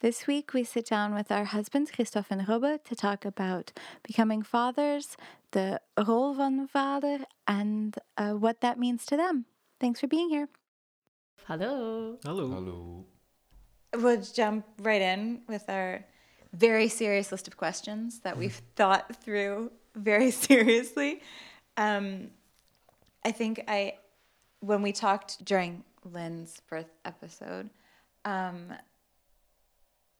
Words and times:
This 0.00 0.26
week 0.26 0.54
we 0.54 0.64
sit 0.64 0.86
down 0.86 1.14
with 1.14 1.30
our 1.30 1.44
husbands 1.44 1.90
Christophe 1.90 2.30
and 2.30 2.48
Robert, 2.48 2.86
to 2.86 2.96
talk 2.96 3.26
about 3.26 3.70
becoming 4.02 4.42
fathers, 4.42 5.14
the 5.50 5.78
rol 6.06 6.32
van 6.32 6.66
vader, 6.66 7.26
and 7.46 7.94
uh, 8.16 8.30
what 8.30 8.62
that 8.62 8.78
means 8.78 9.04
to 9.06 9.18
them. 9.18 9.44
Thanks 9.78 10.00
for 10.00 10.06
being 10.06 10.30
here. 10.30 10.48
Hello. 11.44 12.16
Hello. 12.24 12.48
Hello. 12.48 13.04
We'll 13.94 14.22
jump 14.22 14.64
right 14.80 15.02
in 15.02 15.42
with 15.46 15.68
our 15.68 16.06
very 16.54 16.88
serious 16.88 17.30
list 17.30 17.46
of 17.46 17.58
questions 17.58 18.20
that 18.20 18.38
we've 18.38 18.62
thought 18.76 19.22
through 19.22 19.70
very 19.94 20.30
seriously. 20.46 21.20
Um, 21.76 22.30
I 23.22 23.32
think 23.32 23.64
I, 23.68 23.98
when 24.60 24.80
we 24.80 24.92
talked 24.92 25.44
during 25.44 25.84
Lynn's 26.06 26.62
birth 26.70 26.88
episode, 27.04 27.68
um, 28.24 28.72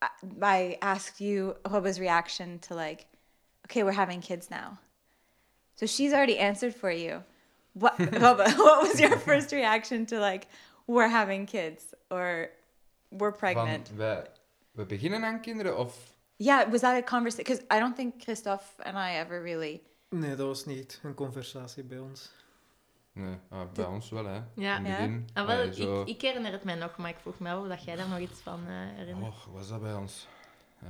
I, 0.02 0.08
I 0.42 0.78
asked 0.82 1.20
you 1.20 1.56
Hoba's 1.64 2.00
reaction 2.00 2.58
to 2.60 2.74
like, 2.74 3.06
okay, 3.66 3.82
we're 3.82 3.92
having 3.92 4.20
kids 4.20 4.50
now. 4.50 4.78
So 5.76 5.86
she's 5.86 6.12
already 6.12 6.38
answered 6.38 6.74
for 6.74 6.90
you. 6.90 7.22
What, 7.74 7.96
Hoba, 7.98 8.46
what 8.58 8.88
was 8.88 9.00
your 9.00 9.16
first 9.18 9.52
reaction 9.52 10.06
to 10.06 10.18
like, 10.18 10.48
we're 10.86 11.08
having 11.08 11.46
kids 11.46 11.94
or 12.10 12.50
we're 13.10 13.32
pregnant? 13.32 13.88
Van, 13.88 13.96
wij, 13.96 14.26
we 14.72 14.84
beginnen 14.84 15.24
aan 15.24 15.40
kinderen 15.40 15.76
of... 15.76 16.14
Yeah, 16.36 16.70
was 16.70 16.80
that 16.80 16.96
a 16.96 17.02
conversation? 17.02 17.44
Because 17.44 17.64
I 17.70 17.78
don't 17.78 17.96
think 17.96 18.24
Christophe 18.24 18.82
and 18.82 18.96
I 18.96 19.16
ever 19.16 19.42
really. 19.42 19.82
Nee, 20.08 20.36
dat 20.36 20.46
was 20.46 20.64
niet 20.64 21.00
een 21.02 21.14
conversatie 21.14 21.84
bij 21.84 21.98
ons. 21.98 22.30
Nee, 23.12 23.36
ah, 23.48 23.72
bij 23.72 23.84
ons 23.84 24.11
wel, 24.11 24.25
hè. 24.25 24.41
Ja. 24.55 24.77
In 24.78 24.84
Ja? 24.84 25.22
Ah, 25.41 25.47
wel, 25.47 25.56
Allee, 25.61 25.75
zo... 25.75 26.00
ik, 26.00 26.08
ik 26.08 26.20
herinner 26.20 26.53
het 26.53 26.64
mij 26.64 26.75
nog, 26.75 26.97
maar 26.97 27.11
ik 27.11 27.19
vroeg 27.19 27.39
me 27.39 27.50
af 27.52 27.69
dat 27.69 27.84
jij 27.84 27.97
daar 27.97 28.08
nog 28.08 28.19
iets 28.19 28.41
van 28.41 28.61
eh, 28.67 28.75
herinnert. 28.75 29.27
Och, 29.28 29.44
wat 29.44 29.55
was 29.55 29.69
dat 29.69 29.80
bij 29.80 29.94
ons? 29.94 30.28
Eh, 30.83 30.89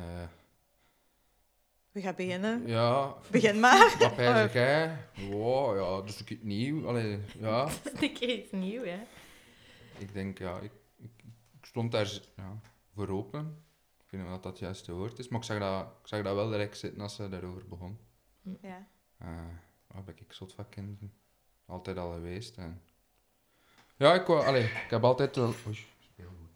We 1.92 2.00
gaan 2.00 2.14
beginnen. 2.14 2.66
ja, 2.66 3.14
Begin 3.30 3.60
maar. 3.60 3.96
wat 3.98 4.14
pijs 4.16 4.52
jij? 4.62 4.96
Wow, 5.30 5.76
ja, 5.76 6.06
dus 6.06 6.24
ik 6.24 6.42
nieuw. 6.42 6.88
Allee, 6.88 7.20
ja. 7.38 7.68
Een 8.00 8.12
keer 8.12 8.38
iets 8.38 8.52
nieuws, 8.52 8.86
hè. 8.86 9.00
Ik 9.98 10.12
denk, 10.12 10.38
ja, 10.38 10.58
ik, 10.58 10.72
ik, 10.96 11.10
ik 11.52 11.66
stond 11.66 11.92
daar 11.92 12.20
ja, 12.36 12.60
voor 12.94 13.08
open. 13.08 13.64
Ik 14.04 14.10
weet 14.10 14.20
niet 14.20 14.30
of 14.30 14.36
dat 14.40 14.52
het 14.52 14.58
juiste 14.58 14.92
woord 14.92 15.18
is, 15.18 15.28
maar 15.28 15.38
ik 15.40 15.44
zag 15.46 15.58
dat, 15.58 15.86
ik 16.02 16.06
zag 16.08 16.22
dat 16.22 16.34
wel 16.34 16.48
direct 16.50 16.78
zitten 16.78 17.00
als 17.02 17.14
ze 17.14 17.28
daarover 17.28 17.68
begon. 17.68 17.98
Ja. 18.62 18.86
Uh, 19.22 19.28
waar 19.86 20.04
ben 20.04 20.14
ik 20.18 20.32
zot 20.32 20.52
van 20.54 20.68
kinderen? 20.68 21.12
Altijd 21.70 21.96
al 21.96 22.12
geweest. 22.12 22.56
En... 22.56 22.82
Ja, 23.96 24.14
ik, 24.14 24.26
wou, 24.26 24.46
allee, 24.46 24.64
ik 24.64 24.90
heb 24.90 25.04
altijd 25.04 25.36
wel... 25.36 25.54
Oei, 25.66 25.86
speelgoed. 25.98 26.48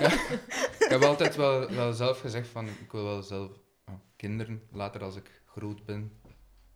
ja, 0.00 0.12
ik 0.84 0.88
heb 0.88 1.02
altijd 1.02 1.36
wel, 1.36 1.70
wel 1.70 1.92
zelf 1.92 2.20
gezegd 2.20 2.48
van, 2.48 2.66
ik 2.66 2.92
wil 2.92 3.04
wel 3.04 3.22
zelf 3.22 3.50
ja, 3.86 4.00
kinderen, 4.16 4.62
later 4.70 5.02
als 5.02 5.16
ik 5.16 5.42
groot 5.44 5.84
ben. 5.84 6.20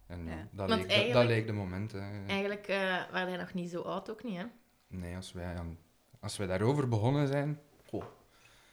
En 0.07 0.27
ja, 0.27 0.49
dat, 0.51 0.69
leek, 0.69 0.79
dat, 0.79 0.89
dat 0.89 0.97
eigenlijk- 0.99 1.29
leek 1.29 1.47
de 1.47 1.53
moment. 1.53 1.93
Hè. 1.93 2.27
Eigenlijk 2.27 2.69
uh, 2.69 2.77
waren 3.11 3.29
jij 3.29 3.39
nog 3.39 3.55
niet 3.55 3.71
zo 3.71 3.81
oud 3.81 4.11
ook 4.11 4.23
niet, 4.25 4.37
hè? 4.37 4.45
Nee, 4.87 5.17
als 5.17 5.33
wij, 5.33 5.57
aan, 5.57 5.79
als 6.21 6.37
wij 6.37 6.47
daarover 6.47 6.89
begonnen 6.89 7.29
zijn... 7.29 7.61
Goh, 7.89 8.05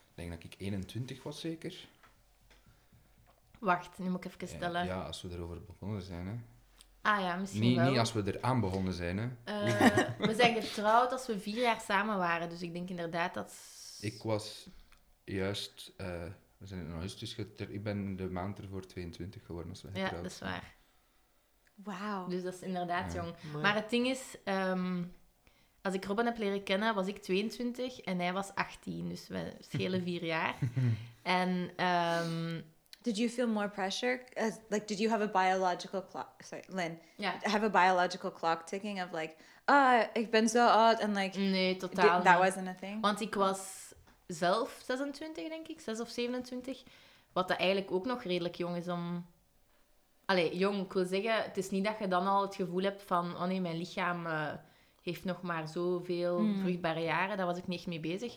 ik 0.09 0.16
denk 0.16 0.30
dat 0.31 0.44
ik 0.44 0.56
21 0.58 1.24
was 1.24 1.40
zeker. 1.40 1.88
Wacht, 3.59 4.00
nu 4.00 4.09
moet 4.09 4.25
ik 4.25 4.31
even 4.34 4.47
stellen. 4.47 4.86
Ja, 4.86 5.02
als 5.02 5.22
we 5.22 5.30
erover 5.30 5.62
begonnen 5.66 6.02
zijn. 6.02 6.28
Hè. 6.28 6.34
Ah 7.02 7.20
ja, 7.22 7.36
misschien 7.36 7.62
Niet, 7.62 7.76
wel. 7.76 7.90
niet 7.90 8.00
als 8.00 8.14
we 8.14 8.38
eraan 8.38 8.60
begonnen 8.60 8.94
zijn. 8.94 9.18
Hè. 9.18 9.28
Eh, 9.44 9.98
we 10.28 10.36
zijn 10.36 10.62
getrouwd 10.62 11.12
als 11.12 11.28
we 11.28 11.40
vier 11.40 11.62
jaar 11.62 11.82
samen 11.82 12.18
waren, 12.18 12.50
dus 12.50 12.62
ik 12.62 12.74
denk 12.74 12.90
inderdaad 12.90 13.34
dat... 13.34 13.54
Ik 14.02 14.22
was 14.24 14.68
juist, 15.24 15.94
eh, 15.98 16.24
we 16.58 16.66
zijn 16.66 16.80
in 16.86 16.92
augustus 16.92 17.34
getrouwd. 17.34 17.72
Ik 17.72 17.84
ben 17.84 18.16
de 18.16 18.30
maand 18.30 18.60
ervoor 18.60 18.86
22 18.86 19.46
geworden 19.46 19.72
als 19.72 19.82
we 19.82 19.90
Ja, 19.94 20.02
getrouwd 20.04 20.24
dat 20.24 20.32
is 20.32 20.40
waar. 20.40 20.74
Wauw. 21.76 22.28
Dus 22.28 22.44
dat 22.44 22.54
is 22.54 22.62
inderdaad 22.62 23.14
Ja. 23.14 23.22
jong. 23.24 23.36
Maar, 23.52 23.62
Maar 23.62 23.76
het 23.76 23.90
ding 23.90 24.08
is, 24.08 24.22
ehm, 24.44 25.04
als 25.81 25.94
ik 25.94 26.06
Robin 26.06 26.26
heb 26.26 26.38
leren 26.38 26.64
kennen, 26.64 26.96
was 26.96 27.08
ik 27.08 27.18
22 27.22 28.00
en 28.02 28.20
hij 28.20 28.34
was 28.34 28.56
18. 28.56 29.10
Dus 29.10 29.28
we 29.28 29.54
schelen 29.60 30.04
vier 30.10 30.26
jaar. 30.26 30.56
En 31.22 31.70
ehm, 31.76 32.62
Did 33.02 33.18
you 33.18 33.30
feel 33.30 33.48
more 33.48 33.70
pressure? 33.70 34.22
As 34.36 34.60
like, 34.70 34.86
did 34.88 35.00
you 35.00 35.10
have 35.10 35.24
a 35.24 35.28
biological 35.28 36.02
clock? 36.12 36.42
Sorry, 36.44 36.64
Lynn. 36.68 37.00
ja, 37.16 37.34
Have 37.42 37.66
a 37.66 37.70
biological 37.70 38.32
clock 38.32 38.66
ticking 38.68 39.02
of 39.04 39.12
like, 39.12 39.36
ah, 39.66 40.04
ik 40.14 40.32
ben 40.32 40.50
zo 40.50 40.68
oud 40.68 41.02
and 41.02 41.16
like, 41.16 41.38
nee, 41.40 41.76
totaal 41.78 42.22
that 42.24 42.34
niet. 42.40 42.44
wasn't 42.48 42.68
a 42.68 42.76
thing. 42.80 43.02
Want 43.02 43.22
ik 43.22 43.36
was 43.36 43.94
zelf 44.28 44.82
26, 44.86 45.48
denk 45.50 45.68
ik, 45.68 45.80
6 45.80 46.00
of 46.00 46.10
27. 46.10 46.84
Wat 47.34 47.48
dat 47.48 47.58
eigenlijk 47.58 47.92
ook 47.92 48.06
nog 48.06 48.24
redelijk 48.24 48.56
jong 48.56 48.76
is 48.76 48.88
om... 48.88 49.26
Allee, 50.26 50.58
jong, 50.58 50.86
ik 50.86 50.94
wil 50.94 51.06
zeggen, 51.06 51.44
het 51.44 51.58
is 51.58 51.70
niet 51.70 51.84
dat 51.86 51.96
je 52.00 52.08
dan 52.08 52.28
al 52.28 52.42
het 52.42 52.56
gevoel 52.56 52.81
hebt 52.84 53.04
van... 53.04 53.36
Oh 53.36 53.44
nee, 53.44 53.62
mijn 53.62 53.78
lichaam 53.78 54.26
eh, 54.28 54.54
heeft 55.02 55.24
nog 55.24 55.42
maar 55.42 55.68
zoveel 55.68 56.40
Mm. 56.40 56.60
vruchtbare 56.62 57.02
jaren. 57.04 57.38
Daar 57.38 57.46
was 57.46 57.58
ik 57.58 57.68
niet 57.68 57.78
echt 57.80 57.88
mee 57.88 58.00
bezig. 58.00 58.34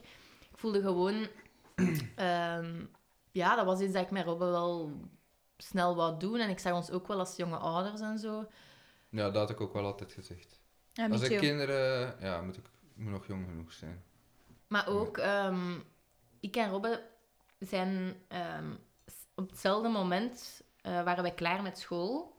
Ik 0.51 0.59
voelde 0.59 0.81
gewoon... 0.81 1.27
ehm, 2.17 2.85
ja, 3.33 3.57
dat 3.57 3.65
was 3.65 3.81
iets 3.81 3.93
dat 3.93 4.03
ik 4.03 4.11
met 4.11 4.25
Robbe 4.25 4.45
wel 4.45 4.93
snel 5.57 5.97
wou 5.97 6.19
doen. 6.19 6.39
En 6.39 6.51
ik 6.51 6.59
zag 6.59 6.73
ons 6.75 6.91
ook 6.91 7.07
wel 7.07 7.19
als 7.19 7.37
jonge 7.37 7.57
ouders 7.57 8.01
en 8.01 8.19
zo. 8.19 8.47
Ja, 9.09 9.25
dat 9.25 9.35
had 9.35 9.51
ik 9.51 9.61
ook 9.61 9.73
wel 9.73 9.85
altijd 9.85 10.13
gezegd. 10.13 10.61
Me 10.95 11.09
als 11.11 11.23
ik 11.23 11.39
kinderen... 11.39 12.17
Ja, 12.21 12.41
moet 12.41 12.57
ik 12.57 12.71
moet 12.95 13.13
nog 13.13 13.27
jong 13.27 13.47
genoeg 13.49 13.73
zijn. 13.73 14.03
Maar 14.69 14.89
ook, 14.89 15.19
ehm, 15.19 15.79
ik 16.41 16.57
en 16.57 16.71
Robbe 16.71 17.03
zijn 17.59 18.23
ehm, 18.29 18.71
op 19.35 19.51
hetzelfde 19.51 19.89
moment 19.89 20.63
eh, 20.81 21.03
waren 21.03 21.23
wij 21.23 21.35
klaar 21.35 21.63
met 21.63 21.79
school. 21.79 22.35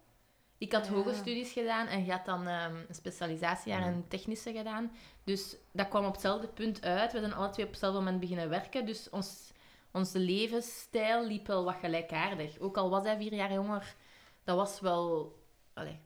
Ik 0.57 0.71
had 0.73 0.85
Ja. 0.85 0.91
hoge 0.91 1.13
studies 1.13 1.51
gedaan 1.51 1.87
en 1.87 2.05
je 2.05 2.11
had 2.11 2.25
dan 2.25 2.47
ehm, 2.47 2.75
een 2.87 2.95
specialisatiejaar 2.95 3.81
Ja. 3.81 3.87
in 3.87 4.07
technische 4.07 4.51
gedaan. 4.53 4.91
Dus 5.23 5.55
dat 5.71 5.87
kwam 5.87 6.05
op 6.05 6.11
hetzelfde 6.11 6.47
punt 6.47 6.81
uit. 6.85 7.11
We 7.13 7.19
zijn 7.19 7.33
alle 7.33 7.49
twee 7.49 7.65
op 7.65 7.71
hetzelfde 7.71 7.99
moment 7.99 8.19
beginnen 8.19 8.49
werken. 8.49 8.85
Dus 8.85 9.09
ons, 9.09 9.51
onze 9.93 10.19
levensstijl 10.19 11.25
liep 11.27 11.47
wel 11.47 11.63
wat 11.63 11.75
gelijkaardig. 11.75 12.59
Ook 12.59 12.77
al 12.77 12.89
was 12.89 13.03
hij 13.05 13.17
vier 13.17 13.33
jaar 13.33 13.53
jonger, 13.53 13.95
dat 14.43 14.55
was 14.55 14.79
wel, 14.79 15.33
allee, 15.73 15.99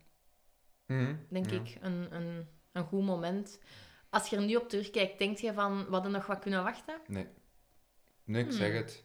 denk 1.30 1.50
Ja. 1.50 1.60
ik, 1.62 1.78
een, 1.82 2.16
een, 2.16 2.48
een 2.72 2.84
goed 2.86 3.04
moment. 3.06 3.60
Als 4.10 4.30
je 4.30 4.36
er 4.36 4.42
nu 4.44 4.56
op 4.56 4.70
terugkijkt, 4.70 5.20
denk 5.20 5.38
je 5.38 5.54
van, 5.54 5.86
we 5.86 5.92
hadden 5.92 6.12
nog 6.12 6.26
wat 6.26 6.40
kunnen 6.40 6.64
wachten? 6.64 7.00
Nee. 7.08 7.28
Nee, 8.24 8.42
ik 8.44 8.48
Hmm. 8.50 8.58
zeg 8.58 8.74
het. 8.74 9.04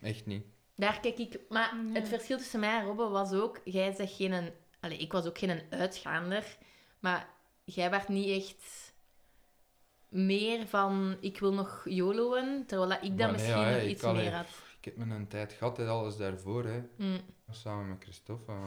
Echt 0.00 0.26
niet. 0.26 0.44
Daar 0.76 1.00
kijk 1.00 1.18
ik... 1.18 1.40
Maar 1.48 1.74
het 1.92 2.08
verschil 2.08 2.36
tussen 2.36 2.60
mij 2.60 2.78
en 2.78 2.84
Robbe 2.84 3.08
was 3.08 3.32
ook... 3.32 3.60
Jij 3.64 3.92
zegt 3.92 4.14
geen... 4.14 4.52
Allee, 4.80 4.98
ik 4.98 5.12
was 5.12 5.26
ook 5.26 5.38
geen 5.38 5.62
uitgaander. 5.70 6.56
Maar 6.98 7.28
jij 7.64 7.90
werd 7.90 8.08
niet 8.08 8.44
echt 8.44 8.87
meer 10.08 10.66
van... 10.66 11.16
Ik 11.20 11.38
wil 11.40 11.52
nog 11.52 11.82
YOLO'en. 11.84 12.64
Terwijl 12.66 12.88
dat 12.90 13.02
ik 13.02 13.18
dat 13.18 13.26
nee, 13.26 13.32
misschien 13.32 13.60
ja, 13.60 13.70
nog 13.70 13.80
ik 13.80 13.88
iets 13.88 14.02
meer 14.02 14.34
had. 14.34 14.46
Ik 14.80 14.84
heb 14.84 14.96
mijn 15.06 15.28
tijd 15.28 15.52
gehad, 15.52 15.76
hè, 15.76 15.86
alles 15.86 16.16
daarvoor. 16.16 16.64
Hè. 16.64 16.82
Mm. 16.96 17.20
Samen 17.50 17.88
met 17.88 17.96
Christophe. 18.02 18.52
We 18.52 18.58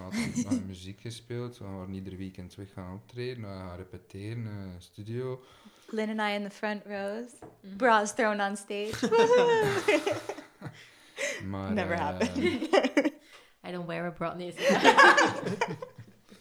hadden, 0.44 0.66
muziek 0.68 1.02
gespeeld. 1.02 1.58
We 1.58 1.66
waren 1.66 1.94
ieder 1.94 2.18
weekend 2.18 2.56
weg 2.56 2.74
gaan 2.74 2.94
optreden. 2.94 3.42
We 3.42 3.48
gaan 3.48 3.76
repeteren, 3.78 4.46
eh, 4.48 4.80
studio. 4.80 5.44
Lynn 5.88 6.20
and 6.20 6.30
I 6.30 6.34
in 6.34 6.44
the 6.50 6.56
front 6.56 6.86
rows, 6.86 7.32
Mhm. 7.62 7.76
bras 7.78 8.14
thrown 8.16 8.42
on 8.42 8.56
stage. 8.58 9.10
Maar, 11.50 11.74
Never 11.74 11.94
eh, 11.96 12.00
happened. 12.00 12.36
I 13.68 13.72
don't 13.72 13.88
wear 13.88 14.06
a 14.06 14.12
bra. 14.12 14.34
Nee, 14.34 14.54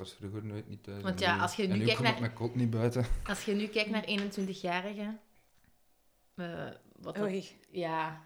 was 0.00 0.12
vroeger 0.14 0.44
nooit 0.44 0.68
niet 0.68 0.82
thuis. 0.82 1.02
Want 1.02 1.20
en 1.20 1.26
ja, 1.26 1.38
als 1.38 1.54
je 1.56 1.66
nu 1.68 1.76
nu 1.78 1.84
kijkt 1.84 2.00
naar- 2.00 2.20
mijn 2.20 2.32
kop 2.32 2.54
niet 2.54 2.70
buiten. 2.70 3.04
Als 3.28 3.44
je 3.44 3.54
nu 3.54 3.66
kijkt 3.66 3.90
naar 3.90 4.04
21-jarigen... 4.08 5.20
eh, 6.34 6.66
wat 6.96 7.14
dat- 7.14 7.24
Oei. 7.24 7.48
Ja. 7.70 8.22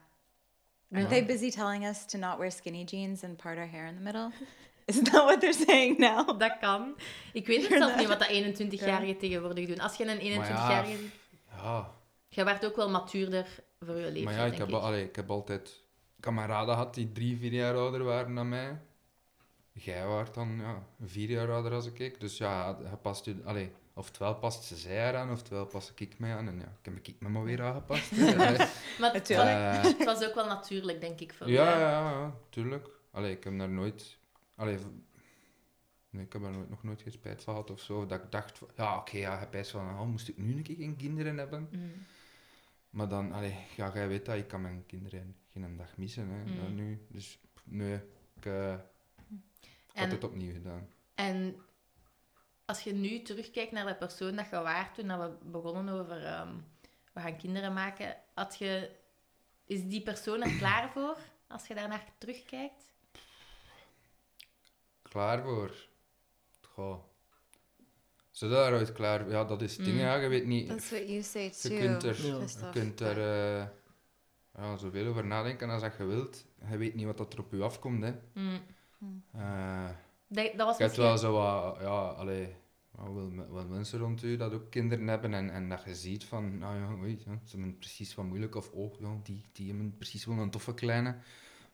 Aren't 0.92 1.10
Ja. 1.10 1.16
they 1.16 1.26
busy 1.26 1.50
telling 1.50 1.86
us 1.86 2.06
to 2.06 2.18
not 2.18 2.38
wear 2.38 2.52
skinny 2.52 2.82
jeans 2.84 3.22
and 3.24 3.36
part 3.36 3.56
our 3.58 3.70
hair 3.70 3.86
in 3.86 3.94
the 3.96 4.02
middle? 4.02 4.30
Isn't 4.86 5.04
that 5.12 5.24
what 5.24 5.40
they're 5.40 5.64
saying 5.66 5.98
now? 5.98 6.38
Dat 6.40 6.56
kan. 6.60 6.94
Ik 7.32 7.46
weet 7.46 7.68
het 7.68 7.78
zelf 7.78 7.96
niet 7.96 8.08
wat 8.08 8.18
dat 8.18 8.28
21-jarigen 8.28 9.18
tegenwoordig 9.18 9.66
doen. 9.66 9.80
Als 9.80 9.96
je 9.96 10.06
een 10.06 10.18
21-jarige... 10.42 10.96
ziet- 10.96 11.12
Ja, 11.50 11.92
Jij 12.28 12.44
werd 12.44 12.64
ook 12.66 12.76
wel 12.76 12.90
matuurder 12.90 13.46
voor 13.80 13.96
je 13.96 14.02
leeftijd, 14.04 14.24
maar 14.24 14.34
ja, 14.34 14.40
ik 14.44 14.48
denk 14.48 14.58
heb, 14.58 14.68
ik. 14.68 14.74
al- 14.74 14.80
allee, 14.80 15.04
ik 15.04 15.16
heb 15.16 15.30
altijd 15.30 15.82
kameraden 16.20 16.74
gehad 16.74 16.94
die 16.94 17.12
drie, 17.12 17.36
vier 17.38 17.52
jaar 17.52 17.74
ouder 17.76 18.04
waren 18.04 18.34
dan 18.34 18.48
mij. 18.48 18.80
Jij 19.82 20.06
waart 20.06 20.34
dan 20.34 20.56
ja, 20.58 20.86
vier 21.04 21.30
jaar 21.30 21.52
ouder 21.52 21.72
als 21.72 21.86
ik. 21.86 22.20
Dus 22.20 22.38
ja, 22.38 22.78
je 22.90 22.96
past 22.96 23.24
je... 23.24 23.36
Allee, 23.44 23.72
oftewel 23.94 24.34
past 24.34 24.64
ze 24.64 24.76
zij 24.76 25.08
eraan, 25.08 25.30
oftewel 25.30 25.66
pas 25.66 25.92
ik 25.94 26.18
mij 26.18 26.34
aan. 26.34 26.48
En 26.48 26.58
ja, 26.58 26.76
ik 26.82 26.84
heb 26.84 27.06
ik 27.06 27.14
me 27.18 27.28
maar 27.28 27.44
weer 27.44 27.62
aangepast. 27.62 28.12
Maar 28.36 28.48
het 28.48 28.58
was, 28.98 29.12
Natuurlijk. 29.12 29.48
eh, 29.48 29.82
het 29.82 30.04
was 30.04 30.24
ook 30.26 30.34
wel 30.34 30.46
natuurlijk, 30.46 31.00
denk 31.00 31.20
ik, 31.20 31.32
voor 31.34 31.48
ja, 31.50 31.78
ja, 31.78 32.10
ja, 32.10 32.34
tuurlijk. 32.48 32.88
Allee, 33.10 33.36
ik 33.36 33.44
heb 33.44 33.58
daar 33.58 33.68
nooit... 33.68 34.18
Allee, 34.54 34.78
nee, 36.10 36.24
ik 36.24 36.32
heb 36.32 36.42
daar 36.42 36.50
nooit, 36.52 36.70
nog 36.70 36.82
nooit 36.82 37.02
geen 37.02 37.12
spijt 37.12 37.42
van 37.42 37.54
gehad 37.54 37.70
of 37.70 37.80
zo. 37.80 38.06
Dat 38.06 38.22
ik 38.22 38.30
dacht, 38.30 38.58
van, 38.58 38.68
ja, 38.76 38.96
oké, 38.96 39.16
ja, 39.16 39.40
je 39.40 39.48
best 39.50 39.70
van, 39.70 39.88
oh, 39.88 40.06
moest 40.06 40.28
ik 40.28 40.36
nu 40.38 40.56
een 40.56 40.62
keer 40.62 40.76
geen 40.76 40.96
kinderen 40.96 41.38
hebben? 41.38 41.68
Mm. 41.72 41.92
Maar 42.90 43.08
dan, 43.08 43.32
allee, 43.32 43.56
ja, 43.76 43.90
jij 43.94 44.08
weet 44.08 44.24
dat, 44.24 44.36
ik 44.36 44.48
kan 44.48 44.60
mijn 44.60 44.84
kinderen 44.86 45.36
geen 45.52 45.76
dag 45.76 45.96
missen, 45.96 46.28
hè, 46.28 46.44
Mm. 46.44 46.74
nu. 46.74 47.06
Dus, 47.08 47.38
nee, 47.64 48.00
ik, 48.36 48.46
eh, 48.46 48.74
ik 49.94 50.00
had 50.00 50.08
En- 50.08 50.14
het 50.14 50.24
opnieuw 50.24 50.52
gedaan. 50.52 50.88
En 51.14 51.56
als 52.64 52.80
je 52.80 52.92
nu 52.92 53.22
terugkijkt 53.22 53.72
naar 53.72 53.86
de 53.86 53.94
persoon 53.94 54.36
dat 54.36 54.48
je 54.50 54.56
waart 54.60 54.94
toen 54.94 55.08
dat 55.08 55.20
we 55.20 55.36
begonnen 55.50 55.94
over 56.00 56.24
ehm, 56.24 56.54
we 57.12 57.20
gaan 57.20 57.36
kinderen 57.36 57.72
maken, 57.72 58.16
had 58.34 58.56
je, 58.58 58.90
is 59.66 59.84
die 59.88 60.02
persoon 60.02 60.42
er 60.42 60.56
klaar 60.58 60.90
voor 60.92 61.16
als 61.48 61.66
je 61.66 61.74
daarnaar 61.74 62.04
terugkijkt? 62.18 62.82
Klaar 65.02 65.42
voor? 65.42 65.74
Goh. 66.60 66.98
Ze 68.30 68.48
daar 68.48 68.72
ooit 68.72 68.92
klaar 68.92 69.20
voor? 69.22 69.30
Ja, 69.30 69.44
dat 69.44 69.62
is 69.62 69.76
het 69.76 69.84
ding, 69.84 69.96
Mm. 69.96 70.02
ja, 70.02 70.14
je 70.14 70.28
weet 70.28 70.46
niet... 70.46 70.68
That's 70.68 70.90
what 70.90 71.08
you 71.08 71.22
say 71.22 71.42
Je 71.42 71.50
too, 71.68 71.78
kunt 71.78 72.02
er, 72.02 72.26
Ja. 72.26 72.38
je 72.40 72.70
kunt 72.72 73.00
er 73.00 73.18
eh, 73.18 73.66
ja, 74.56 74.76
zoveel 74.76 75.06
over 75.06 75.24
nadenken 75.24 75.70
als 75.70 75.82
dat 75.82 75.96
je 75.98 76.04
wilt. 76.04 76.44
Je 76.70 76.76
weet 76.76 76.94
niet 76.94 77.04
wat 77.06 77.16
dat 77.18 77.32
er 77.32 77.38
op 77.38 77.52
je 77.52 77.62
afkomt, 77.62 78.02
hè. 78.02 78.12
Mm. 78.32 78.60
Eh, 79.32 79.88
Dat, 80.28 80.52
dat 80.56 80.66
was 80.66 80.76
Je 80.76 80.82
hebt 80.82 80.96
wel 80.96 81.18
zo 81.18 81.32
wat, 81.32 81.76
ja, 81.80 82.06
allee, 82.08 82.54
wel, 82.90 83.14
wel, 83.14 83.52
wel 83.52 83.66
mensen 83.66 83.98
rond 83.98 84.22
u 84.22 84.36
dat 84.36 84.52
ook 84.52 84.70
kinderen 84.70 85.06
hebben 85.08 85.34
en, 85.34 85.50
en 85.50 85.68
dat 85.68 85.82
je 85.84 85.94
ziet 85.94 86.24
van, 86.24 86.58
nou 86.58 86.78
ja, 86.78 87.02
oei, 87.02 87.22
ja, 87.26 87.40
ze 87.44 87.56
hebben 87.56 87.78
precies 87.78 88.14
wat 88.14 88.24
moeilijk 88.24 88.54
of 88.54 88.70
oh, 88.70 89.00
ja, 89.00 89.16
die, 89.22 89.42
die 89.52 89.68
hebben 89.68 89.96
precies 89.96 90.24
wel 90.24 90.38
een 90.38 90.50
toffe 90.50 90.74
kleine. 90.74 91.16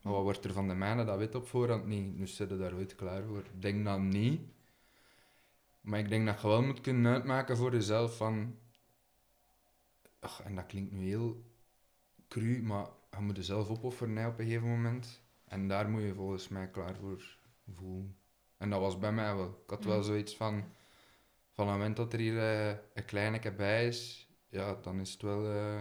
Maar 0.03 0.12
wat 0.12 0.23
wordt 0.23 0.44
er 0.44 0.53
van 0.53 0.69
de 0.69 0.75
mijne, 0.75 1.05
dat 1.05 1.19
weet 1.19 1.35
op 1.35 1.47
voorhand 1.49 1.87
niet. 1.87 2.19
Dus 2.19 2.37
zitten 2.37 2.59
daar 2.59 2.75
ooit 2.75 2.94
klaar 2.94 3.23
voor. 3.23 3.38
Ik 3.38 3.62
denk 3.62 3.85
dat 3.85 3.99
niet. 4.00 4.41
Maar 5.81 5.99
ik 5.99 6.09
denk 6.09 6.27
dat 6.27 6.41
je 6.41 6.49
wel 6.49 6.62
moet 6.62 6.81
kunnen 6.81 7.12
uitmaken 7.12 7.56
voor 7.56 7.73
jezelf 7.73 8.17
van... 8.17 8.56
Ach, 10.21 10.43
en 10.43 10.55
dat 10.55 10.67
klinkt 10.67 10.93
nu 10.93 11.06
heel 11.09 11.44
cru, 12.29 12.62
maar 12.62 12.87
je 13.11 13.21
moet 13.21 13.37
jezelf 13.37 13.69
opofferen 13.69 14.17
hè, 14.17 14.27
op 14.27 14.38
een 14.38 14.44
gegeven 14.44 14.69
moment. 14.69 15.23
En 15.50 15.69
daar 15.69 15.88
moet 15.88 16.02
je 16.02 16.14
volgens 16.14 16.49
mij 16.49 16.69
klaar 16.70 16.97
voor 16.97 17.38
voelen. 17.76 18.17
En 18.56 18.70
dat 18.70 18.81
was 18.81 18.99
bij 18.99 19.12
mij 19.12 19.35
wel. 19.37 19.49
Ik 19.64 19.70
had 19.70 19.85
wel 19.85 19.97
Mm. 19.97 20.02
zoiets 20.02 20.37
van... 20.37 20.64
Van 21.52 21.69
het 21.69 21.76
moment 21.76 21.97
dat 21.97 22.12
er 22.12 22.19
hier 22.19 22.38
eh, 22.38 22.76
een 22.94 23.05
kleine 23.05 23.52
bij 23.52 23.87
is, 23.87 24.29
ja, 24.49 24.75
dan 24.82 25.00
is 25.00 25.12
het 25.12 25.23
wel... 25.23 25.44
eh, 25.47 25.81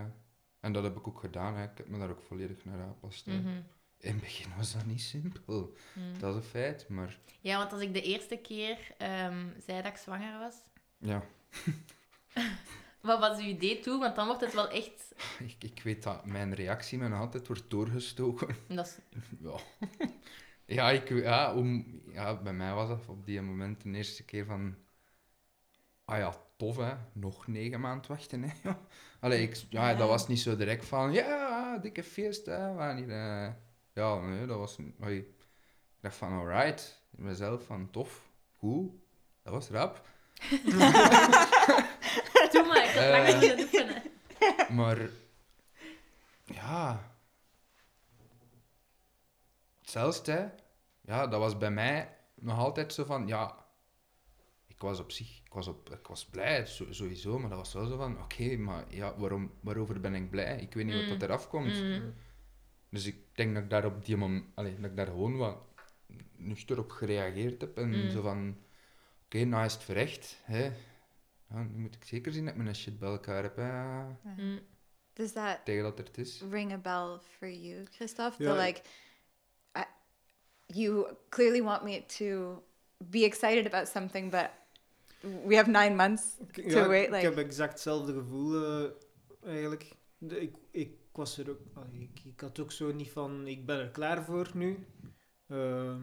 en 0.59 0.71
dat 0.73 0.83
heb 0.83 0.97
ik 0.97 1.07
ook 1.07 1.19
gedaan. 1.19 1.55
Hè. 1.55 1.63
Ik 1.63 1.77
heb 1.77 1.87
me 1.87 1.99
daar 1.99 2.09
ook 2.09 2.21
volledig 2.21 2.65
naar 2.65 2.81
aangepast. 2.81 3.25
Mhm. 3.27 3.47
In 3.97 4.11
het 4.11 4.19
begin 4.19 4.51
was 4.57 4.73
dat 4.73 4.85
niet 4.85 5.01
simpel. 5.01 5.73
Mm. 5.93 6.19
Dat 6.19 6.29
is 6.29 6.35
een 6.35 6.49
feit, 6.49 6.89
maar... 6.89 7.19
Ja, 7.39 7.57
want 7.57 7.71
als 7.73 7.81
ik 7.81 7.93
de 7.93 8.01
eerste 8.01 8.37
keer 8.37 8.77
ehm, 8.97 9.47
zei 9.65 9.81
dat 9.81 9.91
ik 9.91 9.97
zwanger 9.97 10.39
was, 10.39 10.55
Ja, 10.97 11.23
wat 13.01 13.19
was 13.19 13.37
uw 13.37 13.45
idee 13.45 13.79
toen? 13.79 13.99
Want 13.99 14.15
dan 14.15 14.25
wordt 14.25 14.41
het 14.41 14.53
wel 14.53 14.69
echt... 14.69 15.13
ik, 15.59 15.63
ik 15.63 15.81
weet 15.83 16.03
dat 16.03 16.25
mijn 16.25 16.53
reactie 16.53 16.97
me 16.97 17.07
nog 17.07 17.19
altijd 17.19 17.47
wordt 17.47 17.69
doorgestoken. 17.69 18.55
Dat 18.67 18.85
is, 18.85 19.19
Ja, 19.39 19.59
ja, 20.65 20.89
ik, 20.89 21.09
ja, 21.09 21.53
om, 21.53 21.85
ja, 22.11 22.35
bij 22.41 22.53
mij 22.53 22.73
was 22.73 22.87
dat 22.87 23.07
op 23.07 23.25
die 23.25 23.41
moment 23.41 23.83
de 23.83 23.89
eerste 23.89 24.23
keer 24.23 24.45
van... 24.45 24.75
Ah 26.05 26.17
ja, 26.17 26.35
tof 26.57 26.77
hè, 26.77 26.93
nog 27.13 27.47
negen 27.47 27.79
maanden 27.79 28.11
wachten 28.11 28.43
hè. 28.43 28.51
Allee, 29.19 29.41
ik, 29.41 29.55
ja, 29.69 29.93
dat 29.95 30.07
was 30.07 30.27
niet 30.27 30.39
zo 30.39 30.55
direct 30.55 30.85
van... 30.85 31.13
Ja, 31.13 31.77
dikke 31.77 32.03
feest 32.03 32.45
hè, 32.45 32.73
wanneer... 32.73 33.09
eh 33.09 33.49
ja, 33.93 34.19
nee, 34.19 34.45
dat 34.45 34.57
was... 34.57 34.77
Ik 34.99 35.25
dacht 36.01 36.15
van, 36.15 36.31
alright. 36.31 37.01
Mezelf 37.09 37.65
van, 37.65 37.89
tof, 37.91 38.29
goed. 38.57 38.91
Dat 39.43 39.53
was 39.53 39.69
rap. 39.69 40.07
Had 42.95 43.43
Eh. 43.43 43.59
oefenen. 43.59 44.03
Maar 44.75 45.09
ja, 46.45 47.11
zelfs 49.81 50.21
hè, 50.25 50.45
ja, 51.01 51.27
dat 51.27 51.39
was 51.39 51.57
bij 51.57 51.71
mij 51.71 52.15
nog 52.35 52.57
altijd 52.57 52.93
zo 52.93 53.03
van, 53.05 53.27
ja, 53.27 53.65
ik 54.67 54.79
was 54.81 54.99
op 54.99 55.11
zich, 55.11 55.41
ik 55.45 55.53
was, 55.53 55.67
op, 55.67 55.89
ik 55.89 56.07
was 56.07 56.25
blij 56.25 56.65
sowieso, 56.65 57.39
maar 57.39 57.49
dat 57.49 57.57
was 57.57 57.73
wel 57.73 57.85
zo 57.85 57.97
van, 57.97 58.21
oké, 58.23 58.57
maar 58.57 58.83
ja, 58.89 59.17
waarom, 59.17 59.51
waarover 59.61 59.99
ben 59.99 60.15
ik 60.15 60.29
blij? 60.29 60.59
Ik 60.61 60.73
weet 60.73 60.85
niet 60.85 60.93
Mm. 60.95 61.09
wat 61.09 61.19
dat 61.19 61.29
eraf 61.29 61.47
komt. 61.49 61.81
Mm. 61.83 62.13
Dus 62.89 63.05
ik 63.05 63.15
denk 63.35 63.53
dat 63.53 63.63
ik 63.63 63.69
daar 63.69 63.85
op 63.85 64.05
die 64.05 64.17
moment, 64.17 64.45
dat 64.55 64.65
ik 64.65 64.95
daar 64.95 65.05
gewoon 65.05 65.37
wat 65.37 65.57
nuchter 66.35 66.77
op 66.79 66.91
gereageerd 66.91 67.61
heb 67.61 67.77
en 67.77 67.89
Mm. 68.03 68.09
zo 68.09 68.21
van, 68.21 68.57
oké, 69.25 69.43
nou 69.43 69.65
is 69.65 69.73
het 69.73 69.83
verrecht, 69.83 70.39
hè. 70.43 70.71
Ja, 71.49 71.63
nu 71.63 71.77
moet 71.77 71.95
ik 71.95 72.03
zeker 72.03 72.31
zien 72.31 72.45
dat 72.45 72.53
ik 72.55 72.61
mijn 72.61 72.75
shit 72.75 72.99
bij 72.99 73.09
elkaar 73.09 73.43
heb, 73.43 73.55
hè. 73.55 74.03
Mm. 74.37 74.59
Does 75.13 75.31
that 75.31 75.65
tegen 75.65 75.83
dat 75.83 75.99
er 75.99 76.05
het 76.05 76.17
is. 76.17 76.41
ring 76.49 76.71
a 76.71 76.77
bell 76.77 77.17
for 77.37 77.49
you, 77.51 77.85
Christophe? 77.91 78.43
The 78.43 78.53
like, 78.53 78.81
I, 79.77 79.83
you 80.65 81.15
clearly 81.29 81.63
want 81.63 81.83
me 81.83 82.05
to 82.05 82.63
be 82.97 83.23
excited 83.23 83.65
about 83.73 83.87
something, 83.87 84.31
but 84.31 84.49
we 85.45 85.55
have 85.55 85.69
nine 85.69 85.95
months 85.95 86.23
Ik, 86.47 86.53
to 86.53 86.61
ja, 86.79 86.87
wait. 86.87 87.05
ik 87.05 87.11
Like, 87.11 87.25
heb 87.25 87.37
exact 87.37 87.71
hetzelfde 87.71 88.13
gevoel 88.13 88.63
eh, 88.65 88.91
eigenlijk. 89.45 89.95
De- 90.17 90.41
ik, 90.41 90.55
ik 90.71 90.97
was 91.11 91.37
er 91.37 91.49
ook... 91.49 91.59
allee, 91.73 92.09
ik, 92.13 92.23
ik 92.25 92.39
had 92.39 92.59
ook 92.59 92.71
zo 92.71 92.91
niet 92.93 93.09
van, 93.09 93.47
ik 93.47 93.65
ben 93.65 93.79
er 93.79 93.89
klaar 93.89 94.23
voor 94.23 94.51
nu. 94.53 94.85
Ehm, 95.47 96.01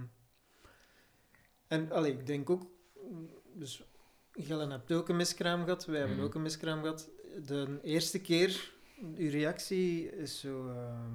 en 1.69 1.91
allee, 1.93 2.13
ik 2.13 2.27
denk 2.27 2.51
ook... 2.51 2.67
Dus, 3.55 3.83
Gellen 4.39 4.71
hebt 4.71 4.93
ook 4.93 5.09
een 5.09 5.17
miskraam 5.17 5.65
gehad, 5.65 5.85
wij 5.85 5.99
hebben 5.99 6.17
Mhm. 6.17 6.25
ook 6.27 6.35
een 6.35 6.43
miskraam 6.43 6.81
gehad. 6.81 7.09
De 7.47 7.79
eerste 7.83 8.19
keer, 8.21 8.71
uw 9.17 9.31
reactie 9.31 10.17
is 10.17 10.41
zo... 10.41 10.69
ehm, 10.69 11.13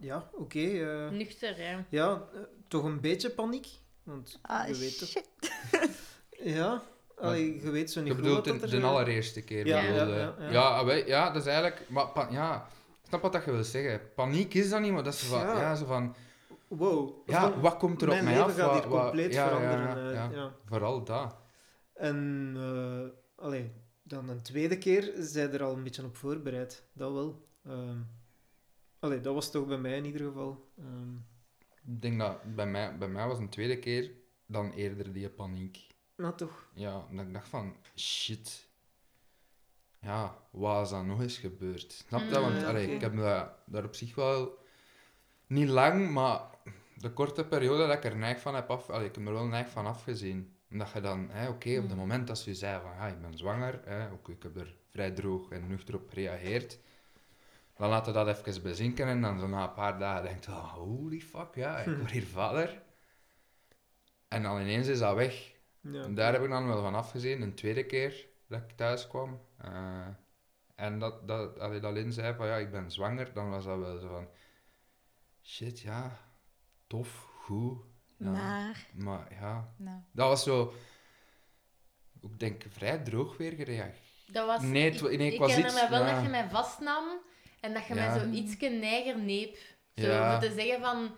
ja, 0.00 0.28
oké. 0.32 0.58
eh, 0.60 1.10
Nuchter, 1.10 1.60
ja. 1.62 1.84
ja, 1.88 2.22
eh, 2.34 2.40
toch 2.68 2.84
een 2.84 3.00
beetje 3.00 3.30
paniek. 3.30 3.66
Want 4.02 4.38
ah, 4.42 4.68
je 4.68 4.74
weet 4.76 4.98
toch... 4.98 5.08
shit. 5.08 5.28
Ja, 6.42 6.82
allee, 7.18 7.62
je 7.62 7.70
weet 7.70 7.90
zo 7.90 8.00
niet 8.00 8.08
Je 8.08 8.14
goed 8.14 8.22
bedoelt 8.22 8.46
wat 8.46 8.54
de, 8.54 8.60
dat 8.60 8.70
de 8.70 8.76
er... 8.76 8.84
allereerste 8.84 9.42
keer. 9.42 9.66
Ja, 9.66 9.80
bedoelde. 9.80 10.12
ja, 10.12 10.16
ja, 10.18 10.34
ja, 10.38 10.44
ja. 10.44 10.50
ja. 10.78 10.84
wij- 10.84 11.06
ja, 11.06 11.30
dat 11.30 11.42
is 11.42 11.48
eigenlijk... 11.48 11.86
Maar, 11.88 12.06
pa- 12.08 12.28
ja, 12.30 12.66
ik 13.02 13.08
snap 13.08 13.22
wat 13.22 13.32
dat 13.32 13.44
je 13.44 13.50
wil 13.52 13.64
zeggen. 13.64 14.00
Paniek 14.14 14.54
is 14.54 14.70
dat 14.70 14.80
niet, 14.80 14.92
maar 14.92 15.02
dat 15.02 15.12
is 15.14 15.20
zo 15.20 15.26
van... 15.38 15.46
Ja. 15.46 15.60
Ja, 15.60 15.74
zo 15.74 15.84
van... 15.84 16.14
Wow. 16.68 17.10
Ja, 17.26 17.58
wat 17.60 17.76
komt 17.76 18.02
er 18.02 18.08
op 18.08 18.14
mijn 18.14 18.24
mij 18.24 18.34
leven 18.34 18.50
af? 18.50 18.56
gaat 18.56 18.66
Wat- 18.72 18.80
hier 18.82 18.90
wat- 18.92 19.02
compleet 19.02 19.32
ja, 19.34 19.42
ja, 19.44 19.48
veranderen. 19.48 20.04
ja, 20.04 20.10
eh, 20.10 20.14
ja. 20.14 20.40
ja. 20.40 20.52
Vooral 20.66 21.04
dat. 21.04 21.34
En 21.94 22.52
eh, 22.56 23.44
allee, 23.44 23.72
dan 24.02 24.28
een 24.28 24.42
tweede 24.42 24.78
keer 24.78 25.12
zijn 25.18 25.52
er 25.52 25.62
al 25.62 25.76
een 25.76 25.82
beetje 25.82 26.04
op 26.04 26.16
voorbereid. 26.16 26.84
Dat 26.92 27.12
wel. 27.12 27.48
Ehm 27.64 27.98
allee, 28.98 29.20
dat 29.20 29.34
was 29.34 29.50
toch 29.50 29.66
bij 29.66 29.78
mij 29.78 29.96
in 29.96 30.04
ieder 30.04 30.26
geval. 30.26 30.68
Ehm, 30.78 31.14
Ik 31.86 32.02
denk 32.02 32.18
dat 32.18 32.54
bij 32.54 32.66
mij, 32.66 32.98
bij 32.98 33.08
mij 33.08 33.26
was 33.26 33.38
een 33.38 33.48
tweede 33.48 33.78
keer 33.78 34.10
dan 34.46 34.72
eerder 34.72 35.12
die 35.12 35.28
paniek. 35.30 35.86
nou, 36.16 36.36
toch. 36.36 36.66
Ja, 36.74 37.06
dat 37.10 37.26
ik 37.26 37.32
dacht 37.32 37.48
van... 37.48 37.76
Shit. 37.96 38.68
Ja, 40.00 40.38
wat 40.50 40.84
is 40.84 40.90
dat 40.90 41.04
nog 41.04 41.20
eens 41.20 41.38
gebeurd? 41.38 41.92
Snap 41.92 42.20
je? 42.20 42.26
Mm, 42.26 42.32
Want 42.32 42.60
ja, 42.60 42.68
allee, 42.68 42.94
ik 42.94 43.00
heb 43.00 43.16
dat, 43.16 43.50
daar 43.66 43.84
op 43.84 43.94
zich 43.94 44.14
wel... 44.14 44.58
Niet 45.46 45.68
lang, 45.68 46.10
maar 46.10 46.40
de 46.96 47.12
korte 47.12 47.44
periode 47.46 47.86
dat 47.86 47.96
ik 47.96 48.04
er 48.04 48.16
neig 48.16 48.40
van 48.40 48.54
heb 48.54 48.70
af... 48.70 48.90
Allee, 48.90 49.06
ik 49.08 49.14
heb 49.14 49.26
er 49.26 49.32
wel 49.32 49.46
neig 49.46 49.68
van 49.70 49.86
afgezien. 49.86 50.53
Omdat 50.74 50.90
je 50.92 51.00
dan... 51.00 51.30
Oké, 51.48 51.76
op 51.76 51.82
het 51.82 51.92
Mm. 51.92 51.96
moment 51.96 52.26
dat 52.26 52.38
ze 52.38 52.54
zei 52.54 52.80
van... 52.80 52.90
Ja, 52.94 53.06
ik 53.06 53.20
ben 53.20 53.38
zwanger. 53.38 53.80
Hè, 53.84 54.10
oké, 54.12 54.32
ik 54.32 54.42
heb 54.42 54.56
er 54.56 54.76
vrij 54.90 55.10
droog 55.10 55.50
en 55.50 55.66
nuchter 55.66 55.94
op 55.94 56.08
gereageerd. 56.08 56.78
Dan 57.76 57.88
laat 57.88 58.06
je 58.06 58.12
dat 58.12 58.28
even 58.28 58.62
bezinken 58.62 59.06
en 59.06 59.20
dan 59.20 59.38
zo 59.38 59.46
na 59.46 59.62
een 59.68 59.72
paar 59.72 59.98
dagen 59.98 60.24
denkt 60.24 60.44
je... 60.44 60.50
Oh, 60.50 60.72
holy 60.72 61.20
fuck, 61.20 61.54
ja, 61.54 61.78
ik 61.78 61.96
word 61.96 62.10
hier 62.10 62.26
vader. 62.26 62.82
En 64.28 64.42
dan 64.42 64.60
ineens 64.60 64.86
is 64.86 64.98
dat 64.98 65.14
weg. 65.14 65.54
Ja. 65.80 66.02
En 66.02 66.14
daar 66.14 66.32
heb 66.32 66.42
ik 66.42 66.50
dan 66.50 66.66
wel 66.66 66.82
van 66.82 66.94
afgezien, 66.94 67.42
een 67.42 67.54
tweede 67.54 67.84
keer 67.86 68.26
dat 68.46 68.62
ik 68.62 68.70
thuis 68.76 69.06
kwam. 69.08 69.40
Eh, 69.56 70.06
en 70.74 70.98
dat, 70.98 71.28
dat, 71.28 71.58
als 71.60 71.80
dat 71.80 71.92
Lin 71.92 72.12
zei 72.12 72.34
van 72.34 72.46
ja, 72.46 72.56
ik 72.56 72.70
ben 72.70 72.90
zwanger, 72.90 73.32
dan 73.32 73.50
was 73.50 73.64
dat 73.64 73.78
wel 73.78 73.98
zo 73.98 74.08
van... 74.08 74.28
Shit, 75.42 75.80
ja, 75.80 76.18
tof, 76.86 77.28
goed. 77.42 77.78
Ja. 78.16 78.30
Maar, 78.30 78.86
Maar 78.94 79.26
ja, 79.40 79.68
no. 79.76 80.02
dat 80.12 80.28
was 80.28 80.42
zo... 80.42 80.74
Ik 82.22 82.38
denk 82.40 82.62
vrij 82.68 82.98
droog 82.98 83.36
weer 83.36 83.52
gereageerd. 83.52 83.98
Dat 84.26 84.46
was, 84.46 84.62
Nee, 84.62 84.90
ik, 84.90 85.00
nee, 85.00 85.26
ik 85.26 85.32
ik 85.32 85.38
was 85.38 85.48
herinner 85.54 85.72
iets- 85.72 85.82
me 85.82 85.88
wel 85.90 86.06
ja. 86.06 86.14
dat 86.14 86.22
je 86.22 86.28
mij 86.28 86.48
vastnam 86.48 87.04
en 87.60 87.72
dat 87.74 87.86
je 87.86 87.94
Ja. 87.94 88.10
mij 88.14 88.18
zo 88.20 88.30
iets 88.30 88.58
neiger 88.58 89.18
neep. 89.18 89.56
Zo, 89.94 90.06
Ja. 90.06 90.30
voor 90.40 90.48
te 90.48 90.54
zeggen 90.54 90.80
van... 90.80 91.14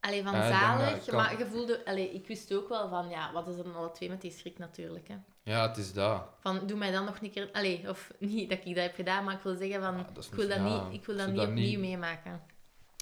Allee, 0.00 0.22
van 0.22 0.32
Ja, 0.34 0.48
zalig, 0.48 1.04
kan- 1.04 1.14
maar 1.16 1.38
je 1.38 1.46
voelde... 1.46 1.84
Allee, 1.84 2.12
ik 2.12 2.26
wist 2.26 2.54
ook 2.54 2.68
wel 2.68 2.88
van, 2.88 3.08
ja, 3.08 3.32
wat 3.32 3.48
is 3.48 3.56
er 3.56 3.64
dan 3.64 3.74
alle 3.76 3.90
twee 3.90 4.08
met 4.08 4.20
die 4.20 4.30
schrik 4.30 4.58
natuurlijk, 4.58 5.08
hè. 5.08 5.16
Ja, 5.42 5.68
het 5.68 5.76
is 5.76 5.92
dat. 5.92 6.28
Van, 6.40 6.66
doe 6.66 6.76
mij 6.78 6.90
dan 6.90 7.04
nog 7.04 7.20
een 7.20 7.30
keer... 7.30 7.48
Allee, 7.52 7.88
of 7.88 8.10
niet 8.18 8.48
dat 8.50 8.58
ik 8.64 8.74
dat 8.74 8.84
heb 8.84 8.94
gedaan, 8.94 9.24
maar 9.24 9.34
ik 9.34 9.40
wil 9.42 9.56
zeggen 9.56 9.82
van... 9.82 9.96
Ja, 9.96 10.02
dat 10.12 10.16
is 10.24 10.26
ik 10.28 10.34
wil 10.34 10.48
dat 10.48 10.56
ja, 10.56 10.84
niet, 10.88 11.00
ik 11.00 11.06
wil 11.06 11.16
dat 11.16 11.26
niet 11.28 11.40
opnieuw 11.40 11.64
niet- 11.68 11.78
meemaken. 11.78 12.42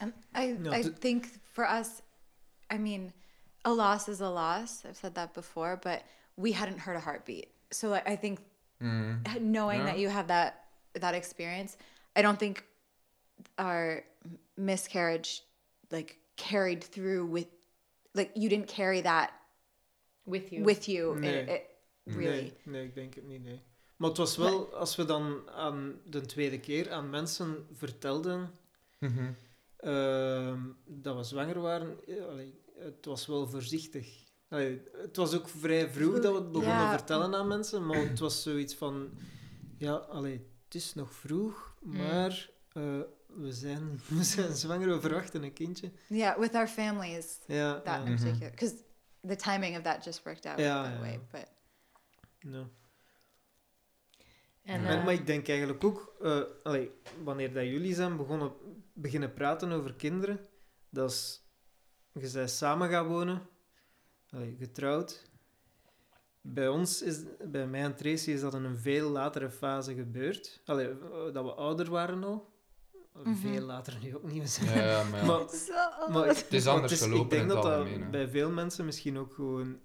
And 0.03 0.14
I, 0.38 0.57
I 0.79 0.93
think 0.99 1.25
for 1.53 1.79
us, 1.79 1.88
I 2.71 2.78
mean, 2.78 3.12
a 3.64 3.73
loss 3.73 4.09
is 4.09 4.21
a 4.21 4.28
loss. 4.28 4.85
I've 4.85 4.97
said 4.97 5.14
that 5.14 5.33
before, 5.35 5.76
but 5.83 6.02
we 6.37 6.52
hadn't 6.52 6.78
heard 6.80 6.97
a 6.97 7.00
heartbeat. 7.00 7.49
So 7.71 7.88
like, 7.88 8.09
I 8.09 8.16
think 8.16 8.38
Mm. 8.80 9.40
knowing 9.40 9.78
Yeah. 9.80 9.87
that 9.92 9.99
you 9.99 10.09
have 10.11 10.26
that 10.26 10.52
that 11.00 11.14
experience, 11.14 11.76
I 12.16 12.23
don't 12.23 12.38
think 12.38 12.64
our 13.56 14.02
miscarriage 14.56 15.42
like 15.90 16.18
carried 16.37 16.83
through 16.85 17.26
with 17.26 17.47
like 18.14 18.30
you 18.35 18.49
didn't 18.49 18.68
carry 18.68 19.00
that 19.02 19.30
With 20.26 20.52
you. 20.52 20.64
with 20.64 20.88
you. 20.88 21.14
Nee. 21.18 21.28
It, 21.28 21.49
it, 21.49 21.62
really. 22.06 22.42
Nee, 22.42 22.52
nee, 22.64 22.85
ik 22.85 22.94
denk 22.94 23.14
het 23.14 23.25
niet, 23.26 23.44
nee. 23.44 23.61
Maar 23.97 24.09
het 24.09 24.18
was 24.18 24.37
wel, 24.37 24.75
als 24.75 24.97
we 24.97 25.04
dan 25.04 25.50
aan 25.50 26.00
de 26.04 26.21
tweede 26.21 26.61
keer 26.61 26.90
aan 26.92 27.11
mensen 27.11 27.66
vertelden 27.73 28.50
Mhm. 28.99 29.33
Ehm, 29.85 30.61
dat 30.87 31.17
we 31.17 31.23
zwanger 31.23 31.61
waren, 31.61 31.97
eh, 32.07 32.25
allee, 32.25 32.61
het 32.79 33.05
was 33.05 33.26
wel 33.26 33.49
voorzichtig. 33.49 34.23
Allee, 34.49 34.83
het 34.93 35.17
was 35.17 35.35
ook 35.35 35.49
vrij 35.49 35.88
vroeg 35.91 36.21
dat 36.21 36.33
we 36.33 36.38
het 36.38 36.53
begonnen 36.53 36.76
Ja. 36.85 36.91
vertellen 36.91 37.35
aan 37.35 37.47
mensen, 37.49 37.87
maar 37.87 37.97
het 38.09 38.19
was 38.19 38.43
zoiets 38.43 38.75
van, 38.75 39.11
ja, 39.79 39.93
allee, 39.95 40.47
het 40.64 40.75
is 40.75 40.95
nog 40.95 41.12
vroeg, 41.12 41.75
maar 41.83 42.50
eh, 42.73 43.00
we, 43.26 43.53
zijn, 43.53 44.00
we 44.19 44.23
zijn 44.25 44.55
zwanger, 44.55 44.88
we 44.88 45.00
verwachten 45.00 45.43
een 45.43 45.53
kindje. 45.53 45.91
Yeah, 46.09 46.38
with 46.38 46.55
our 46.55 46.69
families, 46.69 47.38
Ja, 47.47 47.75
that 47.75 47.85
ja, 47.85 48.05
in 48.05 48.14
particular, 48.14 48.50
because 48.50 48.75
the 49.26 49.37
timing 49.37 49.76
of 49.76 49.83
that 49.83 50.05
just 50.05 50.23
worked 50.25 50.47
out 50.47 50.59
Ja, 50.59 50.83
that 50.83 50.93
ja. 50.93 50.99
way. 51.00 51.21
But 51.31 51.47
ja. 52.38 52.69
En, 54.64 54.83
Maar, 54.83 54.99
eh, 54.99 55.04
maar 55.04 55.12
ik 55.12 55.26
denk 55.26 55.49
eigenlijk 55.49 55.85
ook, 55.85 56.14
eh, 56.23 56.40
allee, 56.62 56.90
wanneer 57.25 57.52
dat 57.52 57.64
jullie 57.64 57.94
zijn 57.94 58.16
begonnen, 58.16 58.52
beginnen 58.92 59.33
praten 59.35 59.73
over 59.73 59.94
kinderen, 59.94 60.40
dat 60.90 61.11
is, 61.11 61.42
je 62.12 62.28
zij 62.28 62.47
samen 62.47 62.88
gaan 62.88 63.06
wonen, 63.06 63.42
allee, 64.30 64.56
getrouwd. 64.59 65.33
Bij 66.40 66.68
ons, 66.68 67.02
is, 67.02 67.23
bij 67.44 67.66
mij 67.66 67.83
en 67.83 67.97
Tracy, 67.97 68.30
is 68.30 68.40
dat 68.40 68.54
in 68.54 68.64
een 68.64 68.78
veel 68.78 69.11
latere 69.11 69.50
fase 69.50 69.94
gebeurd. 69.94 70.62
Allee, 70.64 70.88
eh, 70.88 71.33
dat 71.33 71.44
we 71.44 71.52
ouder 71.52 71.90
waren 71.90 72.25
al. 72.25 72.52
Mhm. 73.12 73.35
Veel 73.35 73.61
later 73.61 73.99
nu 74.02 74.16
ook 74.16 74.33
niet. 74.33 74.61
Ja, 74.64 74.85
ja, 74.85 75.04
maar 75.04 75.21
ja. 75.21 75.26
Maar, 76.09 76.26
Het 76.26 76.52
is 76.52 76.66
anders 76.66 76.92
ik 76.92 76.99
gelopen 76.99 77.28
denk 77.28 77.42
in 77.42 77.49
dat 77.49 77.64
het 77.64 77.99
dat 78.00 78.11
bij 78.11 78.28
veel 78.28 78.50
mensen 78.50 78.85
misschien 78.85 79.18
ook 79.18 79.35
gewoon 79.35 79.80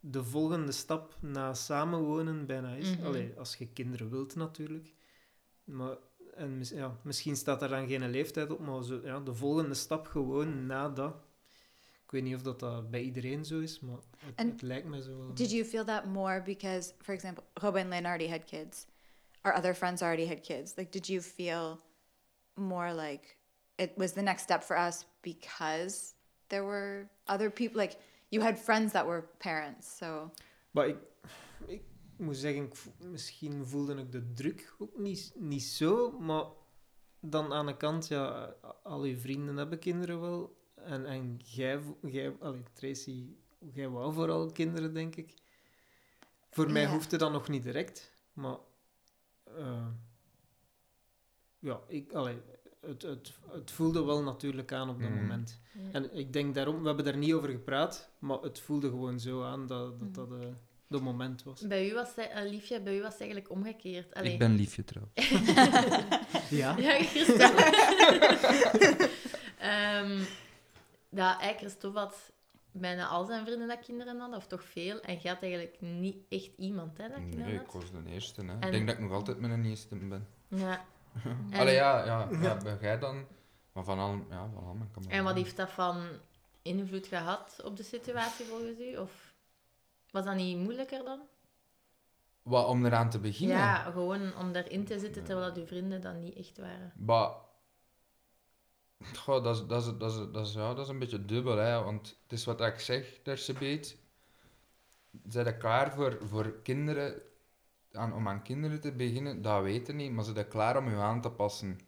de 0.00 0.24
volgende 0.24 0.72
stap 0.72 1.16
na 1.20 1.54
samenwonen 1.54 2.46
bijna 2.46 2.74
is. 2.74 2.96
Mhm. 2.96 3.06
Allee, 3.06 3.32
als 3.38 3.56
je 3.56 3.66
kinderen 3.66 4.10
wilt 4.10 4.34
natuurlijk. 4.34 4.94
Maar, 5.64 5.96
en 6.34 6.62
ja, 6.64 6.96
misschien 7.02 7.36
staat 7.36 7.62
er 7.62 7.68
dan 7.68 7.88
geen 7.88 8.10
leeftijd 8.10 8.50
op, 8.50 8.58
maar 8.58 8.84
zo, 8.84 9.00
ja, 9.04 9.20
de 9.20 9.34
volgende 9.34 9.74
stap 9.74 10.06
gewoon 10.06 10.66
na 10.66 10.88
dat. 10.88 11.14
Ik 12.04 12.10
weet 12.10 12.22
niet 12.22 12.34
of 12.34 12.42
dat, 12.42 12.60
dat 12.60 12.90
bij 12.90 13.02
iedereen 13.02 13.44
zo 13.44 13.58
is, 13.58 13.80
maar 13.80 13.98
het, 14.34 14.62
lijkt 14.62 14.86
me 14.86 15.02
zo 15.02 15.18
wel. 15.18 15.34
Did 15.34 15.50
you 15.50 15.64
feel 15.64 15.84
that 15.84 16.04
more 16.04 16.42
because, 16.42 16.92
for 16.98 17.14
example, 17.14 17.44
Robin 17.54 17.88
Lynn 17.88 18.06
already 18.06 18.28
had 18.28 18.44
kids, 18.44 18.86
our 19.40 19.56
other 19.56 19.74
friends 19.74 20.02
already 20.02 20.26
had 20.26 20.40
kids? 20.40 20.72
Like, 20.76 20.90
did 20.90 21.06
you 21.06 21.20
feel 21.20 21.78
more 22.54 22.94
like 22.94 23.36
it 23.76 23.90
was 23.96 24.12
the 24.12 24.22
next 24.22 24.42
step 24.42 24.62
for 24.62 24.78
us 24.78 25.06
because 25.20 26.14
there 26.48 26.64
were 26.64 27.08
other 27.26 27.50
people? 27.50 27.80
Like, 27.80 27.96
you 28.30 28.42
had 28.42 28.58
friends 28.58 28.92
that 28.92 29.06
were 29.06 29.22
parents, 29.38 29.96
so 29.96 30.30
Maar 30.70 30.88
ik, 30.88 30.96
ik 31.66 31.82
moet 32.16 32.36
zeggen, 32.36 32.62
ik 32.64 32.74
vo- 32.76 33.06
misschien 33.06 33.66
voelde 33.66 33.94
ik 33.94 34.12
de 34.12 34.32
druk 34.32 34.74
ook 34.78 34.98
niet, 34.98 35.32
niet 35.36 35.62
zo, 35.62 36.10
maar 36.10 36.44
dan 37.20 37.52
aan 37.52 37.66
de 37.66 37.76
kant, 37.76 38.08
ja, 38.08 38.54
al 38.82 39.04
je 39.04 39.16
vrienden 39.18 39.56
hebben 39.56 39.78
kinderen 39.78 40.20
wel. 40.20 40.58
En, 40.74 41.06
en 41.06 41.36
jij, 41.44 41.80
jij 42.02 42.36
allee, 42.40 42.62
Tracy, 42.72 43.26
jij 43.58 43.88
wou 43.88 44.12
vooral 44.12 44.52
kinderen, 44.52 44.94
denk 44.94 45.16
ik. 45.16 45.34
Voor 46.50 46.70
mij 46.70 46.86
hoefde 46.90 47.16
dat 47.16 47.32
nog 47.32 47.48
niet 47.48 47.62
direct, 47.62 48.12
maar 48.32 48.56
eh, 49.44 49.86
ja, 51.58 51.80
ik, 51.86 52.12
allee, 52.12 52.42
het, 52.86 53.02
het, 53.02 53.32
het 53.52 53.70
voelde 53.70 54.04
wel 54.04 54.22
natuurlijk 54.22 54.72
aan 54.72 54.88
op 54.90 55.00
dat 55.00 55.10
Mhm. 55.10 55.20
moment. 55.20 55.60
Ja. 55.72 55.80
En 55.92 56.16
ik 56.16 56.32
denk 56.32 56.54
daarom, 56.54 56.80
we 56.80 56.86
hebben 56.86 57.04
daar 57.04 57.16
niet 57.16 57.32
over 57.32 57.48
gepraat, 57.48 58.10
maar 58.18 58.38
het 58.40 58.60
voelde 58.60 58.88
gewoon 58.88 59.20
zo 59.20 59.42
aan 59.44 59.66
dat 59.66 60.00
dat, 60.00 60.14
dat 60.14 60.40
eh, 60.40 60.46
dat 60.88 61.00
moment 61.00 61.42
was. 61.42 61.60
Bij 61.66 61.90
u 61.90 61.94
was, 61.94 62.14
eh, 62.14 62.42
Liefje, 62.50 62.80
bij 62.80 62.96
u 62.98 63.02
was 63.02 63.12
het 63.12 63.20
eigenlijk 63.20 63.50
omgekeerd. 63.50 64.14
Allee. 64.14 64.32
Ik 64.32 64.38
ben 64.38 64.54
liefje 64.54 64.84
trouwens. 64.84 65.14
Ja? 66.50 66.76
Ja, 66.78 67.02
Christophe. 67.02 67.64
Ehm, 69.58 70.18
dat 71.10 71.26
eigenlijk 71.38 71.56
Christophe 71.58 71.98
had 71.98 72.32
bijna 72.72 73.06
al 73.06 73.24
zijn 73.24 73.44
vrienden 73.46 73.68
dat 73.68 73.80
kinderen 73.80 74.18
hadden, 74.18 74.38
of 74.38 74.46
toch 74.46 74.64
veel. 74.64 75.00
En 75.00 75.14
had 75.22 75.42
eigenlijk 75.42 75.76
niet 75.80 76.16
echt 76.28 76.50
iemand 76.56 76.98
hè, 76.98 77.08
dat 77.08 77.16
kinderen 77.18 77.46
Nee, 77.46 77.56
had. 77.56 77.64
ik 77.66 77.70
was 77.72 77.90
de 77.90 78.10
eerste. 78.10 78.40
Hè. 78.44 78.52
En- 78.52 78.60
Ik 78.60 78.70
denk 78.72 78.86
dat 78.86 78.96
ik 78.96 79.02
nog 79.02 79.12
altijd 79.12 79.40
mijn 79.40 79.64
eerste 79.64 79.96
ben. 79.96 80.26
Ja. 80.48 80.84
En- 81.24 81.58
Allee, 81.58 81.74
ja, 81.74 82.04
ja, 82.04 82.28
ja, 82.30 82.56
ben 82.56 82.78
jij 82.80 82.98
dan? 82.98 83.26
Maar 83.72 83.84
van 83.84 83.98
al, 83.98 84.24
ja, 84.30 84.48
van 84.54 84.64
al 84.64 84.74
mijn 84.74 84.90
kameraden. 84.90 85.18
En 85.18 85.24
wat 85.24 85.34
heeft 85.34 85.56
dat 85.56 85.70
van 85.70 86.06
invloed 86.62 87.06
gehad 87.06 87.60
op 87.64 87.76
de 87.76 87.82
situatie 87.82 88.46
volgens 88.46 88.78
u? 88.78 88.96
Of 88.96 89.34
was 90.10 90.24
dat 90.24 90.34
niet 90.34 90.58
moeilijker 90.58 91.04
dan? 91.04 91.20
Wat, 92.42 92.66
om 92.66 92.86
eraan 92.86 93.10
te 93.10 93.18
beginnen? 93.18 93.56
Ja, 93.56 93.90
gewoon 93.90 94.36
om 94.36 94.52
daarin 94.52 94.84
te 94.84 94.98
zitten 94.98 95.24
terwijl 95.24 95.46
dat 95.46 95.56
uw 95.56 95.66
vrienden 95.66 96.00
dan 96.00 96.18
niet 96.20 96.36
echt 96.36 96.58
waren. 96.58 96.92
Maar... 96.96 97.30
Goh, 99.16 99.44
dat 99.44 99.56
is, 99.56 99.66
dat, 99.66 99.82
is, 99.82 99.98
dat, 99.98 100.10
is, 100.10 100.32
dat, 100.32 100.46
is, 100.46 100.52
ja, 100.52 100.74
dat 100.74 100.84
is 100.84 100.88
een 100.88 100.98
beetje 100.98 101.24
dubbel, 101.24 101.56
hè. 101.56 101.82
Want 101.82 102.18
het 102.22 102.32
is 102.32 102.44
wat 102.44 102.60
ik 102.60 102.80
zeg, 102.80 103.22
Dersebeet. 103.22 103.98
Zijn 105.28 105.46
er 105.46 105.56
klaar 105.56 105.92
voor, 105.92 106.18
voor 106.22 106.52
kinderen... 106.62 107.22
Aan, 107.92 108.14
om 108.14 108.28
aan 108.28 108.42
kinderen 108.42 108.80
te 108.80 108.92
beginnen? 108.92 109.42
Dat 109.42 109.62
weten 109.62 109.96
niet, 109.96 110.12
maar 110.12 110.24
ze 110.24 110.32
zijn 110.34 110.48
klaar 110.48 110.76
om 110.76 110.88
je 110.88 110.96
aan 110.96 111.20
te 111.20 111.30
passen. 111.30 111.78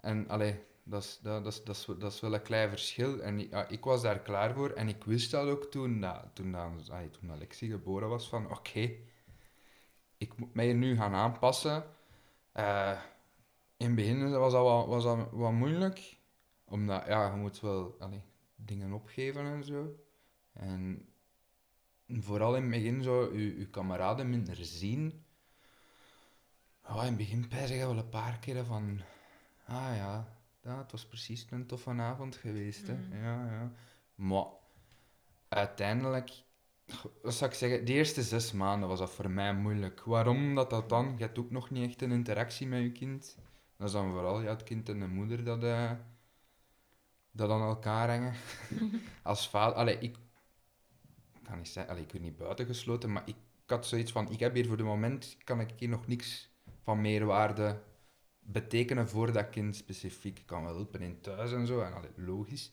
En 0.00 0.28
allee, 0.28 0.60
dat 0.82 1.02
is, 1.02 1.18
dat, 1.22 1.44
dat, 1.44 1.52
is, 1.52 1.64
dat, 1.64 1.76
is, 1.76 1.84
dat 1.98 2.12
is 2.12 2.20
wel 2.20 2.34
een 2.34 2.42
klein 2.42 2.68
verschil. 2.68 3.20
En 3.20 3.48
ja, 3.48 3.68
ik 3.68 3.84
was 3.84 4.02
daar 4.02 4.20
klaar 4.20 4.54
voor 4.54 4.70
en 4.70 4.88
ik 4.88 5.04
wist 5.04 5.30
dat 5.30 5.48
ook 5.48 5.64
toen, 5.64 6.00
dat, 6.00 6.24
toen, 6.32 6.52
dat, 6.52 6.90
allee, 6.90 7.10
toen 7.10 7.30
Alexie 7.30 7.70
geboren 7.70 8.08
was, 8.08 8.28
van 8.28 8.50
oké, 8.50 8.90
ik 10.16 10.36
moet 10.36 10.54
mij 10.54 10.72
nu 10.72 10.96
gaan 10.96 11.14
aanpassen. 11.14 11.84
Eh, 12.52 13.00
in 13.76 13.86
het 13.86 13.94
begin 13.94 14.30
was 14.30 14.52
dat 14.52 14.62
wat, 14.62 14.86
was 14.86 15.04
dat 15.04 15.30
wat 15.30 15.52
moeilijk, 15.52 16.16
omdat 16.64 17.06
ja, 17.06 17.30
je 17.30 17.36
moet 17.36 17.60
wel 17.60 17.96
allee, 17.98 18.22
dingen 18.54 18.92
opgeven 18.92 19.44
en 19.44 19.64
zo. 19.64 19.94
En 20.52 21.09
vooral 22.18 22.56
in 22.56 22.62
het 22.62 22.70
begin 22.70 23.02
zo 23.02 23.32
je, 23.32 23.58
je 23.58 23.66
kameraden 23.66 24.30
minder 24.30 24.56
zien. 24.60 25.24
In 26.88 26.96
het 26.96 27.16
begin 27.16 27.48
pijs 27.48 27.70
je 27.70 27.76
wel 27.76 27.98
een 27.98 28.08
paar 28.08 28.38
keer 28.38 28.64
van... 28.64 29.00
Ah 29.66 29.96
ja, 29.96 30.28
ja, 30.62 30.78
het 30.78 30.92
was 30.92 31.06
precies 31.06 31.46
een 31.50 31.66
toffe 31.66 31.90
avond 31.90 32.36
geweest. 32.36 32.86
Hè. 32.86 32.94
Mhm. 32.94 33.24
Ja, 33.24 33.46
ja. 33.46 33.72
Maar 34.14 34.46
uiteindelijk, 35.48 36.30
wat 37.22 37.34
zou 37.34 37.50
ik 37.50 37.56
zeggen, 37.56 37.84
de 37.84 37.92
eerste 37.92 38.22
zes 38.22 38.52
maanden 38.52 38.88
was 38.88 38.98
dat 38.98 39.10
voor 39.10 39.30
mij 39.30 39.54
moeilijk. 39.54 40.00
Waarom 40.04 40.54
dat 40.54 40.70
dat 40.70 40.88
dan? 40.88 41.14
Je 41.16 41.24
hebt 41.24 41.38
ook 41.38 41.50
nog 41.50 41.70
niet 41.70 41.88
echt 41.88 42.02
een 42.02 42.12
interactie 42.12 42.66
met 42.66 42.82
je 42.82 42.92
kind. 42.92 43.38
Dat 43.76 43.86
is 43.86 43.94
dan 43.94 44.12
vooral 44.12 44.40
ja, 44.40 44.48
het 44.48 44.62
kind 44.62 44.88
en 44.88 45.00
de 45.00 45.06
moeder 45.06 45.44
dat, 45.44 45.62
eh, 45.62 45.92
dat 47.30 47.50
aan 47.50 47.68
elkaar 47.68 48.08
hangen. 48.08 48.34
Als 49.22 49.48
vader, 49.48 49.76
allee, 49.76 49.98
ik 49.98 50.16
ik 50.16 50.16
kan 51.42 51.56
niet 51.56 51.68
zeggen, 51.68 51.92
allee, 51.92 52.04
ik 52.04 52.12
werd 52.12 52.24
niet 52.24 52.36
buitengesloten, 52.36 53.12
maar 53.12 53.22
ik, 53.26 53.36
ik 53.64 53.70
had 53.70 53.86
zoiets 53.86 54.12
van, 54.12 54.30
ik 54.30 54.40
heb 54.40 54.54
hier 54.54 54.66
voor 54.66 54.76
de 54.76 54.82
moment, 54.82 55.36
kan 55.44 55.60
ik 55.60 55.70
hier 55.76 55.88
nog 55.88 56.06
niks 56.06 56.50
van 56.82 57.00
meerwaarde 57.00 57.82
betekenen 58.40 59.08
voor 59.08 59.32
dat 59.32 59.50
kind 59.50 59.76
specifiek. 59.76 60.38
Ik 60.38 60.46
kan 60.46 60.64
wel 60.64 60.74
helpen 60.74 61.00
in 61.00 61.20
thuis 61.20 61.52
en 61.52 61.66
zo, 61.66 61.80
en 61.80 61.92
allee, 61.92 62.10
logisch. 62.16 62.72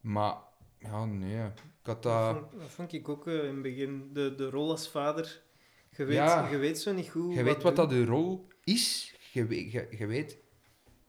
Maar, 0.00 0.36
ja, 0.78 1.04
nee, 1.04 1.44
ik 1.46 1.52
had 1.82 2.02
Dat, 2.02 2.02
dat... 2.02 2.36
vond, 2.36 2.60
dat 2.60 2.70
vond 2.70 2.92
ik 2.92 3.08
ook 3.08 3.26
eh, 3.26 3.34
in 3.44 3.52
het 3.54 3.62
begin. 3.62 4.10
De, 4.12 4.34
de 4.34 4.50
rol 4.50 4.70
als 4.70 4.88
vader. 4.88 5.42
Je 5.96 6.04
weet, 6.04 6.16
Ja. 6.16 6.48
je 6.48 6.56
weet 6.56 6.78
zo 6.78 6.92
niet 6.92 7.08
goed. 7.08 7.34
Je 7.34 7.42
weet 7.42 7.62
wat 7.62 7.76
dat 7.76 7.90
de 7.90 8.04
rol 8.04 8.48
is, 8.64 9.14
je 9.32 9.46
weet, 9.46 9.72
je, 9.72 9.88
je 9.90 10.06
weet 10.06 10.38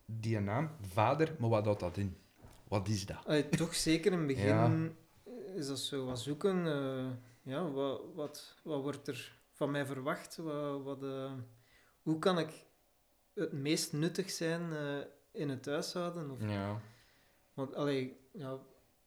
die 0.06 0.40
naam, 0.40 0.70
vader, 0.82 1.36
maar 1.40 1.50
wat 1.50 1.66
houdt 1.66 1.80
dat 1.80 1.98
in? 1.98 2.18
Wat 2.68 2.88
is 2.88 3.06
dat? 3.06 3.26
Allee, 3.26 3.50
toch 3.50 3.76
zeker 3.76 4.12
in 4.12 4.18
het 4.18 4.28
begin 4.28 4.46
Ja. 4.48 4.90
Is 5.60 5.68
dat 5.68 5.80
zo 5.80 6.06
wat 6.06 6.20
zoeken. 6.20 6.66
eh, 6.68 7.10
ja, 7.54 7.72
wat, 7.72 8.02
wat, 8.14 8.56
wat 8.64 8.82
wordt 8.82 9.08
er 9.08 9.40
van 9.52 9.72
mij 9.72 9.86
verwacht? 9.86 10.36
Wat, 10.38 10.82
wat, 10.84 11.04
eh, 11.04 11.34
hoe 12.02 12.20
kan 12.20 12.40
ik 12.40 12.66
het 13.34 13.52
meest 13.52 13.94
nuttig 13.94 14.30
zijn 14.30 14.74
eh, 14.74 14.98
in 15.32 15.50
het 15.50 15.66
huishouden? 15.66 16.32
Of, 16.32 16.42
Ja. 16.42 16.82
Want 17.54 17.76
allee, 17.76 18.18
ja, 18.34 18.60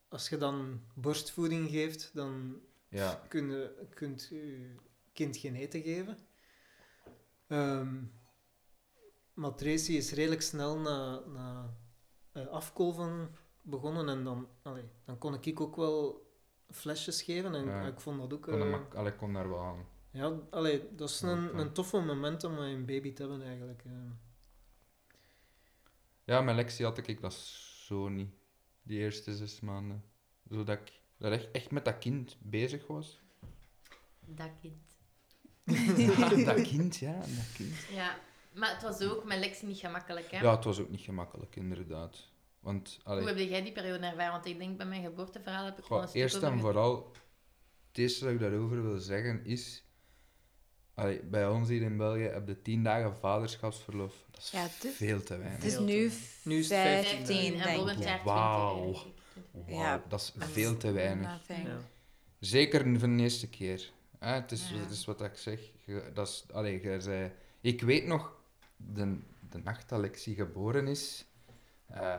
als 0.09 0.28
je 0.28 0.37
dan 0.37 0.80
borstvoeding 0.94 1.71
geeft, 1.71 2.11
dan 2.14 2.61
Ja. 2.88 3.23
kun 3.28 3.50
je 3.50 3.87
kunt 3.94 4.26
je 4.30 4.75
kind 5.12 5.37
geen 5.37 5.54
eten 5.54 5.82
geven. 5.82 6.18
Maar 9.35 9.54
Tracy 9.54 9.92
is 9.92 10.12
redelijk 10.12 10.42
snel 10.42 10.78
na, 10.78 11.18
na 11.26 11.76
afkolven 12.50 13.35
begonnen 13.62 14.09
en 14.09 14.25
dan, 14.25 14.49
allee, 14.62 14.88
dan 15.04 15.18
kon 15.18 15.35
ik 15.42 15.61
ook 15.61 15.76
wel 15.76 16.22
flesjes 16.73 17.23
geven 17.23 17.55
en 17.55 17.64
Ja. 17.64 17.87
ik 17.87 18.00
vond 18.00 18.21
dat 18.21 18.33
ook... 18.33 18.43
Kon, 18.43 18.52
dat 18.59 18.62
eh, 18.62 18.71
mak- 18.71 18.95
allee, 18.95 19.17
kon 19.17 19.33
daar 19.33 19.49
wel 19.49 19.61
aan. 19.62 19.87
ja, 20.11 20.38
allee, 20.50 20.95
dat 20.95 21.09
is 21.11 21.21
Ja, 21.21 21.29
een, 21.29 21.59
een 21.59 21.73
toffe 21.73 22.00
moment 22.00 22.45
om 22.45 22.59
een 22.59 22.85
baby 22.87 23.12
te 23.12 23.23
hebben 23.23 23.43
eigenlijk. 23.47 23.83
eh. 23.87 23.93
Ja, 26.25 26.41
met 26.41 26.55
Lexi 26.55 26.85
had 26.85 27.07
ik 27.07 27.21
dat 27.21 27.35
zo 27.35 28.09
niet. 28.09 28.31
Die 28.83 28.99
eerste 28.99 29.37
zes 29.37 29.61
maanden. 29.61 30.05
Zodat 30.50 30.79
ik 30.79 31.00
dat 31.17 31.33
echt, 31.33 31.50
echt 31.50 31.71
met 31.71 31.85
dat 31.85 31.99
kind 31.99 32.37
bezig 32.41 32.87
was. 32.87 33.21
Dat 34.26 34.50
kind. 34.61 34.97
Ja, 35.99 36.29
dat 36.55 36.62
kind, 36.71 36.97
ja, 36.97 37.19
dat 37.19 37.52
kind. 37.55 37.75
Ja, 37.91 38.19
maar 38.55 38.73
het 38.73 38.83
was 38.83 39.00
ook 39.02 39.25
met 39.25 39.38
Lexi 39.38 39.67
niet 39.67 39.79
gemakkelijk, 39.79 40.31
hè? 40.31 40.41
Ja, 40.41 40.55
het 40.55 40.64
was 40.64 40.79
ook 40.81 40.88
niet 40.91 41.00
gemakkelijk, 41.00 41.57
inderdaad. 41.57 42.29
Want, 42.62 42.99
Hoe 43.04 43.23
heb 43.28 43.37
jij 43.38 43.62
die 43.62 43.73
periode 43.73 44.07
ervaren? 44.07 44.33
Want 44.33 44.47
ik 44.47 44.59
denk 44.59 44.76
bij 44.76 44.87
mijn 44.87 45.02
geboorteverhaal 45.02 45.64
heb 45.64 45.78
ik 45.78 45.85
wel 45.85 45.88
goh, 45.88 46.02
een 46.02 46.09
stuk 46.09 46.21
eerst 46.23 46.42
en 46.42 46.61
vooral, 46.61 47.12
het 47.88 47.99
eerste 47.99 48.25
dat 48.25 48.33
ik 48.33 48.40
daarover 48.40 48.83
wil 48.83 48.99
zeggen 48.99 49.45
is... 49.45 49.85
Allee, 50.95 51.23
bij 51.23 51.49
ons 51.49 51.69
hier 51.69 51.83
in 51.83 51.97
België 51.97 52.23
heb 52.23 52.47
je 52.49 52.62
tien 52.62 52.83
dagen 52.83 53.16
vaderschapsverlof. 53.16 54.25
Dat 54.31 54.40
is 54.40 54.50
Ja, 54.50 54.64
is- 54.64 54.95
veel 54.97 55.23
te 55.23 55.37
weinig. 55.37 55.62
Het 55.62 55.73
is 55.73 55.78
nu 55.78 56.11
Nu 56.45 56.59
is 56.59 56.69
het 56.69 56.78
15 56.78 57.16
15, 57.26 57.52
en 57.54 57.62
denk 57.62 57.76
volgend 57.76 57.99
ik. 57.99 58.04
jaar 58.04 58.21
20. 58.23 58.25
Wauw. 58.35 58.97
Ja, 59.66 60.02
dat 60.09 60.21
is 60.21 60.33
veel 60.38 60.76
te 60.76 60.92
weinig. 60.92 61.40
Ja. 61.49 61.78
Zeker 62.38 62.99
van 63.00 63.16
de 63.16 63.23
eerste 63.23 63.49
keer. 63.49 63.90
Hè, 64.19 64.35
het, 64.35 64.52
is, 64.52 64.71
Ja. 64.71 64.76
het 64.76 64.90
is 64.90 65.04
wat 65.04 65.21
ik 65.23 65.37
zeg. 65.37 65.61
Je, 65.85 66.11
dat 66.14 66.28
is, 66.28 66.45
allee, 66.52 66.83
je 66.83 67.00
zei, 67.00 67.33
ik 67.61 67.81
weet 67.83 68.07
nog, 68.07 68.37
de, 68.76 69.19
de 69.50 69.59
nacht 69.59 69.88
dat 69.88 70.00
Lexi 70.00 70.35
geboren 70.35 70.87
is, 70.87 71.25
eh, 71.87 72.14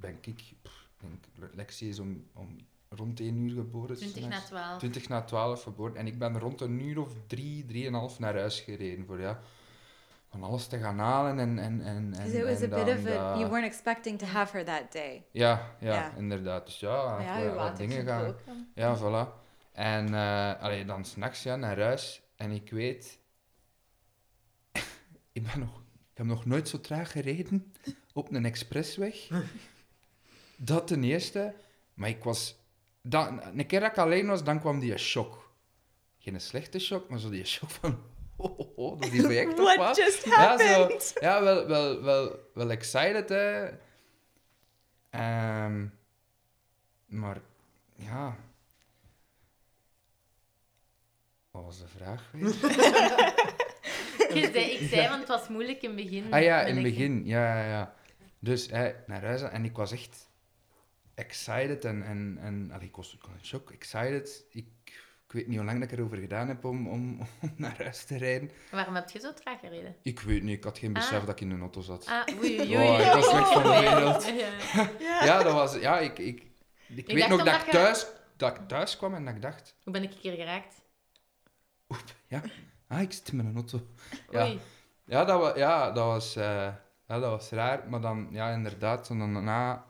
ben 0.00 0.18
ik, 0.20 0.42
pff, 0.62 0.88
denk, 0.96 1.24
Lexi 1.54 1.88
is 1.88 1.98
om, 1.98 2.24
om 2.34 2.56
rond 2.88 3.20
1 3.20 3.36
uur 3.36 3.54
geboren. 3.54 3.96
20 3.96 4.20
na 4.22 4.28
s'nachts. 4.28 4.48
12. 4.48 4.78
20 4.78 5.08
na 5.08 5.22
12 5.22 5.62
geboren. 5.62 5.96
En 5.96 6.06
ik 6.06 6.18
ben 6.18 6.38
rond 6.38 6.60
een 6.60 6.80
uur 6.80 7.00
of 7.00 7.12
drie, 7.26 7.64
drieënhalf 7.64 8.18
naar 8.18 8.34
huis 8.38 8.60
gereden 8.60 9.06
voor 9.06 9.20
ja, 9.20 9.40
van 10.28 10.42
alles 10.42 10.66
te 10.66 10.78
gaan 10.78 10.98
halen 10.98 11.38
en... 11.38 11.58
en, 11.58 11.80
en, 11.80 11.84
en, 11.84 12.10
Because 12.10 12.38
it 12.38 12.44
was 12.44 12.60
a 12.60 12.62
en 12.62 12.70
bit 12.84 12.86
dan 12.86 12.96
of 12.98 13.06
a, 13.06 13.38
you 13.38 13.50
weren't 13.50 13.64
expecting 13.72 14.18
to 14.18 14.26
have 14.26 14.56
her 14.56 14.64
that 14.64 14.92
day. 14.92 15.24
Ja, 15.30 15.76
ja, 15.80 15.92
Ja. 15.94 16.12
inderdaad. 16.16 16.66
Dus 16.66 16.80
ja, 16.80 17.20
Ja, 17.20 17.44
wat- 17.46 17.54
wat 17.54 17.76
dingen 17.76 18.00
ik 18.00 18.06
gaan... 18.06 18.26
ook. 18.26 18.38
Ja, 18.74 18.98
voilà. 18.98 19.44
En 19.72 20.14
eh 20.14 20.60
allee, 20.62 20.84
dan 20.84 21.04
s'nachts 21.04 21.42
ja, 21.42 21.56
naar 21.56 21.80
huis. 21.80 22.22
En 22.36 22.50
ik 22.50 22.70
weet... 22.70 23.18
ik, 25.32 25.42
ben 25.42 25.58
nog, 25.58 25.78
ik 26.12 26.16
heb 26.16 26.26
nog 26.26 26.44
nooit 26.44 26.68
zo 26.68 26.80
traag 26.80 27.10
gereden 27.12 27.72
op 28.12 28.32
een 28.32 28.44
expressweg. 28.44 29.28
dat 30.56 30.86
ten 30.86 31.04
eerste. 31.04 31.54
Maar 31.94 32.08
ik 32.08 32.24
was... 32.24 32.64
Dan, 33.02 33.42
een 33.42 33.66
keer 33.66 33.80
dat 33.80 33.90
ik 33.90 33.98
alleen 33.98 34.26
was, 34.26 34.44
dan 34.44 34.60
kwam 34.60 34.78
die 34.78 34.98
shock. 34.98 35.50
Geen 36.18 36.40
slechte 36.40 36.78
shock, 36.78 37.08
maar 37.08 37.18
zo 37.18 37.30
die 37.30 37.44
shock 37.44 37.70
van... 37.70 37.98
Oh, 38.38 38.58
oh, 38.58 38.78
oh 38.78 39.00
dat 39.00 39.10
echt 39.12 39.56
toch 39.56 39.74
What 39.74 39.76
wat? 39.76 39.96
just 39.96 40.24
Ja, 40.24 40.58
zo, 40.58 40.64
happened? 40.64 41.12
ja 41.20 41.42
wel, 41.42 41.66
wel, 41.66 42.02
wel, 42.02 42.38
wel 42.54 42.70
excited, 42.70 43.28
hè. 43.28 43.68
Ehm, 45.10 45.86
maar, 47.06 47.40
ja... 47.94 48.36
Wat 51.50 51.64
was 51.64 51.78
de 51.78 51.88
vraag 51.88 52.30
weer? 52.32 52.44
Je 54.34 54.50
zei, 54.52 54.64
ik 54.64 54.88
zei, 54.88 55.08
want 55.08 55.20
het 55.20 55.28
was 55.28 55.48
moeilijk 55.48 55.82
in 55.82 55.88
het 55.88 56.04
begin. 56.04 56.32
Ah 56.32 56.42
ja, 56.42 56.60
in 56.60 56.74
het 56.74 56.84
begin. 56.84 57.26
Ja, 57.26 57.56
ja, 57.56 57.68
ja. 57.68 57.94
Dus 58.38 58.66
hè, 58.70 58.92
naar 59.06 59.24
huis 59.24 59.42
en 59.42 59.64
ik 59.64 59.76
was 59.76 59.92
echt 59.92 60.25
excited 61.16 61.84
en... 61.84 62.02
en, 62.02 62.38
en 62.40 62.70
allee, 62.72 62.86
ik 62.88 62.96
was 62.96 63.14
ik 63.14 63.20
was 63.22 63.30
in 63.38 63.44
shock, 63.44 63.70
excited. 63.70 64.44
Ik, 64.50 64.66
ik 65.26 65.32
weet 65.32 65.46
niet 65.46 65.56
hoe 65.56 65.66
lang 65.66 65.82
ik 65.82 65.92
erover 65.92 66.16
gedaan 66.16 66.48
heb 66.48 66.64
om, 66.64 66.88
om, 66.88 67.20
om 67.42 67.52
naar 67.56 67.76
huis 67.82 68.04
te 68.04 68.16
rijden. 68.16 68.50
Waarom 68.70 68.94
heb 68.94 69.10
je 69.10 69.18
zo 69.18 69.32
traag 69.32 69.60
gereden? 69.60 69.96
Ik 70.02 70.20
weet 70.20 70.42
niet, 70.42 70.56
ik 70.56 70.64
had 70.64 70.78
geen 70.78 70.92
besef 70.92 71.12
Ah. 71.20 71.26
dat 71.26 71.28
ik 71.28 71.40
in 71.40 71.50
een 71.50 71.60
auto 71.60 71.80
zat. 71.80 72.06
Ah, 72.06 72.22
oei, 72.38 72.58
oei, 72.60 72.76
Oh, 72.76 72.98
ik 73.00 73.12
was 73.12 73.32
weg 73.32 73.52
van 73.52 73.62
de 73.62 73.68
wereld. 73.68 74.24
Ja. 74.98 75.24
Ja, 75.24 75.42
dat 75.42 75.52
was... 75.52 75.74
Ja, 75.74 75.98
ik... 75.98 76.18
Ik, 76.18 76.42
ik, 76.88 77.06
weet 77.06 77.28
nog 77.28 77.42
dat 77.44 77.54
ik, 77.60 77.64
je- 77.64 77.70
thuis, 77.70 78.06
dat 78.36 78.56
ik 78.56 78.68
thuis 78.68 78.96
kwam 78.96 79.14
en 79.14 79.24
dat 79.24 79.34
ik 79.34 79.42
dacht... 79.42 79.74
Hoe 79.84 79.92
ben 79.92 80.02
ik 80.02 80.12
een 80.12 80.20
keer 80.20 80.34
geraakt? 80.34 80.84
Ah, 82.88 83.00
ik 83.00 83.12
zit 83.12 83.28
in 83.28 83.36
mijn 83.36 83.54
auto. 83.54 83.80
Ja. 84.30 84.42
Oei. 84.44 84.60
Ja, 85.04 85.24
dat 85.24 85.40
was, 85.40 85.56
ja, 85.56 85.90
dat 85.90 86.04
was, 86.04 86.36
eh, 86.36 86.44
ja, 87.08 87.18
dat 87.18 87.30
was 87.30 87.50
raar. 87.50 87.88
Maar 87.88 88.00
dan, 88.00 88.28
ja, 88.30 88.50
inderdaad, 88.50 89.08
dan 89.08 89.32
daarna... 89.32 89.84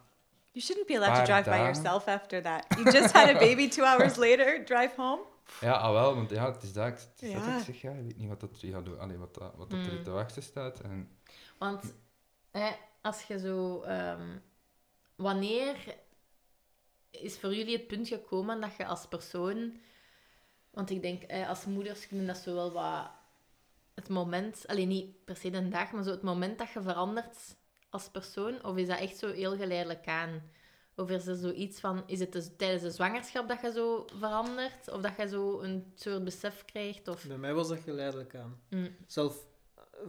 You 0.56 0.64
shouldn't 0.64 0.86
be 0.86 0.94
allowed 0.96 1.16
to 1.18 1.24
drive 1.24 1.44
by 1.44 1.50
dagen. 1.58 1.64
yourself 1.66 2.06
after 2.08 2.40
that. 2.42 2.64
You 2.78 2.84
just 2.90 3.12
had 3.12 3.28
a 3.36 3.38
baby 3.46 3.68
two 3.68 3.84
hours 3.84 4.16
later, 4.16 4.64
drive 4.64 4.94
home. 4.96 5.20
Ja, 5.60 5.72
ah, 5.72 5.92
wel, 5.92 6.14
want 6.14 6.30
ja, 6.30 6.52
het 6.52 6.62
is 6.62 6.72
dat. 6.72 6.84
Het 6.84 7.22
is 7.22 7.32
dat 7.32 7.42
ik 7.58 7.64
zeg, 7.64 7.80
ja, 7.80 7.90
ik 7.90 8.04
weet 8.04 8.16
niet 8.16 8.28
wat 8.28 8.40
dat 8.40 8.62
er, 8.62 8.68
gaat. 8.68 8.98
Allee, 8.98 9.16
wat 9.18 9.34
dat, 9.34 9.54
wat 9.56 9.70
dat 9.70 9.86
er 9.86 9.92
Mm. 9.92 10.02
te 10.02 10.10
wachten 10.10 10.42
staat. 10.42 10.80
En, 10.80 11.18
Want 11.58 11.94
hè, 12.50 12.70
als 13.02 13.22
je 13.22 13.38
zo... 13.38 13.82
ehm, 13.82 14.38
wanneer 15.16 15.76
is 17.10 17.38
voor 17.38 17.54
jullie 17.54 17.76
het 17.76 17.86
punt 17.86 18.08
gekomen 18.08 18.60
dat 18.60 18.76
je 18.76 18.86
als 18.86 19.06
persoon... 19.06 19.76
Want 20.70 20.90
ik 20.90 21.02
denk, 21.02 21.22
hè, 21.26 21.46
als 21.46 21.64
moeders 21.64 22.08
kunnen 22.08 22.26
dat 22.26 22.36
zo 22.36 22.54
wel 22.54 22.72
wat... 22.72 23.10
Het 23.94 24.08
moment... 24.08 24.64
Alleen 24.66 24.88
niet 24.88 25.24
per 25.24 25.36
se 25.36 25.50
de 25.50 25.68
dag, 25.68 25.92
maar 25.92 26.02
zo 26.04 26.10
het 26.10 26.22
moment 26.22 26.58
dat 26.58 26.70
je 26.70 26.82
verandert 26.82 27.36
als 27.96 28.08
persoon. 28.10 28.64
Of 28.64 28.76
is 28.76 28.86
dat 28.86 28.98
echt 28.98 29.16
zo 29.18 29.32
heel 29.32 29.56
geleidelijk 29.56 30.06
aan? 30.06 30.42
Of 30.96 31.10
is 31.10 31.26
er 31.26 31.36
zoiets 31.36 31.80
van... 31.80 32.02
Is 32.06 32.18
het 32.20 32.32
dus 32.32 32.48
tijdens 32.56 32.82
de 32.82 32.90
zwangerschap 32.90 33.48
dat 33.48 33.60
je 33.60 33.72
zo 33.72 34.06
verandert? 34.18 34.90
Of 34.90 35.00
dat 35.00 35.12
je 35.16 35.28
zo 35.28 35.60
een 35.60 35.92
soort 35.94 36.24
besef 36.24 36.64
krijgt? 36.64 37.08
Of... 37.08 37.26
Bij 37.26 37.36
mij 37.38 37.54
was 37.54 37.68
dat 37.68 37.78
geleidelijk 37.80 38.34
aan. 38.34 38.60
Mm. 38.70 38.96
Zelf 39.06 39.46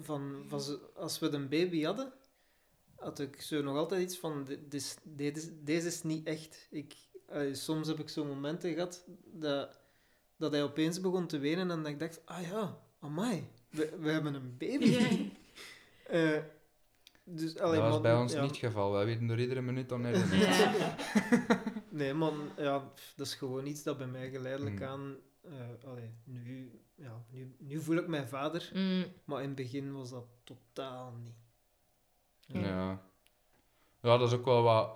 van, 0.01 0.43
van 0.47 0.61
zo- 0.61 0.79
als 0.95 1.19
we 1.19 1.29
een 1.29 1.49
baby 1.49 1.83
hadden, 1.83 2.13
had 2.95 3.19
ik 3.19 3.41
zo 3.41 3.61
nog 3.61 3.75
altijd 3.77 4.01
iets 4.01 4.17
van: 4.17 4.43
dit 4.43 4.73
is, 4.73 4.95
dit 5.03 5.37
is, 5.37 5.49
deze 5.63 5.87
is 5.87 6.03
niet 6.03 6.27
echt. 6.27 6.67
Ik, 6.71 6.95
eh, 7.27 7.53
soms 7.53 7.87
heb 7.87 7.99
ik 7.99 8.09
zo 8.09 8.25
momenten 8.25 8.73
gehad 8.73 9.03
dat, 9.25 9.79
dat 10.37 10.51
hij 10.51 10.63
opeens 10.63 11.01
begon 11.01 11.27
te 11.27 11.37
wenen 11.37 11.71
en 11.71 11.83
dat 11.83 11.91
ik 11.91 11.99
dacht: 11.99 12.21
ah 12.25 12.41
ja, 12.41 12.77
amai, 12.99 13.49
we, 13.69 13.97
we 13.99 14.09
hebben 14.09 14.33
een 14.33 14.57
baby. 14.57 14.97
Eh, 16.07 16.37
dus, 17.27 17.57
allee, 17.59 17.75
dat 17.75 17.83
was 17.83 17.91
man, 17.93 18.01
bij 18.01 18.15
ons 18.15 18.33
ja. 18.33 18.41
niet 18.41 18.49
het 18.49 18.59
geval. 18.59 18.91
Wij 18.91 19.05
weten 19.05 19.27
door 19.27 19.39
iedere 19.39 19.61
minuut 19.61 19.89
dan 19.89 20.01
net. 20.05 20.29
Ja. 20.31 20.95
Nee, 21.89 22.13
man, 22.13 22.33
ja, 22.57 22.91
dat 23.15 23.27
is 23.27 23.35
gewoon 23.35 23.65
iets 23.65 23.83
dat 23.83 23.97
bij 23.97 24.07
mij 24.07 24.29
geleidelijk 24.29 24.79
Mm. 24.79 24.85
aan. 24.85 25.15
eh, 25.41 25.89
allee, 25.89 26.09
nu, 26.23 26.79
ja, 26.95 27.23
nu, 27.31 27.55
nu 27.59 27.81
voel 27.81 27.97
ik 27.97 28.07
mijn 28.07 28.27
vader, 28.27 28.71
Mm. 28.73 29.05
maar 29.25 29.41
in 29.41 29.47
het 29.47 29.55
begin 29.55 29.93
was 29.93 30.09
dat 30.09 30.25
totaal 30.43 31.13
niet. 31.23 31.35
Ja. 32.47 33.01
ja, 34.01 34.17
dat 34.17 34.21
is 34.31 34.37
ook 34.37 34.45
wel 34.45 34.61
wat... 34.63 34.89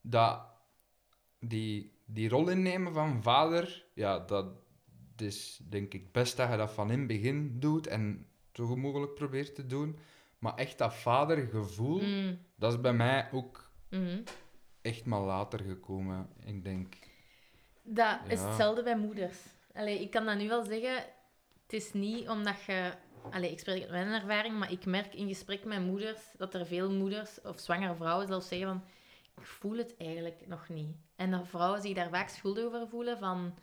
Dat, 0.00 0.40
die, 1.40 1.92
die 2.04 2.28
rol 2.28 2.48
innemen 2.48 2.92
van 2.92 3.22
vader, 3.22 3.84
ja, 3.94 4.18
dat 4.18 4.46
is 5.16 5.60
denk 5.68 5.94
ik 5.94 6.12
best 6.12 6.36
dat 6.36 6.50
je 6.50 6.56
dat 6.56 6.70
van 6.72 6.90
in 6.90 6.98
het 6.98 7.08
begin 7.08 7.60
doet 7.60 7.86
en 7.86 8.26
zo 8.52 8.66
goed 8.66 8.76
mogelijk 8.76 9.14
probeert 9.14 9.54
te 9.54 9.66
doen. 9.66 9.98
Maar 10.38 10.54
echt 10.54 10.78
dat 10.78 10.94
vadergevoel, 10.94 12.00
Mm. 12.02 12.38
dat 12.56 12.72
is 12.72 12.80
bij 12.80 12.92
mij 12.92 13.28
ook 13.32 13.70
Mm. 13.90 14.22
echt 14.82 15.04
maar 15.04 15.20
later 15.20 15.58
gekomen. 15.60 16.28
Ik 16.44 16.64
denk... 16.64 16.94
Dat 17.82 18.18
is 18.28 18.42
hetzelfde 18.42 18.82
bij 18.82 18.96
moeders. 18.96 19.38
Allee, 19.74 20.00
ik 20.00 20.10
kan 20.10 20.24
dat 20.24 20.38
nu 20.38 20.48
wel 20.48 20.64
zeggen. 20.64 20.94
Het 21.62 21.72
is 21.72 21.92
niet 21.92 22.28
omdat 22.28 22.62
je... 22.62 22.92
Allee, 23.30 23.50
ik 23.50 23.58
spreek 23.58 23.82
uit 23.82 23.90
mijn 23.90 24.22
ervaring, 24.22 24.58
maar 24.58 24.72
ik 24.72 24.84
merk 24.84 25.14
in 25.14 25.28
gesprek 25.28 25.64
met 25.64 25.84
moeders 25.84 26.20
dat 26.36 26.54
er 26.54 26.66
veel 26.66 26.90
moeders, 26.92 27.40
of 27.42 27.58
zwangere 27.60 27.94
vrouwen 27.94 28.26
zelfs 28.26 28.48
zeggen 28.48 28.68
van... 28.68 28.82
Ik 29.40 29.46
voel 29.46 29.76
het 29.76 29.94
eigenlijk 29.96 30.46
nog 30.46 30.68
niet. 30.68 30.96
En 31.16 31.30
dat 31.30 31.48
vrouwen 31.48 31.80
zich 31.80 31.94
daar 31.94 32.10
vaak 32.10 32.28
schuldig 32.28 32.64
over 32.64 32.88
voelen 32.88 33.18
van... 33.18 33.54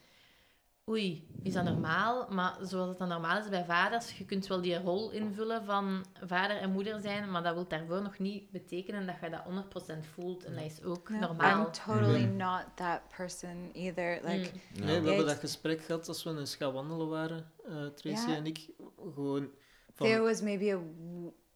Oei, 0.89 1.27
is 1.43 1.53
dat 1.53 1.63
normaal? 1.63 2.27
Maar 2.29 2.55
zoals 2.61 2.89
het 2.89 2.97
dan 2.97 3.07
normaal 3.07 3.37
is 3.39 3.49
bij 3.49 3.65
vaders, 3.65 4.17
je 4.17 4.25
kunt 4.25 4.47
wel 4.47 4.61
die 4.61 4.77
rol 4.81 5.11
invullen 5.11 5.65
van 5.65 6.05
vader 6.25 6.57
en 6.57 6.71
moeder 6.71 7.01
zijn, 7.01 7.31
maar 7.31 7.43
dat 7.43 7.53
wil 7.53 7.67
daarvoor 7.67 8.01
nog 8.01 8.19
niet 8.19 8.51
betekenen 8.51 9.05
dat 9.05 9.15
je 9.21 9.29
dat 9.29 9.43
100% 9.43 10.05
voelt. 10.13 10.43
En 10.45 10.55
dat 10.55 10.63
is 10.63 10.83
ook 10.83 11.09
No, 11.09 11.19
normaal. 11.19 11.65
I'm 11.65 11.71
totally 11.71 12.23
Mhm. 12.25 12.35
not 12.35 12.63
that 12.75 13.01
person 13.17 13.69
either. 13.73 14.19
Like, 14.23 14.49
Mm. 14.79 14.85
Nee, 14.85 14.99
we 15.01 15.07
hebben 15.07 15.25
dat 15.25 15.37
gesprek 15.39 15.81
gehad 15.83 16.07
als 16.07 16.23
we 16.23 16.29
eens 16.39 16.55
gaan 16.55 16.73
wandelen 16.73 17.09
waren, 17.09 17.51
eh, 17.67 17.85
Tracy 17.95 18.31
en 18.31 18.45
ik. 18.45 18.69
Gewoon 19.13 19.49
van... 19.95 20.07
Theo 20.07 20.23
was 20.23 20.41
maybe 20.41 20.73
a 20.73 20.79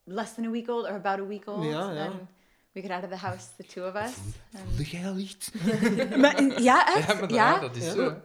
less 0.04 0.34
than 0.34 0.46
a 0.46 0.50
week 0.50 0.70
old 0.70 0.84
or 0.86 0.92
about 0.94 1.20
a 1.20 1.26
week 1.28 1.48
old. 1.48 1.64
Ja, 1.64 1.92
ja. 1.92 2.06
And 2.06 2.14
we 2.72 2.82
get 2.82 2.92
out 2.92 3.04
of 3.04 3.10
the 3.10 3.16
house, 3.16 3.46
the 3.58 3.64
two 3.64 3.88
of 3.88 3.94
us. 3.96 4.18
and- 4.56 4.64
Voelde 4.68 4.84
jij 4.84 5.08
al 5.10 5.18
iets? 5.18 5.52
Maar- 6.22 6.62
ja, 6.62 6.96
echt. 6.96 7.08
Ja, 7.08 7.14
maar 7.20 7.32
ja, 7.32 7.54
ja, 7.54 7.60
dat 7.60 7.76
is 7.76 7.86
Ja. 7.86 7.92
zo. 7.94 8.22